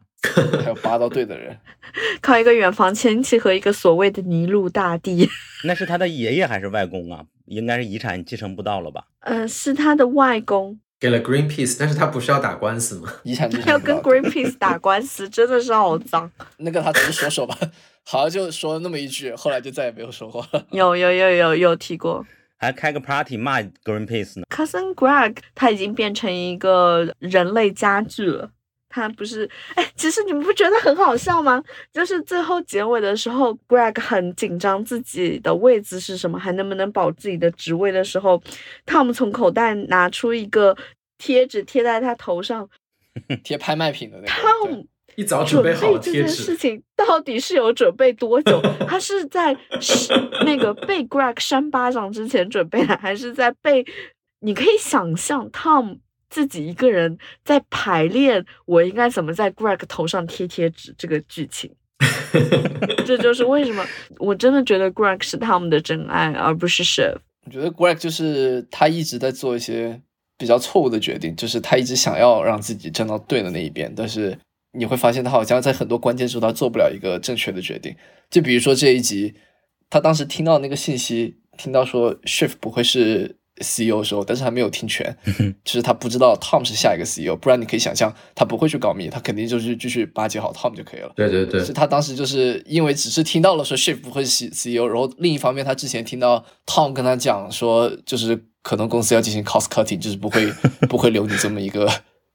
[0.62, 1.58] 还有拔到队的人，
[2.22, 5.30] 靠一个远房亲戚和一个所谓的尼禄大帝，
[5.66, 7.24] 那是他的爷爷还是外公啊？
[7.46, 9.06] 应该是遗产继承不到了吧？
[9.22, 13.14] 嗯，是他的外公，给了 Greenpeace，但是他不是要打官司吗？
[13.24, 16.32] 遗产继承要跟 Greenpeace 打官司，真的是好脏。
[16.58, 17.56] 那个他只是说说吧，
[18.04, 20.66] 好像就说了那么一句，后来就再也没有说话了。
[20.72, 22.26] 有有有有有提过
[22.58, 28.50] 还开个 party 骂 Greenpeace 呢？，Cousin Greg 他已经变成一个人类家具了。
[28.96, 31.62] 他不是，哎，其实你们不觉得很好笑吗？
[31.92, 38.42] 就是最后结尾的时候，Greg 很紧张自己的位置是什么，还能不能保自己的职位的时候
[38.86, 40.78] ，Tom 从口袋拿出一个
[41.18, 42.70] 贴纸贴在他头上
[43.44, 44.30] 贴拍卖品的那个。
[44.30, 44.86] ，Tom。
[45.18, 48.62] 一早准备好了这件事，情到底是有准备多久？
[48.86, 50.14] 他是在是
[50.44, 53.86] 那个被 Greg 扇巴掌之前准备的，还是在被？
[54.42, 56.00] 你可以想象 Tom
[56.36, 61.72] 自己一个人在排练，我应该怎么在 Greg 头上贴贴纸这个剧情。
[63.08, 63.82] 这就是为什么
[64.18, 67.16] 我真的觉得 Greg 是他们的真爱，而不是 Chef。
[67.46, 70.02] 我觉得 Greg 就是他一直在做一些
[70.38, 74.38] 比较错误的决定，就是他一直想要让自己站到对的那一边，但是
[74.74, 77.96] 你会发现他好像在很多关键时候他做不了一个正确的决定。
[78.30, 79.34] 就比如说这一集，
[79.90, 85.16] 他当时听到那个信息，听到说 Shift 不会是 CEO 的时候，但是他没有听全，
[85.64, 91.12] 就是他不知道 Tom 是下一个 CEO，不然你可以想象他不会去搞密，他肯定就是继续巴结好 Tom 就可以了。
[91.16, 100.52] 对对对是，他当时就是因为只是听到了说 Shift 不会是 CEO，然后另一方面他之前听到 Tom 跟他讲说，就是可能公司要进行 cost cutting，就是不会
[100.90, 101.90] 不会留你这么一个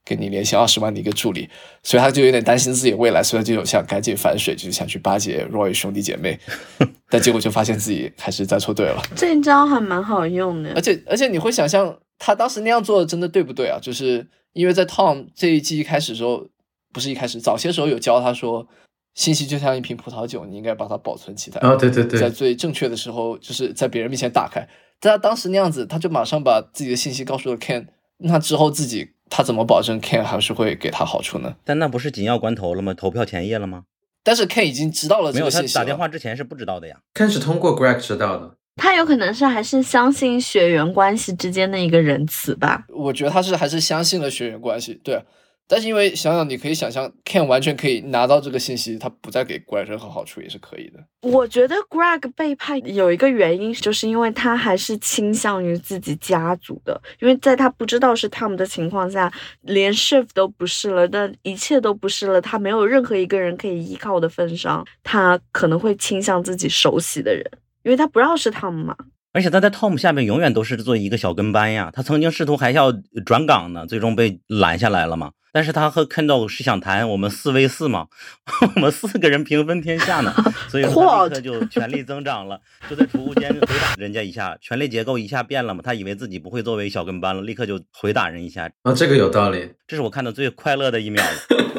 [0.05, 1.49] 给你年薪二十万的一个助理，
[1.83, 6.39] 所以他就有点担心自己的未来，所以他就有想赶紧反水，就是想去巴结 Roy 兄弟姐妹，
[7.09, 9.01] 但结果就发现自己还是在错队了。
[9.15, 13.77] 这一招还蛮好用的而，且而且你会想象他当时那样做的真的对不对啊？
[13.81, 16.47] 就是因为在 Tom 这一季一开始的时候，
[16.91, 18.67] 不是一开始，早些时候有教他说，
[19.13, 21.59] 信息就像一瓶葡萄酒，你应该把它保存起来。
[21.61, 24.67] 哦对对对在最正确的时候，就是在别人面前打开。
[24.99, 27.87] 但他当时那样子，他就马上把自己的信息告诉了 Ken，
[28.17, 31.55] 那之后自己他怎么保证 Ken 还是会给他好处呢？
[31.63, 32.93] 但那不是紧要关头了吗？
[32.93, 33.85] 投票前夜了吗？
[34.23, 36.97] 但是 Ken 已经知道了没有，他这个信息了打电话之前是不知道的呀。
[37.13, 38.51] 看是通过 Greg 知道的。
[38.75, 42.85] 他有可能是还是相信血缘关系之间的一个仁慈吧。
[42.89, 45.23] 我觉得他是还是相信了血缘关系，对。
[45.71, 50.99] 但是因为想想，你可以想象，Ken 完全可以拿到这个信息，他不再给 Greg 任何好处也是可以的。
[51.21, 59.31] 我觉得 Greg 背叛有一个原因，就是因为他还是倾向于自己家族的，因为在他不知道是他们的情况下，
[59.61, 67.49] 连 Shift 都不是了，但一切都不是了，他没有任何一个人可以依靠的份上，他可能会倾向自己熟悉的人，
[67.83, 68.93] 因为他不知道是他们嘛。
[69.33, 71.89] 而且他在 Tom 下面永远都是做一个小跟班呀。
[71.93, 72.91] 他曾经试图还要
[73.25, 75.31] 转岗呢，最终被拦下来了嘛。
[75.53, 78.07] 但是他和 Kendall 是想谈我们四 v 四嘛，
[78.75, 80.33] 我们四个人平分天下呢，
[80.69, 82.57] 所以立刻就权力增长了，
[82.89, 85.81] 就在储物间回打人家一下，权力结构一下变了嘛。
[85.83, 88.71] 他以为自己不会作为小跟班了，立刻就回打人一下。
[88.83, 89.73] 啊，这个有道理。
[89.85, 91.57] 这是我看到最快乐的一秒了。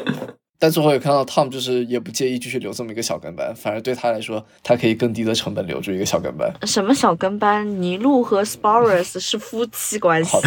[0.63, 6.49] 但最后也看到 Tom 就是也不介意继续留这么一个小跟班，反而对他来说，他可以更低的成本留住一个小跟班。
[6.65, 7.81] 什么小跟班？
[7.81, 10.37] 尼禄和 Sporus 是夫妻关系，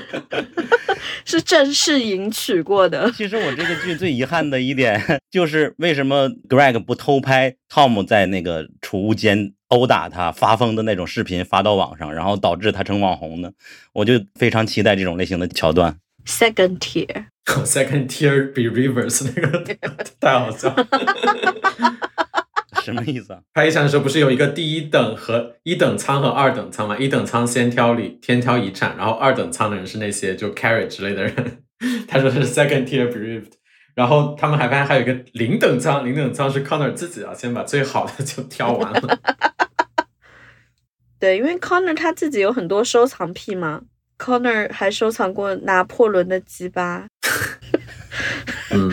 [1.26, 3.12] 是正式迎娶过的。
[3.12, 4.98] 其实我这个剧最遗憾的一点
[5.30, 13.50] 就是，为什么 Greg 不偷拍 Tom 在那个储物间殴打他、发疯的那种视频发到网上，然后导致他成网红呢？
[13.92, 15.94] 我就非常期待这种类型的桥段。
[16.26, 19.76] Second tier，Second tier be reverse 那个
[20.20, 20.86] 太好笑了。
[22.82, 23.40] 什么意思啊？
[23.54, 26.96] 拍一场的时候不是有一个第一等和一等舱和二等舱吗？
[26.98, 31.62] 一等舱先挑里先挑遗产，然后二等舱的人是那些就 carry 之类的人。
[32.06, 33.52] 他说是 second tier bereaved，
[33.94, 39.18] 然后他们还发现还有一个零等舱，零等舱是 Connor 自己啊，先把最好的就挑完了。
[41.18, 43.80] 对，因为 Connor 他自己有很多收藏癖嘛
[44.18, 47.06] ，Connor 还收藏过拿破仑的鸡巴。
[48.70, 48.90] 嗯，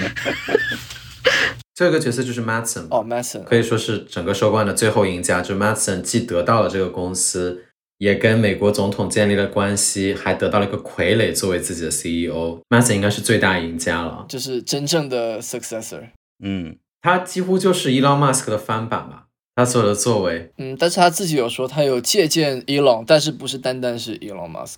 [1.74, 2.88] 最后一个角色就是 Matson。
[2.90, 5.42] 哦，Matson 可以说是整个收官的最后赢家。
[5.42, 7.66] 就 Matson 既得到了这个公司，
[7.98, 12.62] 也跟美国总统建立了关系，还得到了一个傀儡作为自己的 CEO。
[12.70, 16.10] Matson 应该是最大赢家了，就是真正的 successor。
[16.44, 19.28] 嗯，他几乎就是 Elon Musk 的翻版吧。
[19.54, 24.76] 他所有的作为，嗯，但是他自己有说他有借鉴 Elon，但是不是单单是 Elon Musk，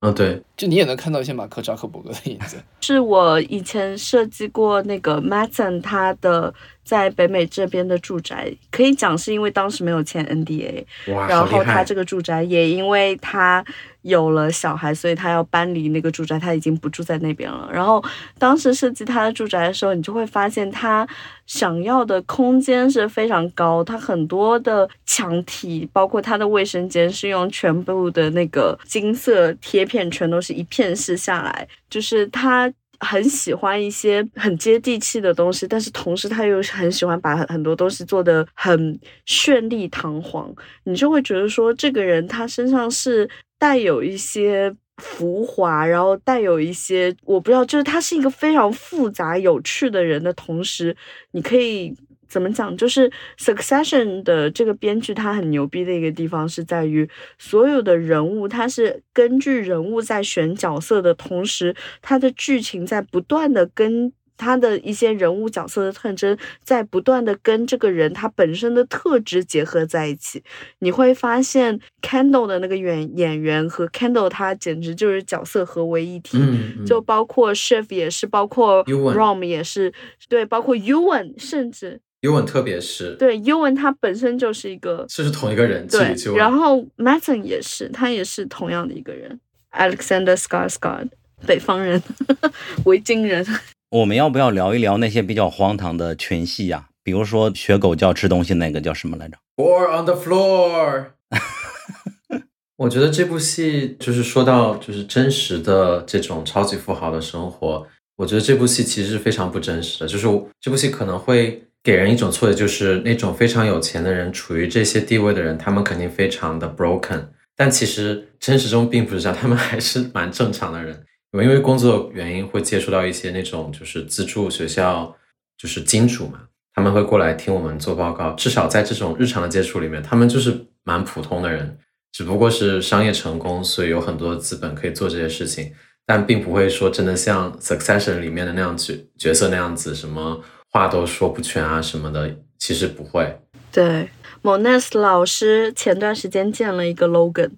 [0.00, 2.56] 嗯，对，就你也能看到一些马克扎克伯格的影子。
[2.80, 6.52] 是我以前设计过那个 Matson 他的
[6.82, 11.46] 在北美这边的住宅，可以讲是因为当时没有签 NDA，哇，然！
[11.46, 13.64] 后他这个住宅也因为他
[14.02, 17.68] 有了小孩，所以他要搬离那个住宅，他已经不住在那边了。
[17.72, 18.02] 然后
[18.38, 21.06] 当时设计他的住宅的时候，你就会发现他
[21.46, 32.72] 想要的空间是非常高，他很多的墙体，包括他的卫生间是用全部的那个金色贴片，全都是一片式下来，就是他。
[32.98, 40.50] 很喜欢一些很接地气的东西，但是同时他又很喜欢把很多东西做得很绚丽堂皇，
[40.84, 43.28] 你就会觉得说，这个人他身上是
[43.58, 50.96] 带有一些浮华，然后带有一些我不知道，就是他是一个非常复杂有趣的人的同时，
[51.32, 51.94] 你可以
[52.28, 52.76] 怎么讲？
[52.76, 53.08] 就是
[53.38, 57.08] 《Succession》的这个编剧他很牛逼的一个地方是在于，
[57.38, 64.12] 所有的人物他是根据人物在选角色的同时，他的剧情在不断的跟。
[64.38, 70.42] 他的一些人物角色的特征，在不断的跟这个人他本身的特质结合在一起，
[70.80, 79.90] 你会发现 Candle 的那个演演员和 Candle 他简直就是角色合为一体，嗯，嗯就包括 Chef 也是，包括 Rom 也是，
[80.28, 89.38] 对，包括 Ewan，甚至尤文特别是，对 Ewan 他本身就是一个这是同一个人，对然后 Mason 也是，他也是同样的一个人
[89.70, 91.08] ，Alexander Skarsgård，
[91.46, 92.02] 北方人，
[92.84, 93.46] 维京人。
[93.90, 101.10] 我们要不要聊一聊那些比较荒唐的群戏呀、比如说学狗叫吃东西那个叫什么来着？War on the floor。
[102.76, 107.86] 我觉得这部戏就是说到就是真实的这种超级富豪的生活，
[108.16, 110.08] 我觉得这部戏其实是非常不真实的。
[110.08, 110.26] 就是
[110.60, 117.24] 这部戏可能会给人一种错觉，就是那种非常有钱的人，处于这些地位的人，他们肯定非常的 broken。
[117.54, 121.00] 但其实真实中并不是这样，他们还是蛮正常的人。
[121.30, 125.16] 我因为工作原因会接触到一些那种就是资助学校
[125.56, 126.40] 就是金主嘛，
[126.74, 128.32] 他们会过来听我们做报告。
[128.32, 131.78] 至少在这种日常的接触里面，他们就是蛮普通的人，
[132.10, 135.72] 只不过是商业成功，所以有很多资本可以做这些事情，
[136.04, 143.40] 但并不会说真的像《Succession》里面的那样角角色那样子，什么话都说不全啊什么的，其实不会。
[143.72, 144.08] 对
[144.42, 147.50] ，Mones 老师前段时间建了一个 Logan，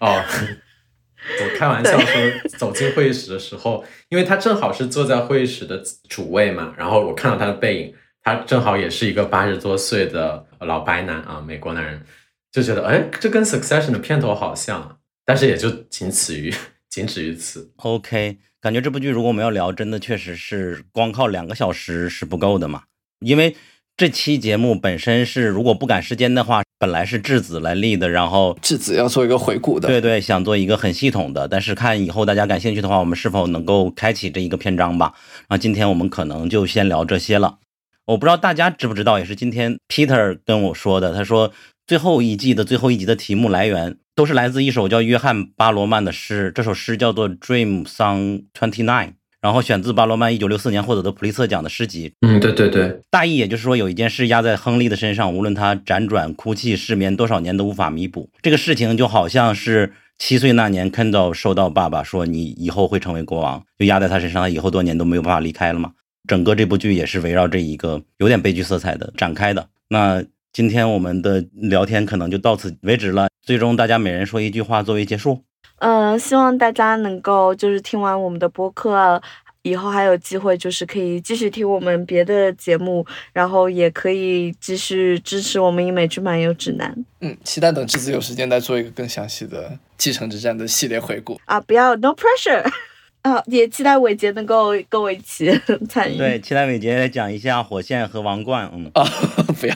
[0.00, 0.22] 哦，
[1.40, 12.02] 我开玩笑说，走进会议室的时候，因为他正好是坐在会议室的主位嘛，然后我看到他的背影，他正好也是一个八十多岁的老白男啊，美国男人，
[12.50, 16.52] 就觉得哎，这跟 Succession 的片头好像啊，但是也就仅此于
[16.90, 17.70] 仅止于此。
[17.76, 22.82] OK，感觉这部剧如果我们要聊，真的确实是光靠两个小时是不够的嘛。
[23.20, 23.56] 因为
[23.96, 35.14] 这期节目本身是如果不赶时间的话，本来是质子来立的，然后质子要做一个回顾的，对对，想做一个很系统的，但是看以后大家感兴趣的话，我们是否能够开启这一个篇章吧。
[35.50, 37.58] 那今天我们可能就先聊这些了。
[38.06, 41.52] 我不知道大家知不知道，也是今天 Peter 跟我说的，他说
[41.90, 49.06] 最后一季的最后一集的题目来源都是来自一首叫约翰巴罗曼的诗，这首诗叫做《Dream Song Twenty Nine》，
[49.40, 52.12] 然后选自巴罗曼一九六四年获得的普利策奖的诗集。
[52.20, 58.30] 嗯，对对对，大意也就是说，有一件事压在亨利的身上，无论他辗转、哭泣、失眠多少年都无法弥补。
[58.40, 65.90] 这个事情就好像是七岁那年，Kendall 收到爸爸说你以后会成为国王，就压在他身上，他以后多年都没有办法离开了嘛。
[66.28, 69.66] 整个这部剧也是围绕这一个有点悲剧色彩的展开的。
[69.88, 70.22] 那
[70.52, 75.44] 今天我们的聊天可能就到此为止了，最终大家每人说一句话作为结束。
[75.78, 79.22] 嗯，希望大家能够就是听完我们的播客。
[79.62, 89.68] 以后还有机会，就是可以继续听我们别的节目，然后也可以继续支持我们英美剧漫游指南嗯，期待等质子有时间再做一个更详细的
[89.98, 91.38] 《继承之战》的系列回顾。
[91.44, 91.60] 啊！
[91.60, 92.64] 不要 no pressure
[93.20, 93.42] 啊！
[93.48, 95.52] 也期待伟杰能够跟我一起
[95.90, 96.16] 参与。
[96.16, 98.70] 对，期待伟杰讲一下火线和王冠。
[98.74, 99.04] 嗯啊，
[99.60, 99.74] 不要。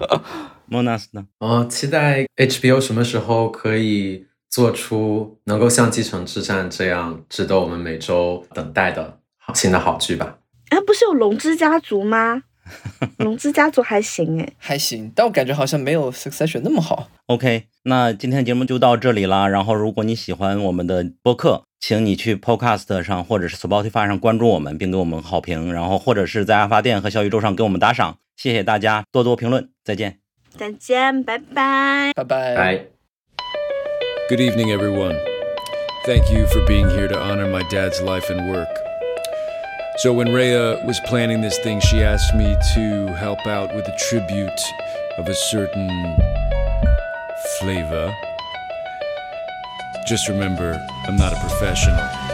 [0.70, 1.26] Monas 呢？
[1.38, 10.38] 哦，期待 HBO 什么时候可以做出能够像《继承之战》这样值得我们每周等待的好新的好剧吧。
[10.70, 12.42] 哎，不是有龙之家族吗？
[13.18, 17.08] 龙之家族还行哎，还行，但我感觉好像没有 Succession 那么好。
[17.26, 19.46] OK，那今天节目就到这里啦。
[19.48, 25.72] 然后，如果你喜欢我们的播客，请你去 Podcast 上或者是 Spotify 上关注我们，并给我们好评。
[25.72, 28.18] 然后，或者是在阿发店和小宇宙上给我们打赏。
[28.36, 30.18] 谢谢大家，多多评论，再见。
[30.56, 32.12] 再见，拜拜。
[32.14, 32.54] 拜拜。
[32.56, 32.86] 拜。
[34.28, 35.16] Good evening, everyone.
[36.06, 38.89] Thank you for being here to honor my dad's life and work.
[40.00, 43.94] So, when Rhea was planning this thing, she asked me to help out with a
[43.98, 44.62] tribute
[45.18, 46.16] of a certain
[47.58, 48.10] flavor.
[50.06, 52.29] Just remember, I'm not a professional.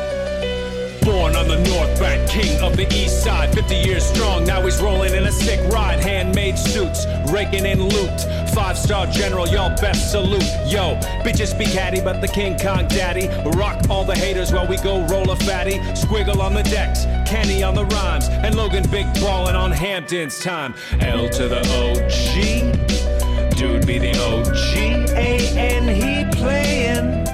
[1.07, 4.43] Born on the North Bank, king of the East Side, 50 years strong.
[4.43, 8.21] Now he's rolling in a sick ride, handmade suits, raking in loot.
[8.53, 10.43] Five star general, y'all best salute.
[10.67, 13.29] Yo, bitches be catty, but the King Kong daddy.
[13.57, 15.79] Rock all the haters while we go roll a fatty.
[15.95, 20.75] Squiggle on the decks, Kenny on the rhymes, and Logan big ballin' on Hampton's time.
[20.99, 25.15] L to the OG, dude be the OG.
[25.15, 27.25] A N he playin',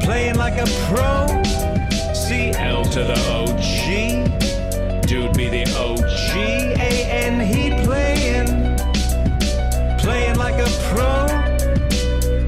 [0.00, 1.67] playin' like a pro.
[2.84, 5.06] To the OG.
[5.06, 6.36] Dude be the OG.
[6.80, 8.76] A N he playin'.
[9.98, 11.27] Playing like a pro.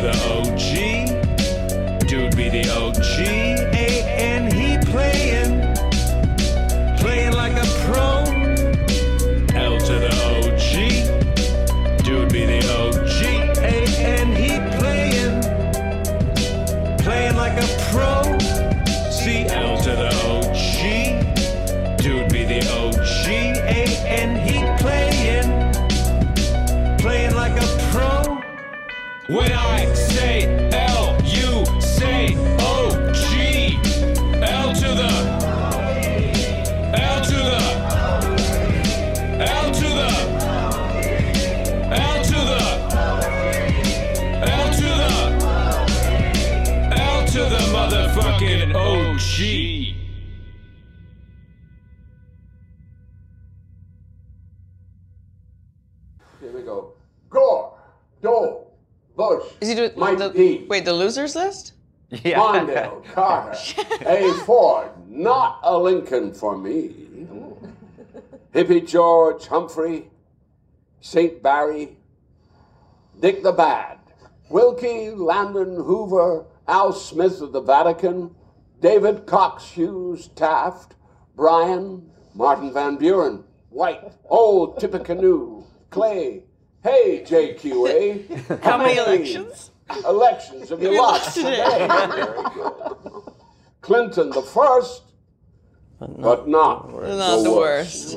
[0.00, 2.08] The OG.
[2.08, 3.49] Dude be the OG.
[29.30, 33.22] When I say L, you say OG.
[34.42, 35.12] L to the.
[36.98, 37.60] L to the.
[39.38, 40.10] L to the.
[41.94, 42.64] L to the.
[44.50, 45.12] L to the.
[46.98, 50.09] L to the motherfucking OG.
[59.60, 60.66] Is he doing Mike the, P.
[60.68, 61.74] wait the losers list?
[62.24, 62.38] Yeah.
[62.40, 63.56] Mondale, Carter,
[64.04, 64.32] A.
[64.44, 66.92] Ford, not a Lincoln for me.
[68.52, 70.10] Hippie George, Humphrey,
[71.00, 71.40] St.
[71.40, 71.96] Barry,
[73.20, 73.98] Dick the Bad,
[74.48, 78.34] Wilkie, Landon, Hoover, Al Smith of the Vatican,
[78.80, 80.96] David Cox Hughes, Taft,
[81.36, 86.42] Bryan, Martin Van Buren, White, Old Tippecanoe, Clay,
[86.82, 88.62] hey JQA.
[88.64, 89.70] How many elections?
[90.06, 91.56] Elections have you You lost lost today?
[91.56, 91.86] today.
[91.88, 93.22] Very good.
[93.80, 95.02] Clinton the first,
[95.98, 98.16] but not, Not the worst.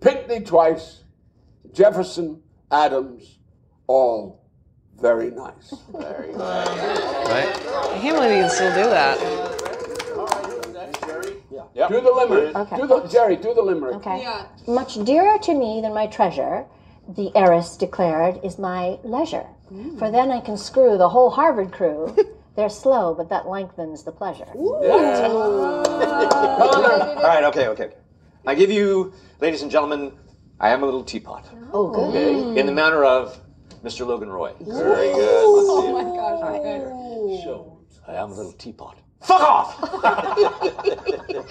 [0.00, 1.04] Pinckney twice,
[1.72, 3.38] Jefferson, Adams,
[3.86, 4.42] all
[5.00, 5.74] very nice.
[5.92, 9.18] Very I can't believe you can still do that.
[11.88, 12.54] Do the limerick.
[12.54, 12.76] Okay.
[12.76, 13.36] Do the Jerry.
[13.36, 13.96] Do the limerick.
[13.96, 14.26] Okay.
[14.66, 16.64] Much dearer to me than my treasure,
[17.08, 19.46] the heiress declared, is my leisure.
[19.98, 22.14] For then I can screw the whole Harvard crew.
[22.56, 24.44] They're slow, but that lengthens the pleasure.
[24.54, 24.82] All
[27.22, 27.92] right, okay, okay.
[28.46, 30.12] I give you, ladies and gentlemen,
[30.60, 31.48] I am a little teapot.
[31.72, 32.10] Oh, good.
[32.10, 33.40] Okay, in the manner of
[33.82, 34.06] Mr.
[34.06, 34.52] Logan Roy.
[34.60, 35.44] Very good.
[35.44, 36.84] Oh my it.
[36.84, 37.78] gosh, Show.
[38.06, 38.98] I am a little teapot.
[39.22, 39.78] Fuck off!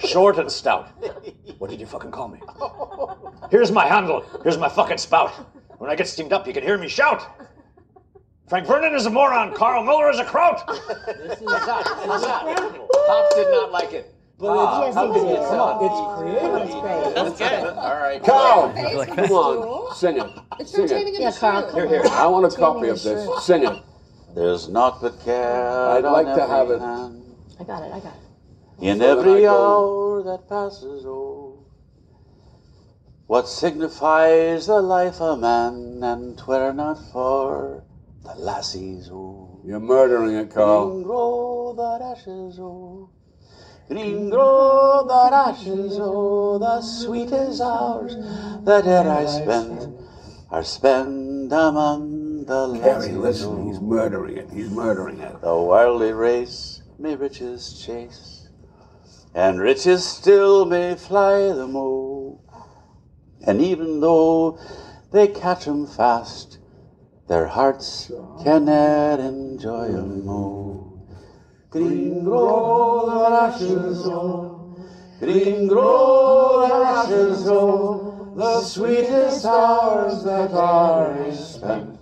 [0.00, 0.88] Short and stout.
[1.58, 2.40] What did you fucking call me?
[3.50, 4.24] Here's my handle.
[4.42, 5.30] Here's my fucking spout.
[5.78, 7.22] When I get steamed up, you can hear me shout.
[8.48, 9.54] Frank Vernon is a moron.
[9.54, 10.62] Carl Miller is a kraut.
[10.66, 10.86] What's
[11.66, 12.06] that?
[12.06, 12.42] What's that?
[13.06, 14.14] Pops did not like it.
[14.38, 15.52] But it's- how Yes, could he you did.
[15.52, 15.82] not?
[15.82, 17.14] It's creative.
[17.14, 17.78] That's good.
[17.78, 18.22] All right.
[18.24, 20.26] Carl, Hey, come on, sing it.
[20.58, 21.16] It's from Sing Taming it.
[21.16, 22.02] of Yeah, the Carl, Here, here.
[22.10, 23.44] I want a copy of this.
[23.44, 23.82] Sing it.
[24.34, 25.88] There's not but care.
[25.90, 27.21] I'd like to have every it.
[27.66, 27.84] Hand.
[27.84, 28.84] I got it, I got it.
[28.84, 31.64] In So every hour that passes, oh,
[33.26, 37.84] what signifies the life of man, and twere not for
[38.24, 39.60] the lassies, oh.
[39.64, 40.90] You're murdering it, Carl.
[40.90, 43.10] Green grow the ashes, oh.
[43.88, 46.58] Green grow the ashes, oh.
[46.58, 48.16] The sweetest hours
[48.64, 49.88] that e'er I spent
[50.50, 52.82] are spent among the lassies.
[52.82, 53.66] Harry, lassies, listen, oh.
[53.66, 53.82] he's oh.
[53.82, 54.50] murdering it.
[54.50, 55.40] He's murdering it.
[55.40, 58.48] The worldly race may riches chase,
[59.34, 62.40] and riches still may fly them oh.
[63.44, 64.56] And even though
[65.10, 66.58] they catch 'em fast,
[67.26, 68.12] their hearts
[68.44, 70.92] can ne'er enjoy 'em oh.
[71.70, 74.76] Green grow the ashes oh,
[75.18, 81.98] green grow the ashes oh, the sweetest hours that are spent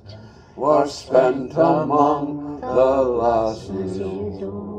[0.56, 4.69] were spent among the lassies.